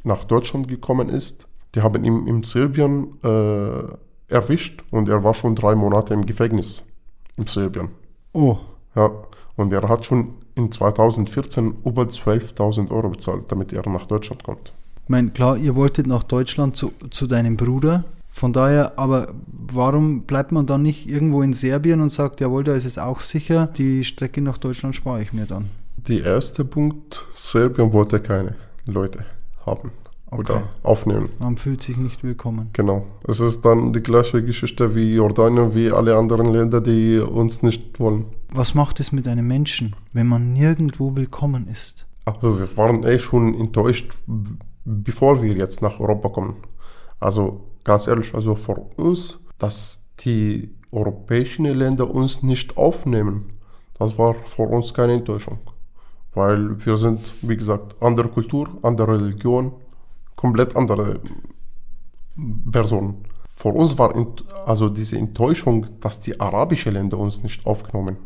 nach 0.05 0.25
Deutschland 0.25 0.69
gekommen 0.69 1.09
ist. 1.09 1.47
Die 1.75 1.83
haben 1.83 2.05
ihn 2.05 2.27
in 2.27 2.43
Serbien 2.43 3.19
äh, 3.25 4.33
erwischt 4.33 4.85
und 4.91 5.09
er 5.09 5.25
war 5.25 5.35
schon 5.35 5.57
drei 5.57 5.75
Monate 5.75 6.15
im 6.15 6.25
Gefängnis 6.25 6.85
in 7.37 7.47
Serbien. 7.47 7.91
Oh. 8.33 8.59
Ja, 8.95 9.11
und 9.57 9.73
er 9.73 9.89
hat 9.89 10.05
schon 10.05 10.35
in 10.55 10.71
2014 10.71 11.79
über 11.85 12.03
12.000 12.03 12.91
Euro 12.93 13.09
bezahlt, 13.11 13.51
damit 13.51 13.73
er 13.73 13.89
nach 13.89 14.07
Deutschland 14.07 14.45
kommt. 14.45 14.73
Ich 15.05 15.11
meine, 15.11 15.31
klar, 15.31 15.57
ihr 15.59 15.75
wolltet 15.75 16.07
nach 16.07 16.23
Deutschland 16.23 16.77
zu, 16.77 16.93
zu 17.11 17.27
deinem 17.27 17.57
Bruder. 17.57 18.05
Von 18.31 18.53
daher, 18.53 18.99
aber 18.99 19.29
warum 19.47 20.23
bleibt 20.23 20.51
man 20.51 20.67
dann 20.67 20.83
nicht 20.83 21.09
irgendwo 21.09 21.43
in 21.43 21.53
Serbien 21.53 22.01
und 22.01 22.11
sagt, 22.11 22.41
jawohl, 22.41 22.65
da 22.65 22.75
ist 22.75 22.85
es 22.87 22.99
auch 22.99 23.21
sicher, 23.21 23.67
die 23.67 24.03
Strecke 24.05 24.41
nach 24.41 24.59
Deutschland 24.59 24.97
spare 24.97 25.23
ich 25.23 25.33
mir 25.33 25.45
dann? 25.47 25.71
Der 26.09 26.25
erste 26.25 26.65
Punkt, 26.65 27.25
Serbien 27.35 27.93
wollte 27.93 28.19
keine 28.21 28.57
Leute 28.87 29.25
haben 29.65 29.93
Okay. 30.31 30.41
oder 30.53 30.69
aufnehmen. 30.83 31.29
Man 31.39 31.57
fühlt 31.59 31.83
sich 31.83 31.97
nicht 31.97 32.25
willkommen. 32.25 32.71
Genau. 32.73 33.07
Es 33.29 33.39
ist 33.39 33.65
dann 33.65 33.93
die 33.93 34.01
gleiche 34.03 34.43
Geschichte 34.43 34.95
wie 34.97 35.15
Jordanien, 35.15 35.75
wie 35.77 35.93
alle 35.93 36.17
anderen 36.17 36.47
Länder, 36.53 36.81
die 36.81 37.19
uns 37.19 37.63
nicht 37.63 38.01
wollen. 38.01 38.25
Was 38.53 38.75
macht 38.75 38.99
es 38.99 39.13
mit 39.13 39.29
einem 39.29 39.47
Menschen, 39.47 39.95
wenn 40.13 40.27
man 40.27 40.53
nirgendwo 40.53 41.15
willkommen 41.15 41.69
ist? 41.69 42.07
Also 42.25 42.59
wir 42.59 42.77
waren 42.77 43.05
eh 43.05 43.19
schon 43.21 43.55
enttäuscht, 43.55 44.11
bevor 44.85 45.43
wir 45.43 45.55
jetzt 45.55 45.83
nach 45.83 46.01
Europa 46.01 46.29
kommen. 46.29 46.57
Also 47.21 47.61
ganz 47.85 48.07
ehrlich, 48.07 48.35
also 48.35 48.55
für 48.55 48.79
uns, 48.97 49.39
dass 49.59 50.05
die 50.21 50.75
europäischen 50.93 51.65
Länder 51.65 52.11
uns 52.11 52.43
nicht 52.43 52.77
aufnehmen, 52.77 53.55
das 53.99 54.19
war 54.19 54.35
für 54.35 54.63
uns 54.63 54.93
keine 54.93 55.15
Enttäuschung. 55.15 55.59
Weil 56.35 56.85
wir 56.85 56.97
sind, 56.97 57.21
wie 57.43 57.57
gesagt, 57.57 57.97
andere 58.01 58.29
Kultur, 58.29 58.69
andere 58.83 59.21
Religion, 59.21 59.73
komplett 60.35 60.75
andere 60.77 61.21
Personen. 62.71 63.25
Für 63.49 63.69
uns 63.69 63.97
war 63.99 64.13
also 64.67 64.89
diese 64.89 65.17
Enttäuschung, 65.17 65.87
dass 66.01 66.21
die 66.21 66.39
arabischen 66.41 66.95
Länder 66.95 67.19
uns 67.19 67.43
nicht 67.43 67.65
aufgenommen 67.65 68.17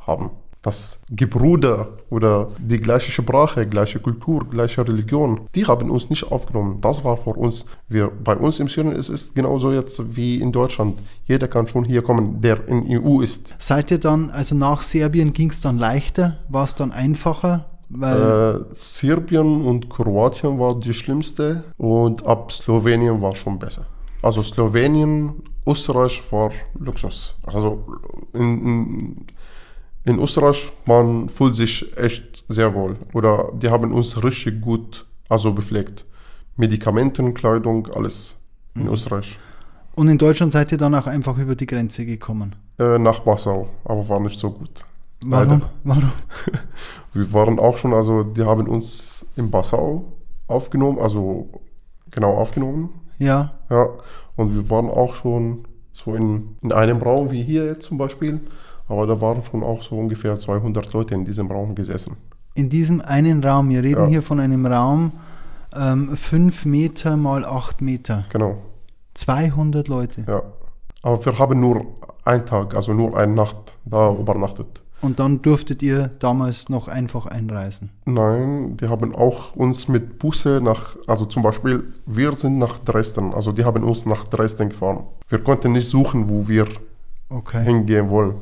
haben. 0.00 0.30
Das 0.68 1.00
Gebrüder 1.10 1.76
oder 2.10 2.48
die 2.58 2.78
gleiche 2.78 3.10
Sprache, 3.10 3.66
gleiche 3.66 4.00
Kultur, 4.00 4.46
gleiche 4.50 4.86
Religion, 4.86 5.40
die 5.54 5.64
haben 5.64 5.90
uns 5.90 6.10
nicht 6.10 6.30
aufgenommen. 6.30 6.78
Das 6.82 7.02
war 7.06 7.16
für 7.16 7.30
uns. 7.30 7.64
Wir, 7.88 8.10
bei 8.28 8.36
uns 8.36 8.60
im 8.60 8.68
Syrien 8.68 8.94
ist 8.94 9.08
es 9.08 9.32
genauso 9.32 9.72
jetzt 9.72 9.96
wie 10.14 10.34
in 10.44 10.52
Deutschland. 10.52 10.98
Jeder 11.24 11.48
kann 11.48 11.66
schon 11.68 11.84
hier 11.84 12.02
kommen, 12.02 12.42
der 12.42 12.68
in 12.68 12.78
EU 12.86 13.22
ist. 13.22 13.54
Seid 13.58 13.90
ihr 13.90 13.98
dann, 13.98 14.28
also 14.28 14.54
nach 14.54 14.82
Serbien 14.82 15.32
ging 15.32 15.48
es 15.48 15.62
dann 15.62 15.78
leichter? 15.78 16.36
War 16.50 16.64
es 16.64 16.74
dann 16.74 16.92
einfacher? 16.92 17.64
Weil, 17.88 18.20
Äh, 18.20 18.74
Serbien 18.74 19.64
und 19.64 19.88
Kroatien 19.88 20.58
war 20.58 20.78
die 20.78 20.92
schlimmste 20.92 21.64
und 21.78 22.26
ab 22.26 22.52
Slowenien 22.52 23.22
war 23.22 23.34
schon 23.34 23.58
besser. 23.58 23.86
Also 24.20 24.42
Slowenien, 24.42 25.32
Österreich 25.66 26.22
war 26.30 26.50
Luxus. 26.78 27.34
Also 27.46 27.86
in, 28.34 28.66
in, 28.66 29.26
in 30.08 30.18
Österreich, 30.18 30.72
man 30.86 31.28
fühlt 31.28 31.54
sich 31.54 31.96
echt 31.96 32.44
sehr 32.48 32.74
wohl. 32.74 32.94
Oder 33.12 33.52
die 33.54 33.68
haben 33.68 33.92
uns 33.92 34.22
richtig 34.22 34.60
gut 34.60 35.06
also 35.28 35.52
bepflegt. 35.52 36.04
Medikamenten, 36.56 37.34
Kleidung, 37.34 37.88
alles 37.94 38.36
in 38.74 38.88
Österreich. 38.88 39.38
und 39.94 40.08
in 40.08 40.18
Deutschland 40.18 40.52
seid 40.52 40.72
ihr 40.72 40.78
dann 40.78 40.94
auch 40.94 41.06
einfach 41.06 41.36
über 41.38 41.54
die 41.54 41.66
Grenze 41.66 42.06
gekommen. 42.06 42.56
Äh, 42.78 42.98
nach 42.98 43.24
Passau, 43.24 43.68
aber 43.84 44.08
war 44.08 44.20
nicht 44.20 44.38
so 44.38 44.50
gut. 44.50 44.84
Warum? 45.24 45.48
Leider. 45.48 45.70
Warum? 45.84 46.12
Wir 47.12 47.32
waren 47.32 47.58
auch 47.58 47.76
schon, 47.76 47.92
also 47.92 48.22
die 48.22 48.44
haben 48.44 48.68
uns 48.68 49.26
in 49.36 49.50
Passau 49.50 50.04
aufgenommen, 50.46 50.98
also 50.98 51.48
genau 52.10 52.34
aufgenommen. 52.34 52.90
Ja, 53.18 53.52
Ja, 53.68 53.88
und 54.36 54.54
wir 54.54 54.70
waren 54.70 54.88
auch 54.88 55.14
schon 55.14 55.64
so 55.92 56.14
in, 56.14 56.56
in 56.62 56.72
einem 56.72 56.98
Raum 56.98 57.32
wie 57.32 57.42
hier 57.42 57.66
jetzt 57.66 57.86
zum 57.86 57.98
Beispiel, 57.98 58.40
aber 58.88 59.06
da 59.06 59.20
waren 59.20 59.42
schon 59.44 59.62
auch 59.62 59.82
so 59.82 59.96
ungefähr 59.98 60.34
200 60.38 60.92
Leute 60.92 61.14
in 61.14 61.24
diesem 61.24 61.50
Raum 61.50 61.74
gesessen. 61.74 62.16
in 62.54 62.68
diesem 62.68 63.00
einen 63.00 63.42
Raum. 63.44 63.68
Wir 63.68 63.82
reden 63.84 64.02
Ja. 64.02 64.06
hier 64.08 64.22
von 64.22 64.40
einem 64.40 64.66
Raum 64.66 65.12
ähm, 65.76 66.16
5 66.16 66.64
Meter 66.64 67.16
mal 67.16 67.44
8 67.44 67.80
Meter. 67.82 68.24
Genau, 68.32 68.56
200 69.14 69.88
Leute. 69.88 70.24
ja. 70.26 70.42
Aber 71.02 71.24
wir 71.24 71.38
haben 71.38 71.60
nur 71.60 71.86
einen 72.24 72.44
Tag, 72.44 72.74
also 72.74 72.92
nur 72.92 73.16
eine 73.16 73.32
Nacht 73.32 73.76
da 73.84 74.12
übernachtet. 74.12 74.82
Und 75.00 75.20
dann 75.20 75.40
durftet 75.42 75.80
ihr 75.80 76.08
damals 76.18 76.68
noch 76.68 76.88
einfach 76.88 77.26
einreisen. 77.26 77.90
Nein, 78.04 78.76
die 78.76 78.88
haben 78.88 79.14
auch 79.14 79.54
uns 79.54 79.86
mit 79.86 80.18
Busse 80.18 80.60
nach, 80.60 80.96
also 81.06 81.24
zum 81.24 81.44
Beispiel, 81.44 81.84
wir 82.06 82.32
sind 82.34 82.58
nach 82.58 82.80
Dresden, 82.80 83.32
also 83.32 83.52
die 83.52 83.64
haben 83.64 83.84
uns 83.84 84.04
nach 84.06 84.24
Dresden 84.24 84.70
gefahren. 84.70 85.04
Wir 85.28 85.38
konnten 85.38 85.70
nicht 85.72 85.88
suchen, 85.88 86.28
wo 86.28 86.48
wir 86.48 86.66
Okay. 87.30 87.62
hingehen 87.62 88.10
wollen. 88.10 88.34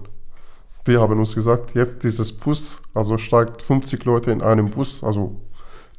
Die 0.87 0.97
haben 0.97 1.19
uns 1.19 1.35
gesagt, 1.35 1.75
jetzt 1.75 2.05
dieses 2.05 2.33
Bus, 2.33 2.81
also 2.95 3.19
steigt 3.19 3.61
50 3.63 4.05
Leute 4.05 4.31
in 4.31 4.41
einem 4.41 4.71
Bus, 4.71 5.03
also 5.03 5.41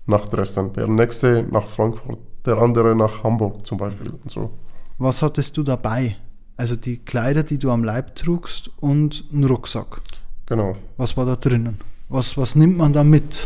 nach 0.06 0.26
Dresden. 0.26 0.72
Der 0.74 0.88
nächste 0.88 1.46
nach 1.52 1.68
Frankfurt, 1.68 2.20
der 2.46 2.58
andere 2.58 2.96
nach 2.96 3.24
Hamburg 3.24 3.66
zum 3.66 3.78
Beispiel. 3.78 4.10
Und 4.10 4.32
so. 4.32 4.52
Was 4.98 5.22
hattest 5.22 5.58
du 5.58 5.64
dabei? 5.64 6.16
Also 6.56 6.76
die 6.76 6.98
Kleider, 6.98 7.44
die 7.44 7.60
du 7.60 7.70
am 7.70 7.84
Leib 7.84 8.16
trugst 8.16 8.72
und 8.80 9.26
einen 9.32 9.44
Rucksack. 9.44 10.02
Genau. 10.46 10.74
Was 10.96 11.16
war 11.18 11.26
da 11.26 11.36
drinnen? 11.36 11.80
Was, 12.10 12.38
was 12.38 12.56
nimmt 12.56 12.78
man 12.78 12.94
da 12.94 13.04
mit? 13.04 13.46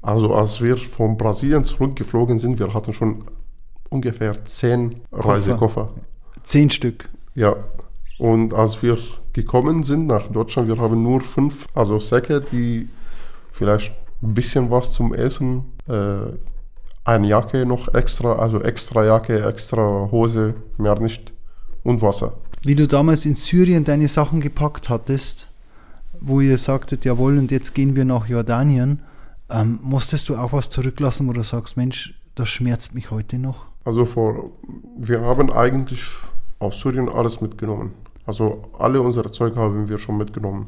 Also 0.00 0.34
als 0.34 0.60
wir 0.60 0.76
von 0.76 1.16
Brasilien 1.16 1.62
zurückgeflogen 1.62 2.38
sind, 2.38 2.58
wir 2.58 2.72
hatten 2.72 2.92
schon 2.92 3.24
ungefähr 3.90 4.44
10 4.44 5.02
Reisekoffer. 5.12 5.94
Zehn 6.42 6.70
Stück. 6.70 7.08
Ja. 7.34 7.54
Und 8.18 8.54
als 8.54 8.82
wir 8.82 8.98
gekommen 9.32 9.82
sind 9.82 10.06
nach 10.06 10.28
Deutschland, 10.28 10.68
wir 10.68 10.78
haben 10.78 11.02
nur 11.02 11.20
fünf, 11.20 11.66
also 11.74 11.98
Säcke, 11.98 12.40
die 12.40 12.88
vielleicht 13.52 13.92
ein 14.22 14.34
bisschen 14.34 14.70
was 14.70 14.92
zum 14.92 15.14
Essen, 15.14 15.64
äh, 15.88 16.36
eine 17.04 17.26
Jacke 17.26 17.66
noch 17.66 17.92
extra, 17.94 18.36
also 18.36 18.60
extra 18.60 19.04
Jacke, 19.04 19.44
extra 19.44 20.08
Hose, 20.10 20.54
mehr 20.78 20.98
nicht 21.00 21.32
und 21.82 22.00
Wasser. 22.02 22.34
Wie 22.62 22.76
du 22.76 22.86
damals 22.86 23.24
in 23.26 23.34
Syrien 23.34 23.84
deine 23.84 24.06
Sachen 24.06 24.40
gepackt 24.40 24.88
hattest, 24.88 25.48
wo 26.20 26.40
ihr 26.40 26.58
sagtet, 26.58 27.04
jawohl, 27.04 27.38
und 27.38 27.50
jetzt 27.50 27.74
gehen 27.74 27.96
wir 27.96 28.04
nach 28.04 28.28
Jordanien, 28.28 29.02
ähm, 29.50 29.80
musstest 29.82 30.28
du 30.28 30.36
auch 30.36 30.52
was 30.52 30.70
zurücklassen, 30.70 31.28
wo 31.28 31.32
du 31.32 31.42
sagst, 31.42 31.76
Mensch, 31.76 32.14
das 32.36 32.48
schmerzt 32.48 32.94
mich 32.94 33.10
heute 33.10 33.38
noch? 33.38 33.66
Also 33.84 34.04
vor, 34.04 34.52
wir 34.96 35.20
haben 35.22 35.52
eigentlich 35.52 36.06
aus 36.60 36.80
Syrien 36.80 37.08
alles 37.08 37.40
mitgenommen. 37.40 37.92
Also 38.26 38.62
alle 38.78 39.00
unsere 39.00 39.30
Zeug 39.30 39.56
haben 39.56 39.88
wir 39.88 39.98
schon 39.98 40.16
mitgenommen. 40.16 40.66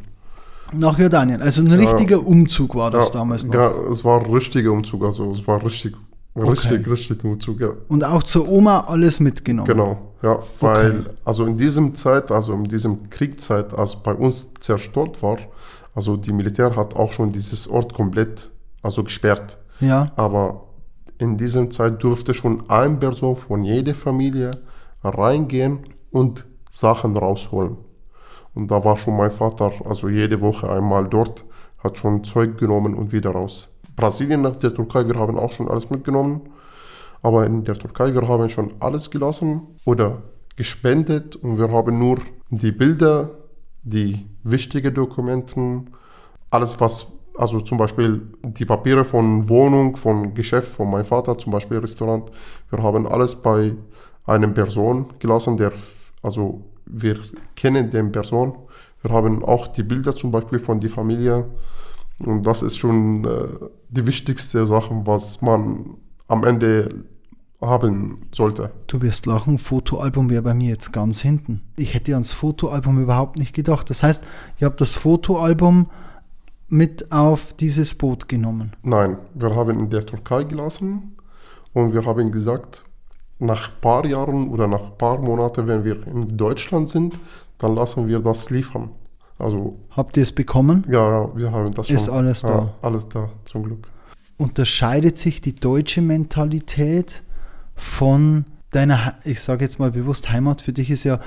Nach 0.73 0.99
Jordanien. 0.99 1.41
Also 1.41 1.63
ein 1.63 1.69
Ja. 1.69 1.77
richtiger 1.77 2.27
Umzug 2.27 2.75
war 2.75 2.91
das 2.91 3.07
Ja, 3.07 3.13
damals 3.13 3.45
noch. 3.45 3.55
Ja, 3.55 3.71
es 3.91 4.05
war 4.05 4.21
ein 4.21 4.33
richtiger 4.33 4.73
Umzug, 4.73 5.05
also 5.05 5.31
es 5.31 5.47
war 5.47 5.65
richtig, 5.65 5.95
richtig, 6.37 6.81
Okay. 6.81 6.91
richtig 6.91 7.23
Umzug, 7.25 7.61
ja. 7.61 7.69
Und 7.89 8.03
auch 8.03 8.23
zur 8.25 8.49
Oma 8.49 8.81
alles 8.89 9.21
mitgenommen. 9.21 9.69
Genau, 9.69 9.99
ja, 10.23 10.39
weil 10.61 11.05
also 11.25 11.45
in 11.47 11.57
diesem 11.59 11.95
Zeit, 11.95 12.33
also 12.33 12.55
in 12.55 12.65
diesem 12.65 13.09
Kriegszeit, 13.11 13.73
als 13.73 13.95
bei 14.03 14.15
uns 14.15 14.53
zerstört 14.59 15.23
war, 15.23 15.39
also 15.95 16.17
die 16.17 16.33
Militär 16.33 16.75
hat 16.75 16.97
auch 16.97 17.13
schon 17.13 17.31
dieses 17.31 17.69
Ort 17.69 17.93
komplett 17.95 18.51
also 18.83 19.05
gesperrt. 19.05 19.59
Ja, 19.81 20.11
Aber 20.17 20.65
in 21.19 21.37
diesem 21.37 21.71
Zeit 21.71 22.03
durfte 22.03 22.35
schon 22.35 22.69
eine 22.69 22.97
Person 22.97 23.37
von 23.37 23.63
jeder 23.65 23.95
Familie 23.95 24.51
reingehen 25.05 25.81
und 26.11 26.45
Sachen 26.75 27.17
rausholen. 27.17 27.77
Und 28.53 28.71
da 28.71 28.85
war 28.85 28.97
schon 28.97 29.17
mein 29.17 29.31
Vater, 29.31 29.73
also 29.85 30.09
jede 30.09 30.41
Woche 30.41 30.69
einmal 30.69 31.09
dort, 31.09 31.45
hat 31.79 31.97
schon 31.99 32.25
Zeug 32.25 32.59
genommen 32.59 32.95
und 32.95 33.13
wieder 33.13 33.31
raus. 33.31 33.69
Brasilien 33.95 34.43
nach 34.43 34.57
der 34.57 34.75
Türkei, 34.75 35.07
wir 35.07 35.15
haben 35.15 35.39
auch 35.39 35.53
schon 35.53 35.69
alles 35.69 35.89
mitgenommen. 35.89 36.41
Aber 37.23 37.47
in 37.47 37.65
der 37.65 37.77
Türkei, 37.77 38.13
wir 38.13 38.27
haben 38.27 38.49
schon 38.49 38.75
alles 38.81 39.11
gelassen 39.11 39.63
oder 39.85 40.23
gespendet 40.57 41.37
und 41.37 41.59
wir 41.59 41.71
haben 41.71 41.99
nur 41.99 42.19
die 42.51 42.73
Bilder, 42.73 43.31
die 43.83 44.27
wichtigen 44.43 44.93
Dokumenten, 44.95 45.91
alles 46.51 46.81
was, 46.81 47.07
also 47.37 47.61
zum 47.61 47.79
Beispiel 47.79 48.33
die 48.43 48.65
Papiere 48.65 49.05
von 49.05 49.49
Wohnung, 49.49 49.97
von 49.97 50.35
Geschäft 50.35 50.73
von 50.73 50.91
meinem 50.91 51.05
Vater, 51.05 51.39
zum 51.39 51.53
Beispiel 51.53 51.79
Restaurant, 51.79 52.31
wir 52.71 52.83
haben 52.83 53.07
alles 53.07 53.37
bei 53.37 53.75
einer 54.27 54.49
Person 54.49 55.07
gelassen, 55.21 55.57
der, 55.57 55.73
also 56.25 56.65
wir 56.87 57.19
kennen 57.55 57.91
den 57.91 58.11
Person. 58.13 58.55
Wir 59.03 59.11
haben 59.11 59.45
auch 59.45 59.69
die 59.69 59.83
Bilder 59.83 60.17
zum 60.17 60.31
Beispiel 60.31 60.59
von 60.59 60.81
der 60.81 60.91
Familie, 60.91 61.45
Und 62.19 62.45
das 62.45 62.63
ist 62.63 62.79
schon 62.79 63.25
äh, 63.25 63.49
die 63.91 64.07
wichtigste 64.07 64.67
Sache, 64.67 64.95
was 65.05 65.43
man 65.43 65.97
am 66.29 66.45
Ende 66.45 67.05
haben 67.61 68.29
sollte. 68.33 68.71
Du 68.87 69.03
wirst 69.03 69.27
lachen, 69.27 69.59
Fotoalbum 69.59 70.31
wäre 70.31 70.43
bei 70.43 70.55
mir 70.55 70.71
jetzt 70.71 70.93
ganz 70.93 71.21
hinten. 71.21 71.63
Ich 71.77 71.95
hätte 71.95 72.13
ans 72.13 72.33
Fotoalbum 72.33 73.03
überhaupt 73.03 73.37
nicht 73.37 73.55
gedacht. 73.55 73.91
Das 73.91 74.03
heißt, 74.03 74.25
ihr 74.59 74.67
habt 74.67 74.81
das 74.81 74.97
Fotoalbum 74.97 75.91
mit 76.69 77.13
auf 77.13 77.53
dieses 77.55 77.95
Boot 77.95 78.29
genommen. 78.29 78.73
Nein, 78.83 79.19
wir 79.35 79.51
haben 79.51 79.79
in 79.79 79.91
der 79.91 80.05
Türkei 80.05 80.45
gelassen 80.45 81.17
und 81.73 81.93
wir 81.93 82.05
haben 82.05 82.31
gesagt, 82.31 82.85
nach 83.45 83.69
ein 83.69 83.81
paar 83.81 84.05
Jahren 84.07 84.49
oder 84.49 84.67
nach 84.67 84.83
ein 84.83 84.99
paar 84.99 85.19
Monaten, 85.19 85.67
wenn 85.67 85.85
wir 85.85 86.07
in 86.07 86.37
Deutschland 86.37 86.89
sind, 86.89 87.19
dann 87.59 87.75
lassen 87.75 88.09
wir 88.09 88.21
das 88.21 88.51
liefern. 88.51 88.91
Also, 89.39 89.79
Habt 89.91 90.17
ihr 90.17 90.23
es 90.23 90.33
bekommen? 90.33 90.85
ja, 90.89 91.35
wir 91.37 91.51
haben 91.51 91.73
das 91.75 91.89
schon. 91.89 91.97
Ist 91.97 92.09
alles 92.09 92.43
da. 92.43 92.49
Ja, 92.49 92.75
alles 92.83 93.09
da, 93.09 93.31
zum 93.45 93.65
Glück. 93.65 93.89
Unterscheidet 94.39 95.19
sich 95.19 95.41
die 95.41 95.55
deutsche 95.55 96.01
Mentalität 96.03 97.23
von 97.75 98.45
deiner, 98.71 99.15
ich 99.25 99.41
sage 99.41 99.65
jetzt 99.65 99.79
mal 99.79 99.91
bewusst, 99.91 100.31
Heimat 100.31 100.61
für 100.63 100.73
dich 100.73 100.91
ist 100.91 101.05
ja, 101.05 101.21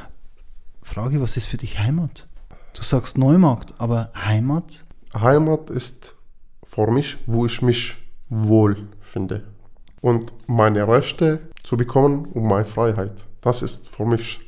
Frage, 0.84 1.22
was 1.22 1.36
ist 1.38 1.48
für 1.48 1.58
dich 1.58 1.80
Heimat? 1.80 2.28
Du 2.74 2.84
sagst 2.84 3.18
Neumarkt, 3.18 3.74
aber 3.78 4.10
Heimat? 4.16 4.86
Heimat 5.14 5.70
ist 5.70 6.16
für 6.64 6.90
mich, 6.92 7.18
wo 7.26 7.46
ich 7.46 7.62
mich 7.62 7.98
wohl 8.30 8.88
finde. 9.02 9.44
Und 10.08 10.32
meine 10.48 10.88
Rechte 10.88 11.42
zu 11.64 11.76
bekommen 11.76 12.28
und 12.28 12.44
meine 12.44 12.64
Freiheit. 12.64 13.28
Das 13.42 13.62
ist 13.62 13.90
für 13.90 14.06
mich 14.06 14.40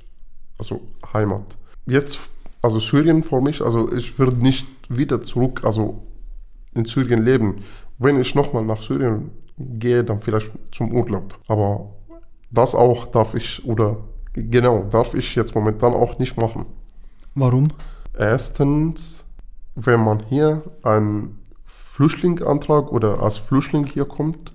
also 0.58 0.80
Heimat. 1.14 1.58
Jetzt, 1.86 2.18
also 2.62 2.80
Syrien 2.80 3.24
für 3.24 3.42
mich, 3.42 3.62
also 3.62 3.92
ich 3.92 4.18
würde 4.18 4.38
nicht 4.38 4.68
wieder 4.88 5.20
zurück, 5.20 5.66
also 5.66 6.02
in 6.74 6.86
Syrien 6.86 7.26
leben. 7.26 7.66
Wenn 7.98 8.22
ich 8.22 8.36
nochmal 8.36 8.64
nach 8.64 8.82
Syrien 8.82 9.32
gehe, 9.58 10.02
dann 10.02 10.22
vielleicht 10.22 10.50
zum 10.72 10.94
Urlaub. 10.94 11.38
Aber 11.50 11.90
das 12.52 12.74
auch 12.74 13.08
darf 13.08 13.36
ich, 13.36 13.62
oder 13.66 13.98
genau, 14.32 14.84
darf 14.84 15.14
ich 15.14 15.36
jetzt 15.36 15.56
momentan 15.56 15.94
auch 15.94 16.20
nicht 16.20 16.38
machen. 16.38 16.68
Warum? 17.36 17.68
Erstens, 18.18 19.26
wenn 19.76 20.00
man 20.00 20.24
hier 20.24 20.64
einen 20.84 21.38
Flüchtlingsantrag 21.66 22.94
oder 22.94 23.22
als 23.22 23.36
Flüchtling 23.36 23.86
hier 23.88 24.06
kommt, 24.06 24.54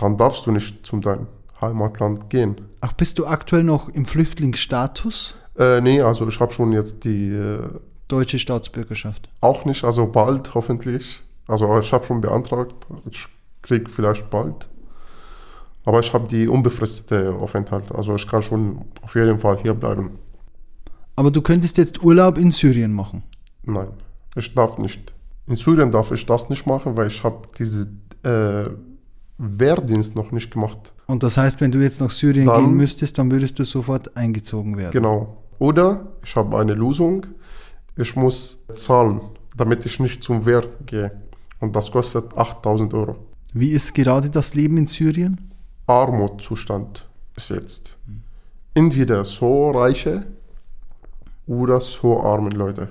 dann 0.00 0.16
darfst 0.16 0.46
du 0.46 0.52
nicht 0.52 0.86
zu 0.86 1.00
deinem 1.00 1.26
Heimatland 1.60 2.30
gehen. 2.30 2.60
Ach, 2.80 2.92
bist 2.92 3.18
du 3.18 3.26
aktuell 3.26 3.64
noch 3.64 3.88
im 3.88 4.04
Flüchtlingsstatus? 4.04 5.34
Äh, 5.58 5.80
nee, 5.80 6.00
also 6.00 6.28
ich 6.28 6.38
habe 6.40 6.52
schon 6.52 6.72
jetzt 6.72 7.04
die, 7.04 7.30
äh, 7.30 7.60
Deutsche 8.08 8.38
Staatsbürgerschaft. 8.38 9.28
auch 9.42 9.66
nicht, 9.66 9.84
also 9.84 10.06
bald 10.06 10.54
hoffentlich. 10.54 11.22
Also 11.46 11.78
ich 11.78 11.92
habe 11.92 12.06
schon 12.06 12.20
beantragt, 12.20 12.74
ich 13.10 13.26
krieg 13.62 13.90
vielleicht 13.90 14.30
bald. 14.30 14.68
Aber 15.84 16.00
ich 16.00 16.12
habe 16.12 16.26
die 16.28 16.48
unbefristete 16.48 17.34
Aufenthalt, 17.34 17.92
also 17.92 18.14
ich 18.14 18.26
kann 18.26 18.42
schon 18.42 18.84
auf 19.02 19.14
jeden 19.14 19.38
Fall 19.38 19.58
hier 19.58 19.74
bleiben. 19.74 20.18
Aber 21.16 21.30
du 21.30 21.42
könntest 21.42 21.76
jetzt 21.78 22.02
Urlaub 22.02 22.38
in 22.38 22.50
Syrien 22.50 22.92
machen. 22.92 23.22
Nein, 23.62 23.88
ich 24.36 24.54
darf 24.54 24.78
nicht. 24.78 25.12
In 25.46 25.56
Syrien 25.56 25.90
darf 25.90 26.10
ich 26.12 26.24
das 26.24 26.48
nicht 26.48 26.66
machen, 26.66 26.96
weil 26.96 27.08
ich 27.08 27.22
habe 27.24 27.42
diese 27.58 27.88
äh, 28.22 28.70
Wehrdienst 29.38 30.16
noch 30.16 30.32
nicht 30.32 30.50
gemacht. 30.50 30.92
Und 31.06 31.22
das 31.22 31.36
heißt, 31.36 31.60
wenn 31.60 31.70
du 31.70 31.78
jetzt 31.80 32.00
nach 32.00 32.10
Syrien 32.10 32.46
Dann- 32.46 32.64
gehen 32.64 32.74
müsstest, 32.74 33.18
dann 33.18 33.30
würdest 33.30 33.58
du 33.58 33.64
sofort 33.64 34.16
eingezogen 34.16 34.76
werden. 34.76 34.92
Genau. 34.92 35.36
Oder 35.58 36.08
ich 36.24 36.34
habe 36.36 36.58
eine 36.58 36.74
Lösung, 36.74 37.26
ich 37.96 38.14
muss 38.16 38.58
zahlen, 38.76 39.20
damit 39.56 39.86
ich 39.86 39.98
nicht 40.00 40.22
zum 40.22 40.44
Wehr 40.44 40.64
gehe. 40.86 41.10
Und 41.60 41.74
das 41.74 41.90
kostet 41.90 42.36
8000 42.36 42.92
Euro. 42.94 43.16
Wie 43.52 43.70
ist 43.70 43.94
gerade 43.94 44.30
das 44.30 44.54
Leben 44.54 44.76
in 44.76 44.86
Syrien? 44.86 45.50
Armutszustand 45.86 47.08
ist 47.36 47.50
jetzt. 47.50 47.96
Entweder 48.74 49.24
so 49.24 49.70
reiche 49.70 50.26
oder 51.46 51.80
so 51.80 52.22
arme 52.22 52.50
Leute. 52.50 52.88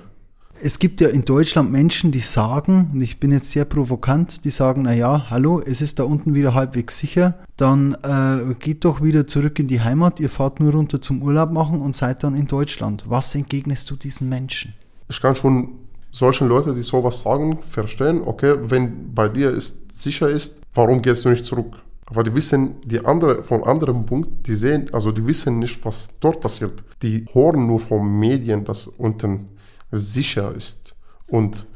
Es 0.60 0.78
gibt 0.78 1.00
ja 1.00 1.08
in 1.08 1.24
Deutschland 1.24 1.70
Menschen, 1.70 2.10
die 2.10 2.18
sagen, 2.18 2.90
und 2.92 3.00
ich 3.00 3.20
bin 3.20 3.30
jetzt 3.30 3.50
sehr 3.50 3.64
provokant, 3.64 4.44
die 4.44 4.50
sagen, 4.50 4.82
na 4.82 4.92
ja, 4.92 5.30
hallo, 5.30 5.60
es 5.64 5.80
ist 5.80 5.98
da 5.98 6.04
unten 6.04 6.34
wieder 6.34 6.54
halbwegs 6.54 6.98
sicher, 6.98 7.38
dann 7.56 7.96
äh, 8.02 8.54
geht 8.58 8.84
doch 8.84 9.02
wieder 9.02 9.26
zurück 9.26 9.58
in 9.58 9.68
die 9.68 9.80
Heimat, 9.80 10.18
ihr 10.20 10.30
fahrt 10.30 10.58
nur 10.58 10.72
runter 10.72 11.00
zum 11.00 11.22
Urlaub 11.22 11.52
machen 11.52 11.80
und 11.80 11.94
seid 11.94 12.24
dann 12.24 12.34
in 12.34 12.46
Deutschland. 12.46 13.04
Was 13.08 13.34
entgegnest 13.34 13.88
du 13.90 13.96
diesen 13.96 14.28
Menschen? 14.28 14.74
ich 15.08 15.20
kann 15.20 15.34
schon 15.34 15.70
solchen 16.12 16.48
Leute, 16.48 16.74
die 16.74 16.82
sowas 16.82 17.20
sagen, 17.20 17.58
verstehen, 17.68 18.22
okay, 18.24 18.56
wenn 18.60 19.14
bei 19.14 19.28
dir 19.28 19.50
ist, 19.50 19.92
sicher 19.92 20.28
ist, 20.28 20.60
warum 20.74 21.02
gehst 21.02 21.24
du 21.24 21.30
nicht 21.30 21.44
zurück? 21.44 21.78
Aber 22.06 22.22
die 22.22 22.34
wissen, 22.34 22.76
die 22.86 23.04
andere, 23.04 23.42
vom 23.42 23.64
anderen 23.64 24.06
Punkt, 24.06 24.46
die 24.46 24.54
sehen, 24.54 24.88
also 24.92 25.12
die 25.12 25.26
wissen 25.26 25.58
nicht, 25.58 25.84
was 25.84 26.08
dort 26.20 26.40
passiert. 26.40 26.82
Die 27.02 27.26
hören 27.32 27.66
nur 27.66 27.80
von 27.80 28.18
Medien, 28.18 28.64
dass 28.64 28.86
unten 28.86 29.48
sicher 29.90 30.54
ist 30.54 30.94
und 31.28 31.66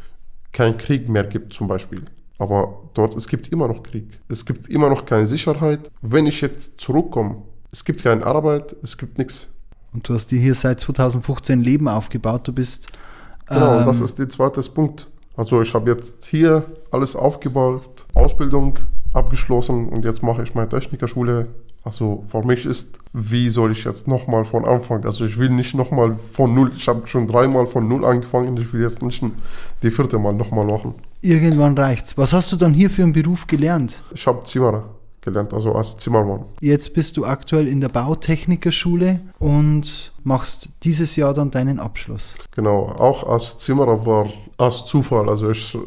kein 0.53 0.77
Krieg 0.77 1.09
mehr 1.09 1.25
gibt 1.25 1.53
zum 1.55 1.69
Beispiel. 1.69 2.05
Aber 2.39 2.91
dort, 2.95 3.15
es 3.17 3.29
gibt 3.29 3.49
immer 3.49 3.69
noch 3.69 3.83
Krieg. 3.83 4.21
Es 4.29 4.45
gibt 4.45 4.69
immer 4.69 4.91
noch 4.91 5.05
keine 5.05 5.27
Sicherheit. 5.27 5.91
Wenn 6.01 6.27
ich 6.27 6.41
jetzt 6.41 6.81
zurückkomme, 6.81 7.43
es 7.71 7.85
gibt 7.85 8.03
keine 8.03 8.27
Arbeit, 8.27 8.75
es 8.83 8.99
gibt 8.99 9.19
nichts. 9.19 9.49
Und 9.93 10.09
du 10.09 10.15
hast 10.15 10.29
dir 10.29 10.41
hier 10.41 10.55
seit 10.55 10.81
2015 10.81 11.61
ein 11.61 11.63
Leben 11.63 11.89
aufgebaut, 11.89 12.49
du 12.49 12.53
bist... 12.53 12.89
Genau, 13.47 13.79
und 13.79 13.87
das 13.87 13.99
ähm, 13.99 14.05
ist 14.05 14.19
der 14.19 14.29
zweite 14.29 14.63
Punkt. 14.63 15.09
Also 15.37 15.61
ich 15.63 15.73
habe 15.75 15.91
jetzt 15.91 16.25
hier 16.25 16.65
alles 16.91 17.17
aufgebaut, 17.17 18.07
Ausbildung 18.15 18.79
abgeschlossen 19.13 19.89
und 19.89 20.05
jetzt 20.05 20.23
mache 20.23 20.43
ich 20.43 20.55
meine 20.55 20.69
Technikerschule. 20.69 21.49
Also 21.85 22.24
für 22.28 22.43
mich 22.47 22.64
ist, 22.64 22.99
wie 23.12 23.49
soll 23.49 23.72
ich 23.72 23.85
jetzt 23.85 24.07
nochmal 24.07 24.45
von 24.45 24.64
Anfang? 24.64 25.05
Also 25.05 25.24
ich 25.24 25.37
will 25.37 25.51
nicht 25.51 25.74
nochmal 25.74 26.16
von 26.33 26.55
null, 26.55 26.70
ich 26.76 26.87
habe 26.89 27.07
schon 27.07 27.26
dreimal 27.26 27.66
von 27.66 27.89
null 27.89 28.05
angefangen, 28.05 28.57
ich 28.57 28.72
will 28.72 28.83
jetzt 28.83 29.03
nicht 29.03 29.22
die 29.83 29.91
vierte 29.91 30.18
Mal 30.18 30.33
nochmal 30.33 30.64
machen. 30.64 30.95
Irgendwann 31.22 31.76
reicht's. 31.76 32.16
Was 32.16 32.33
hast 32.33 32.53
du 32.53 32.57
dann 32.57 32.72
hier 32.72 32.89
für 32.89 33.03
einen 33.03 33.12
Beruf 33.12 33.47
gelernt? 33.47 34.05
Ich 34.14 34.26
habe 34.26 34.45
Zimmerer 34.45 34.85
gelernt, 35.20 35.55
also 35.55 35.72
als 35.72 35.97
Zimmermann. 35.97 36.45
Jetzt 36.61 36.95
bist 36.95 37.16
du 37.16 37.24
aktuell 37.24 37.68
in 37.68 37.80
der 37.80 37.89
Bautechnikerschule 37.89 39.20
und 39.39 40.12
machst 40.24 40.68
dieses 40.83 41.16
Jahr 41.16 41.33
dann 41.33 41.51
deinen 41.51 41.80
Abschluss. 41.80 42.37
Genau, 42.55 42.87
auch 42.87 43.26
als 43.28 43.57
Zimmerer 43.59 44.05
war 44.05 44.28
als 44.59 44.85
Zufall. 44.87 45.28
Also 45.28 45.51
ich, 45.51 45.78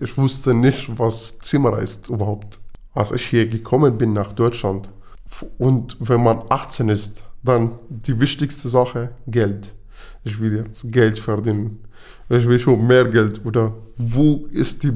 ich 0.00 0.16
wusste 0.16 0.54
nicht, 0.54 0.98
was 0.98 1.38
Zimmerer 1.38 1.78
ist 1.78 2.08
überhaupt. 2.08 2.58
Als 2.94 3.10
ich 3.12 3.22
hier 3.24 3.46
gekommen 3.48 3.98
bin 3.98 4.12
nach 4.12 4.32
Deutschland 4.32 4.88
und 5.58 5.96
wenn 6.00 6.22
man 6.22 6.42
18 6.48 6.88
ist, 6.88 7.24
dann 7.42 7.72
die 7.88 8.18
wichtigste 8.20 8.68
Sache 8.68 9.10
Geld. 9.26 9.74
Ich 10.22 10.40
will 10.40 10.56
jetzt 10.56 10.90
Geld 10.90 11.18
verdienen. 11.18 11.80
Ich 12.28 12.46
will 12.46 12.58
schon 12.58 12.86
mehr 12.86 13.04
Geld. 13.04 13.44
Oder 13.44 13.72
wo 13.96 14.46
ist 14.50 14.82
die 14.84 14.92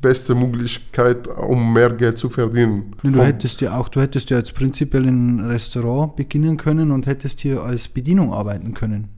beste 0.00 0.34
Möglichkeit, 0.34 1.26
um 1.26 1.72
mehr 1.72 1.90
Geld 1.90 2.18
zu 2.18 2.28
verdienen? 2.28 2.94
Du 3.02 3.10
Von- 3.12 3.22
hättest 3.22 3.60
ja 3.60 3.76
auch, 3.78 3.88
du 3.88 4.00
hättest 4.00 4.30
ja 4.30 4.38
jetzt 4.38 4.54
prinzipiell 4.54 5.06
in 5.06 5.36
ein 5.38 5.46
Restaurant 5.46 6.14
beginnen 6.16 6.56
können 6.56 6.90
und 6.92 7.06
hättest 7.06 7.40
hier 7.40 7.62
als 7.62 7.88
Bedienung 7.88 8.32
arbeiten 8.32 8.74
können. 8.74 9.08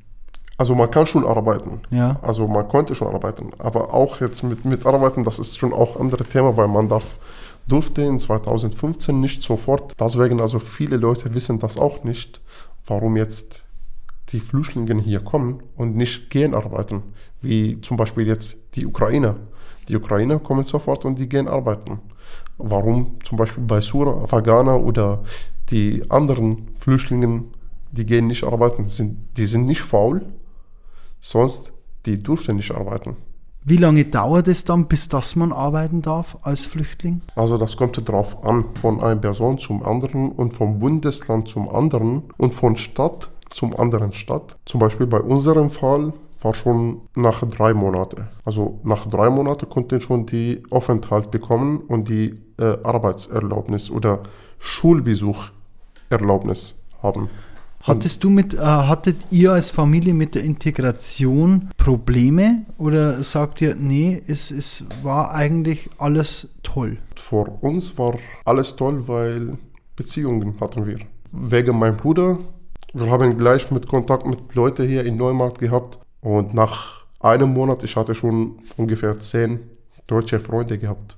also 0.58 0.74
man 0.76 0.90
kann 0.90 1.06
schon 1.06 1.26
arbeiten. 1.26 1.80
Ja. 1.90 2.18
Also 2.22 2.46
man 2.46 2.68
konnte 2.68 2.94
schon 2.94 3.08
arbeiten, 3.08 3.50
aber 3.58 3.92
auch 3.92 4.20
jetzt 4.20 4.42
mit, 4.44 4.64
mit 4.64 4.86
Arbeiten, 4.86 5.24
das 5.24 5.38
ist 5.40 5.58
schon 5.58 5.72
auch 5.72 5.96
ein 5.96 6.02
anderes 6.02 6.28
Thema, 6.28 6.56
weil 6.56 6.68
man 6.68 6.88
darf, 6.88 7.18
durfte 7.68 8.02
in 8.02 8.18
2015 8.18 9.20
nicht 9.20 9.42
sofort. 9.42 9.94
Deswegen 9.98 10.40
also 10.40 10.58
viele 10.58 10.96
Leute 10.96 11.34
wissen 11.34 11.58
das 11.58 11.76
auch 11.78 12.04
nicht, 12.04 12.40
warum 12.86 13.16
jetzt 13.16 13.62
die 14.30 14.40
Flüchtlinge 14.40 15.00
hier 15.02 15.20
kommen 15.20 15.62
und 15.76 15.96
nicht 15.96 16.30
gehen 16.30 16.54
arbeiten, 16.54 17.02
wie 17.40 17.80
zum 17.80 17.96
Beispiel 17.96 18.26
jetzt 18.26 18.56
die 18.74 18.86
Ukrainer. 18.86 19.36
Die 19.88 19.96
Ukrainer 19.96 20.38
kommen 20.38 20.64
sofort 20.64 21.04
und 21.04 21.18
die 21.18 21.28
gehen 21.28 21.48
arbeiten. 21.48 22.00
Warum 22.56 23.18
zum 23.24 23.36
Beispiel 23.36 23.64
bei 23.64 23.80
Sura, 23.80 24.22
Afghaner 24.22 24.80
oder 24.80 25.22
die 25.70 26.08
anderen 26.10 26.68
Flüchtlinge, 26.78 27.44
die 27.90 28.06
gehen 28.06 28.26
nicht 28.26 28.44
arbeiten, 28.44 28.88
sind, 28.88 29.36
die 29.36 29.46
sind 29.46 29.64
nicht 29.66 29.82
faul, 29.82 30.24
sonst 31.20 31.72
die 32.06 32.22
durften 32.22 32.56
nicht 32.56 32.72
arbeiten. 32.72 33.16
Wie 33.64 33.76
lange 33.76 34.04
dauert 34.04 34.48
es 34.48 34.64
dann, 34.64 34.86
bis 34.86 35.08
dass 35.08 35.36
man 35.36 35.52
arbeiten 35.52 36.02
darf 36.02 36.36
als 36.42 36.66
Flüchtling? 36.66 37.20
Also 37.36 37.58
das 37.58 37.76
kommt 37.76 37.96
darauf 38.08 38.44
an, 38.44 38.64
von 38.80 39.00
einer 39.00 39.20
Person 39.20 39.56
zum 39.56 39.84
anderen 39.84 40.32
und 40.32 40.52
vom 40.52 40.80
Bundesland 40.80 41.46
zum 41.46 41.68
anderen 41.68 42.24
und 42.38 42.56
von 42.56 42.76
Stadt 42.76 43.30
zum 43.50 43.76
anderen 43.76 44.10
Stadt. 44.12 44.56
Zum 44.64 44.80
Beispiel 44.80 45.06
bei 45.06 45.20
unserem 45.20 45.70
Fall 45.70 46.12
war 46.40 46.54
schon 46.54 47.02
nach 47.14 47.48
drei 47.48 47.72
Monaten. 47.72 48.26
Also 48.44 48.80
nach 48.82 49.06
drei 49.06 49.30
Monaten 49.30 49.68
konnten 49.68 50.00
schon 50.00 50.26
die 50.26 50.64
Aufenthalt 50.70 51.30
bekommen 51.30 51.82
und 51.86 52.08
die 52.08 52.34
äh, 52.58 52.78
Arbeitserlaubnis 52.82 53.92
oder 53.92 54.24
Schulbesucherlaubnis 54.58 56.74
haben. 57.00 57.30
Hattest 57.82 58.22
du 58.22 58.30
mit, 58.30 58.54
äh, 58.54 58.58
hattet 58.58 59.26
ihr 59.30 59.52
als 59.52 59.70
Familie 59.72 60.14
mit 60.14 60.36
der 60.36 60.44
Integration 60.44 61.68
Probleme 61.76 62.64
oder 62.78 63.22
sagt 63.24 63.60
ihr, 63.60 63.74
nee, 63.74 64.22
es, 64.28 64.52
es 64.52 64.84
war 65.02 65.34
eigentlich 65.34 65.90
alles 65.98 66.48
toll? 66.62 66.98
Für 67.16 67.48
uns 67.60 67.98
war 67.98 68.14
alles 68.44 68.76
toll, 68.76 69.02
weil 69.08 69.58
Beziehungen 69.96 70.54
hatten 70.60 70.86
wir. 70.86 70.98
Wegen 71.32 71.76
meinem 71.76 71.96
Bruder, 71.96 72.38
wir 72.94 73.10
haben 73.10 73.36
gleich 73.36 73.68
mit 73.72 73.88
Kontakt 73.88 74.26
mit 74.26 74.54
Leuten 74.54 74.86
hier 74.86 75.04
in 75.04 75.16
Neumarkt 75.16 75.58
gehabt 75.58 75.98
und 76.20 76.54
nach 76.54 77.04
einem 77.18 77.52
Monat, 77.52 77.82
ich 77.82 77.96
hatte 77.96 78.14
schon 78.14 78.58
ungefähr 78.76 79.18
zehn 79.18 79.58
deutsche 80.06 80.38
Freunde 80.38 80.78
gehabt. 80.78 81.16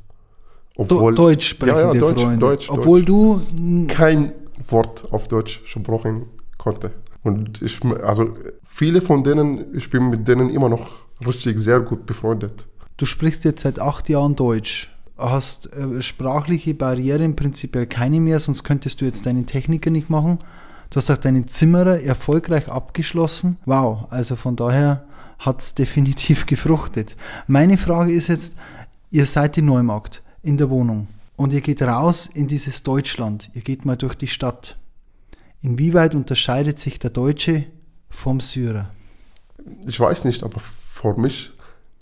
Obwohl, 0.76 1.14
Deutsch 1.14 1.48
sprechende 1.48 1.82
ja, 1.82 1.92
ja, 1.92 2.00
Deutsch, 2.00 2.22
Freunde. 2.22 2.38
Deutsch, 2.38 2.70
Obwohl 2.70 3.04
Deutsch. 3.04 3.46
du 3.54 3.86
kein 3.86 4.32
Wort 4.68 5.06
auf 5.12 5.28
Deutsch 5.28 5.60
sprechen 5.66 6.26
konnte. 6.64 6.90
Und 7.22 7.62
ich, 7.62 7.80
also 8.02 8.36
viele 8.64 9.00
von 9.00 9.22
denen, 9.22 9.74
ich 9.74 9.88
bin 9.90 10.10
mit 10.10 10.26
denen 10.26 10.50
immer 10.50 10.68
noch 10.68 10.96
richtig 11.24 11.58
sehr 11.60 11.80
gut 11.80 12.06
befreundet. 12.06 12.66
Du 12.96 13.06
sprichst 13.06 13.44
jetzt 13.44 13.62
seit 13.62 13.78
acht 13.78 14.08
Jahren 14.08 14.34
Deutsch. 14.34 14.90
Hast 15.16 15.72
äh, 15.72 16.02
sprachliche 16.02 16.74
Barrieren 16.74 17.36
prinzipiell 17.36 17.86
keine 17.86 18.20
mehr, 18.20 18.40
sonst 18.40 18.64
könntest 18.64 19.00
du 19.00 19.04
jetzt 19.04 19.26
deinen 19.26 19.46
Techniker 19.46 19.90
nicht 19.90 20.10
machen. 20.10 20.38
Du 20.90 20.96
hast 20.96 21.10
auch 21.10 21.16
deinen 21.16 21.48
Zimmerer 21.48 22.00
erfolgreich 22.00 22.68
abgeschlossen. 22.68 23.58
Wow, 23.64 24.06
also 24.10 24.36
von 24.36 24.56
daher 24.56 25.04
hat 25.38 25.60
es 25.60 25.74
definitiv 25.74 26.46
gefruchtet. 26.52 27.16
Meine 27.46 27.78
Frage 27.78 28.12
ist 28.12 28.28
jetzt, 28.28 28.54
ihr 29.10 29.26
seid 29.26 29.56
in 29.58 29.66
Neumarkt 29.66 30.22
in 30.42 30.56
der 30.56 30.70
Wohnung 30.70 31.08
und 31.36 31.52
ihr 31.52 31.60
geht 31.60 31.82
raus 31.82 32.28
in 32.32 32.48
dieses 32.48 32.82
Deutschland. 32.82 33.50
Ihr 33.54 33.62
geht 33.62 33.84
mal 33.84 33.96
durch 33.96 34.14
die 34.14 34.28
Stadt. 34.28 34.76
Inwieweit 35.64 36.14
unterscheidet 36.14 36.78
sich 36.78 36.98
der 36.98 37.08
Deutsche 37.08 37.64
vom 38.10 38.38
Syrer? 38.40 38.90
Ich 39.86 39.98
weiß 39.98 40.26
nicht, 40.26 40.42
aber 40.42 40.60
für 40.60 41.14
mich 41.14 41.52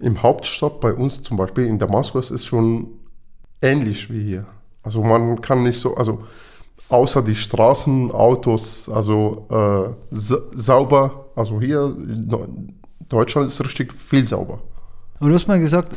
im 0.00 0.20
Hauptstadt 0.20 0.80
bei 0.80 0.92
uns 0.92 1.22
zum 1.22 1.36
Beispiel 1.36 1.66
in 1.66 1.78
Damaskus 1.78 2.32
ist 2.32 2.44
schon 2.44 2.88
ähnlich 3.60 4.12
wie 4.12 4.24
hier. 4.24 4.46
Also 4.82 5.04
man 5.04 5.40
kann 5.40 5.62
nicht 5.62 5.78
so, 5.80 5.94
also 5.94 6.24
außer 6.88 7.22
die 7.22 7.36
Straßen, 7.36 8.10
Autos, 8.10 8.88
also 8.88 9.46
äh, 9.48 9.94
sauber, 10.10 11.26
also 11.36 11.60
hier 11.60 11.96
Deutschland 13.08 13.46
ist 13.46 13.64
richtig 13.64 13.92
viel 13.92 14.26
sauber. 14.26 14.60
Aber 15.20 15.28
du 15.28 15.36
hast 15.36 15.46
mal 15.46 15.60
gesagt, 15.60 15.96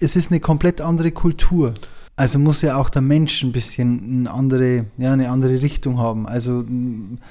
es 0.00 0.16
ist 0.16 0.32
eine 0.32 0.40
komplett 0.40 0.80
andere 0.80 1.12
Kultur. 1.12 1.74
Also 2.16 2.38
muss 2.38 2.62
ja 2.62 2.76
auch 2.76 2.90
der 2.90 3.02
Mensch 3.02 3.42
ein 3.42 3.50
bisschen 3.50 4.20
eine 4.20 4.30
andere, 4.30 4.86
ja, 4.98 5.12
eine 5.12 5.30
andere 5.30 5.60
Richtung 5.60 5.98
haben. 5.98 6.28
Also 6.28 6.64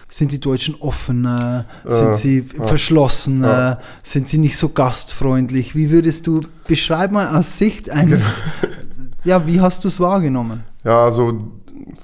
sind 0.10 0.32
die 0.32 0.42
Deutschen 0.42 0.76
offener, 0.76 1.66
sind 1.86 2.10
äh, 2.10 2.14
sie 2.14 2.38
äh, 2.40 2.44
verschlossener, 2.68 3.80
äh. 3.80 3.84
sind 4.04 4.28
sie 4.28 4.40
nicht 4.40 4.58
so 4.58 4.70
gastfreundlich? 4.70 5.74
Wie 5.74 5.90
würdest 5.90 6.28
du 6.28 6.42
beschreiben 6.68 7.16
aus 7.16 7.58
Sicht 7.58 7.90
eines, 7.92 8.42
ja, 9.24 9.48
wie 9.48 9.62
hast 9.62 9.86
du 9.86 9.88
es 9.88 10.02
wahrgenommen? 10.02 10.66
Ja, 10.84 11.06
also 11.06 11.52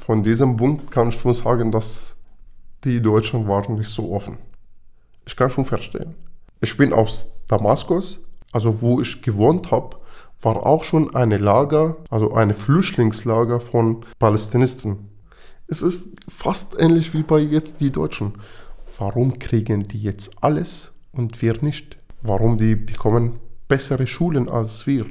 von 0.06 0.24
diesem 0.24 0.56
Punkt 0.56 0.90
kann 0.90 1.10
ich 1.10 1.16
schon 1.16 1.34
sagen, 1.34 1.74
dass 1.74 2.16
die 2.86 3.02
Deutschen 3.02 3.46
waren 3.46 3.76
nicht 3.76 3.90
so 3.90 4.14
offen. 4.14 4.38
Ich 5.26 5.36
kann 5.36 5.52
schon 5.52 5.66
verstehen. 5.66 6.16
Ich 6.62 6.78
bin 6.78 6.94
aus 6.94 7.30
Damaskus, 7.48 8.22
also 8.54 8.82
wo 8.82 9.02
ich 9.02 9.22
gewohnt 9.22 9.70
habe, 9.70 9.98
war 10.42 10.66
auch 10.66 10.84
schon 10.84 11.14
eine 11.16 11.38
Lager, 11.38 11.98
also 12.10 12.34
eine 12.34 12.54
Flüchtlingslager 12.54 13.60
von 13.60 14.06
Palästinisten. 14.20 15.10
Es 15.68 15.82
ist 15.82 16.10
fast 16.28 16.80
ähnlich 16.80 17.14
wie 17.14 17.24
bei 17.24 17.40
jetzt 17.40 17.82
die 17.82 17.92
Deutschen. 17.92 18.34
Warum 18.98 19.38
kriegen 19.38 19.88
die 19.88 20.02
jetzt 20.02 20.32
alles 20.42 20.92
und 21.12 21.42
wir 21.42 21.62
nicht? 21.62 21.98
Warum 22.22 22.58
die 22.58 22.76
bekommen 22.76 23.40
bessere 23.68 24.08
Schulen 24.08 24.50
als 24.50 24.88
wir? 24.88 25.06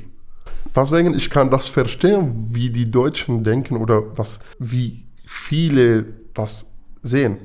Deswegen, 0.74 1.14
ich 1.14 1.30
kann 1.30 1.50
das 1.50 1.68
verstehen, 1.68 2.46
wie 2.48 2.70
die 2.70 2.90
Deutschen 2.90 3.44
denken 3.44 3.76
oder 3.76 4.02
das, 4.16 4.40
wie 4.58 5.06
viele 5.24 6.06
das 6.34 6.72
sehen. 7.02 7.38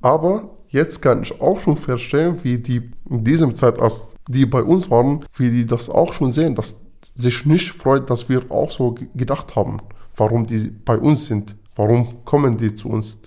Aber 0.00 0.56
jetzt 0.68 1.02
kann 1.02 1.22
ich 1.22 1.40
auch 1.40 1.60
schon 1.60 1.76
verstehen, 1.76 2.38
wie 2.42 2.58
die 2.58 2.90
in 3.08 3.24
diesem 3.24 3.54
Zeit, 3.54 3.78
als 3.78 4.14
die 4.28 4.46
bei 4.46 4.62
uns 4.62 4.90
waren, 4.90 5.24
wie 5.36 5.50
die 5.50 5.66
das 5.66 5.90
auch 5.90 6.12
schon 6.12 6.32
sehen, 6.32 6.54
dass 6.54 6.76
sich 7.14 7.46
nicht 7.46 7.72
freut, 7.72 8.10
dass 8.10 8.28
wir 8.28 8.50
auch 8.50 8.70
so 8.70 8.94
gedacht 9.14 9.56
haben, 9.56 9.78
warum 10.16 10.46
die 10.46 10.70
bei 10.70 10.98
uns 10.98 11.26
sind, 11.26 11.56
warum 11.74 12.24
kommen 12.24 12.56
die 12.56 12.74
zu 12.74 12.88
uns. 12.88 13.20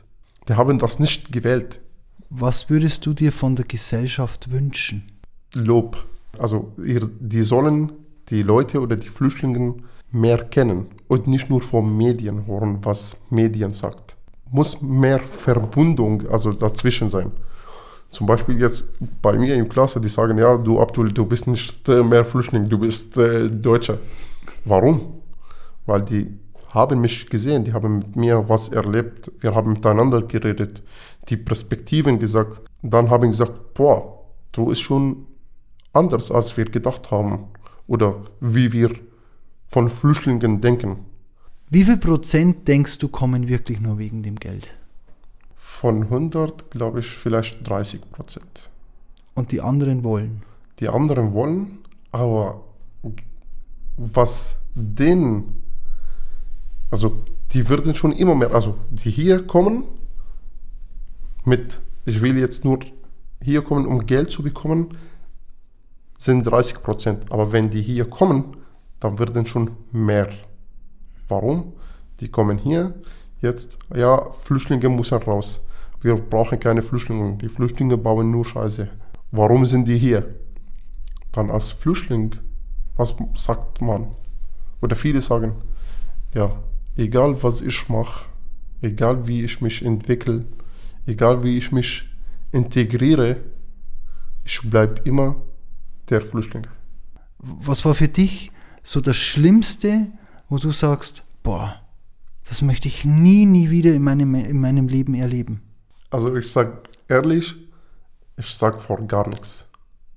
Die 0.47 0.53
haben 0.53 0.79
das 0.79 0.99
nicht 0.99 1.31
gewählt. 1.31 1.81
Was 2.29 2.69
würdest 2.69 3.05
du 3.05 3.13
dir 3.13 3.31
von 3.31 3.55
der 3.55 3.65
Gesellschaft 3.65 4.51
wünschen? 4.51 5.11
Lob. 5.53 6.05
Also 6.39 6.73
die 6.77 7.43
sollen 7.43 7.91
die 8.29 8.41
Leute 8.41 8.81
oder 8.81 8.95
die 8.95 9.09
Flüchtlinge 9.09 9.75
mehr 10.11 10.45
kennen 10.45 10.87
und 11.07 11.27
nicht 11.27 11.49
nur 11.49 11.61
von 11.61 11.95
Medien 11.95 12.47
hören, 12.47 12.79
was 12.83 13.15
Medien 13.29 13.73
sagt. 13.73 14.17
Muss 14.51 14.81
mehr 14.81 15.19
Verbundung 15.19 16.27
also 16.29 16.51
dazwischen 16.51 17.09
sein. 17.09 17.31
Zum 18.13 18.27
Beispiel 18.27 18.59
jetzt 18.59 18.93
bei 19.23 19.35
mir 19.35 19.55
in 19.55 19.67
Klasse, 19.67 19.99
die 19.99 20.07
sagen, 20.07 20.37
ja, 20.37 20.55
du 20.55 20.79
Abdul, 20.79 21.11
du 21.11 21.25
bist 21.25 21.47
nicht 21.47 21.89
äh, 21.89 22.03
mehr 22.03 22.23
Flüchtling, 22.23 22.69
du 22.69 22.77
bist 22.77 23.17
äh, 23.17 23.49
Deutscher. 23.49 23.97
Warum? 24.65 25.23
Weil 25.87 26.03
die 26.03 26.27
haben 26.69 27.01
mich 27.01 27.27
gesehen, 27.27 27.63
die 27.63 27.73
haben 27.73 27.97
mit 27.97 28.15
mir 28.15 28.47
was 28.47 28.69
erlebt, 28.69 29.31
wir 29.39 29.55
haben 29.55 29.73
miteinander 29.73 30.21
geredet, 30.21 30.83
die 31.29 31.37
Perspektiven 31.37 32.19
gesagt. 32.19 32.61
Dann 32.83 33.09
haben 33.09 33.31
gesagt, 33.31 33.73
boah, 33.73 34.19
du 34.51 34.65
bist 34.65 34.81
schon 34.81 35.25
anders, 35.91 36.29
als 36.29 36.55
wir 36.55 36.65
gedacht 36.65 37.09
haben 37.09 37.47
oder 37.87 38.25
wie 38.39 38.71
wir 38.73 38.91
von 39.67 39.89
Flüchtlingen 39.89 40.61
denken. 40.61 41.05
Wie 41.71 41.83
viel 41.83 41.97
Prozent 41.97 42.67
denkst 42.67 42.99
du 42.99 43.07
kommen 43.07 43.47
wirklich 43.47 43.79
nur 43.79 43.97
wegen 43.97 44.21
dem 44.21 44.35
Geld? 44.35 44.75
Von 45.83 46.03
100 46.03 46.71
glaube 46.71 47.01
ich 47.01 47.07
vielleicht 47.07 47.67
30 47.67 48.09
Prozent. 48.09 48.69
Und 49.33 49.51
die 49.51 49.59
anderen 49.59 50.01
wollen? 50.05 50.41
Die 50.79 50.87
anderen 50.87 51.33
wollen, 51.33 51.79
aber 52.09 52.63
was 53.97 54.59
denen, 54.75 55.61
also 56.89 57.25
die 57.51 57.67
würden 57.67 57.93
schon 57.95 58.13
immer 58.13 58.33
mehr, 58.33 58.53
also 58.53 58.77
die 58.91 59.11
hier 59.11 59.45
kommen 59.45 59.83
mit, 61.43 61.81
ich 62.05 62.21
will 62.21 62.37
jetzt 62.37 62.63
nur 62.63 62.79
hier 63.41 63.61
kommen, 63.61 63.85
um 63.85 64.05
Geld 64.05 64.31
zu 64.31 64.41
bekommen, 64.41 64.97
sind 66.17 66.43
30 66.43 66.81
Prozent. 66.81 67.29
Aber 67.29 67.51
wenn 67.51 67.69
die 67.69 67.81
hier 67.81 68.09
kommen, 68.09 68.55
dann 69.01 69.19
werden 69.19 69.45
schon 69.45 69.71
mehr. 69.91 70.29
Warum? 71.27 71.73
Die 72.21 72.29
kommen 72.29 72.57
hier, 72.57 72.93
jetzt, 73.41 73.77
ja, 73.93 74.31
Flüchtlinge 74.31 74.87
müssen 74.87 75.17
raus. 75.17 75.59
Wir 76.03 76.15
brauchen 76.15 76.59
keine 76.59 76.81
Flüchtlinge. 76.81 77.37
Die 77.37 77.47
Flüchtlinge 77.47 77.97
bauen 77.97 78.29
nur 78.29 78.43
Scheiße. 78.43 78.89
Warum 79.31 79.65
sind 79.65 79.87
die 79.87 79.97
hier? 79.97 80.35
Dann 81.31 81.49
als 81.49 81.71
Flüchtling, 81.71 82.35
was 82.97 83.15
sagt 83.37 83.81
man? 83.81 84.07
Oder 84.81 84.97
viele 84.97 85.21
sagen, 85.21 85.53
ja, 86.33 86.61
egal 86.97 87.41
was 87.41 87.61
ich 87.61 87.87
mache, 87.87 88.25
egal 88.81 89.27
wie 89.27 89.43
ich 89.43 89.61
mich 89.61 89.83
entwickle, 89.83 90.45
egal 91.05 91.41
wie 91.41 91.57
ich 91.57 91.71
mich 91.71 92.03
integriere, 92.51 93.37
ich 94.43 94.59
bleibe 94.69 95.01
immer 95.05 95.37
der 96.09 96.21
Flüchtling. 96.21 96.67
Was 97.39 97.85
war 97.85 97.95
für 97.95 98.09
dich 98.09 98.51
so 98.83 98.99
das 98.99 99.15
Schlimmste, 99.15 100.11
wo 100.49 100.57
du 100.57 100.71
sagst, 100.71 101.23
boah, 101.43 101.81
das 102.43 102.61
möchte 102.61 102.89
ich 102.89 103.05
nie, 103.05 103.45
nie 103.45 103.69
wieder 103.69 103.93
in 103.93 104.03
meinem, 104.03 104.35
in 104.35 104.59
meinem 104.59 104.89
Leben 104.89 105.13
erleben? 105.13 105.61
Also 106.13 106.35
ich 106.35 106.51
sage 106.51 106.73
ehrlich, 107.07 107.55
ich 108.37 108.53
sage 108.53 108.77
vor 108.77 109.01
gar 109.07 109.27
nichts. 109.27 109.65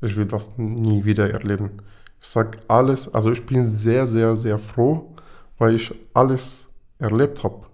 Ich 0.03 0.15
will 0.15 0.27
das 0.27 0.51
nie 0.59 1.07
wieder 1.07 1.31
erleben. 1.31 1.81
Ich 2.21 2.29
sage 2.29 2.59
alles, 2.69 3.13
also 3.15 3.33
ich 3.33 3.47
bin 3.47 3.67
sehr, 3.67 4.07
sehr, 4.07 4.37
sehr 4.37 4.59
froh, 4.59 5.15
weil 5.57 5.75
ich 5.75 5.95
alles 6.13 6.69
erlebt 6.99 7.43
habe. 7.45 7.65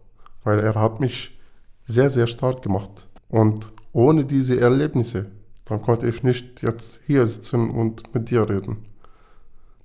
Weil 0.44 0.60
er 0.60 0.76
hat 0.76 1.00
mich 1.00 1.36
sehr, 1.84 2.08
sehr 2.10 2.28
stark 2.28 2.62
gemacht. 2.62 3.08
Und 3.28 3.72
ohne 3.92 4.24
diese 4.24 4.60
Erlebnisse, 4.60 5.32
dann 5.64 5.82
konnte 5.82 6.06
ich 6.06 6.22
nicht 6.22 6.62
jetzt 6.62 7.00
hier 7.08 7.26
sitzen 7.26 7.70
und 7.70 8.14
mit 8.14 8.30
dir 8.30 8.48
reden. 8.48 8.86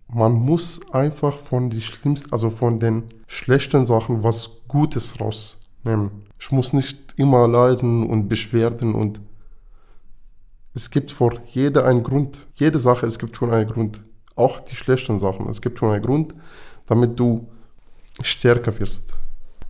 Man 0.10 0.34
muss 0.34 0.80
einfach 0.92 1.36
von 1.36 1.72
die 1.72 1.82
schlimmsten, 1.82 2.32
also 2.32 2.52
von 2.52 2.78
den 2.78 3.06
schlechten 3.26 3.88
Sachen 3.88 4.22
was 4.22 4.62
Gutes 4.68 5.20
rausnehmen. 5.20 6.27
Ich 6.40 6.52
muss 6.52 6.74
nicht 6.74 7.14
immer 7.18 7.48
leiden 7.48 8.08
und 8.08 8.28
beschwerden 8.28 8.94
und 8.94 9.22
es 10.74 10.92
gibt 10.92 11.12
vor 11.12 11.34
jeder 11.52 11.86
einen 11.86 12.04
Grund. 12.04 12.48
Jede 12.56 12.78
Sache, 12.78 13.08
es 13.08 13.18
gibt 13.18 13.36
schon 13.36 13.52
einen 13.52 13.68
Grund. 13.68 14.04
Auch 14.36 14.60
die 14.60 14.76
schlechten 14.76 15.18
Sachen. 15.18 15.50
Es 15.50 15.62
gibt 15.62 15.80
schon 15.80 15.92
einen 15.92 16.04
Grund, 16.04 16.36
damit 16.86 17.20
du 17.20 17.48
stärker 18.22 18.80
wirst. 18.80 19.18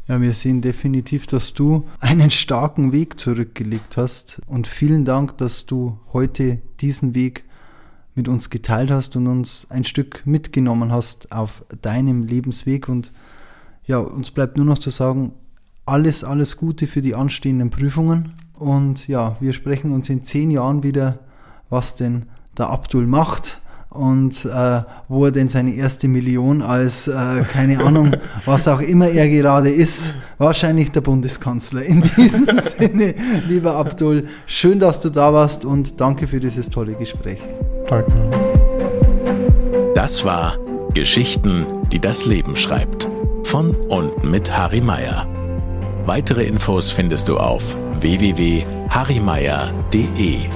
Ja, 0.08 0.22
wir 0.22 0.34
sehen 0.34 0.62
definitiv, 0.62 1.28
dass 1.28 1.54
du 1.54 1.86
einen 2.00 2.30
starken 2.30 2.94
Weg 2.94 3.20
zurückgelegt 3.20 3.98
hast 3.98 4.42
und 4.48 4.66
vielen 4.66 5.04
Dank, 5.04 5.38
dass 5.38 5.66
du 5.66 6.00
heute 6.14 6.62
diesen 6.80 7.14
Weg 7.14 7.44
mit 8.16 8.28
uns 8.28 8.50
geteilt 8.50 8.90
hast 8.90 9.16
und 9.16 9.28
uns 9.28 9.68
ein 9.70 9.84
Stück 9.84 10.26
mitgenommen 10.26 10.92
hast 10.92 11.32
auf 11.32 11.64
deinem 11.82 12.24
Lebensweg 12.24 12.88
und 12.90 13.14
ja, 13.86 14.00
uns 14.00 14.32
bleibt 14.32 14.58
nur 14.58 14.66
noch 14.66 14.80
zu 14.80 14.90
sagen, 14.90 15.34
alles, 15.88 16.24
alles 16.24 16.58
Gute 16.58 16.86
für 16.88 17.02
die 17.02 17.16
anstehenden 17.16 17.70
Prüfungen 17.70 18.34
und 18.60 19.08
ja, 19.08 19.38
wir 19.40 19.54
sprechen 19.54 19.92
uns 19.92 20.10
in 20.10 20.24
zehn 20.24 20.52
Jahren 20.52 20.84
wieder, 20.84 21.20
was 21.70 21.96
denn 21.96 22.26
der 22.58 22.70
Abdul 22.70 23.06
macht 23.06 23.62
und 23.90 24.46
äh, 24.46 24.82
wo 25.08 25.26
er 25.26 25.32
denn 25.32 25.48
seine 25.48 25.74
erste 25.74 26.08
Million 26.08 26.62
als, 26.62 27.08
äh, 27.08 27.44
keine 27.52 27.80
Ahnung, 27.86 28.12
was 28.46 28.68
auch 28.68 28.82
immer 28.82 29.08
er 29.10 29.30
gerade 29.30 29.70
ist, 29.70 30.14
wahrscheinlich 30.38 30.92
der 30.92 31.02
Bundeskanzler. 31.02 31.84
In 31.84 32.02
diesem 32.02 32.48
Sinne, 32.60 33.14
lieber 33.48 33.76
Abdul, 33.76 34.28
schön, 34.46 34.80
dass 34.80 35.00
du 35.00 35.10
da 35.10 35.34
warst 35.34 35.66
und 35.66 36.02
danke 36.02 36.28
für 36.28 36.40
dieses 36.40 36.70
tolle 36.70 36.94
Gespräch. 36.94 37.40
Danke. 37.88 38.12
Das 39.96 40.24
war 40.24 40.58
Geschichten, 40.94 41.66
die 41.92 42.00
das 42.00 42.26
Leben 42.26 42.56
schreibt. 42.56 43.10
Von 43.44 43.76
und 43.76 44.24
mit 44.24 44.56
Harry 44.56 44.82
Meyer. 44.82 45.37
Weitere 46.08 46.46
Infos 46.46 46.90
findest 46.90 47.28
du 47.28 47.38
auf 47.38 47.76
www.harrymeier.de. 48.00 50.48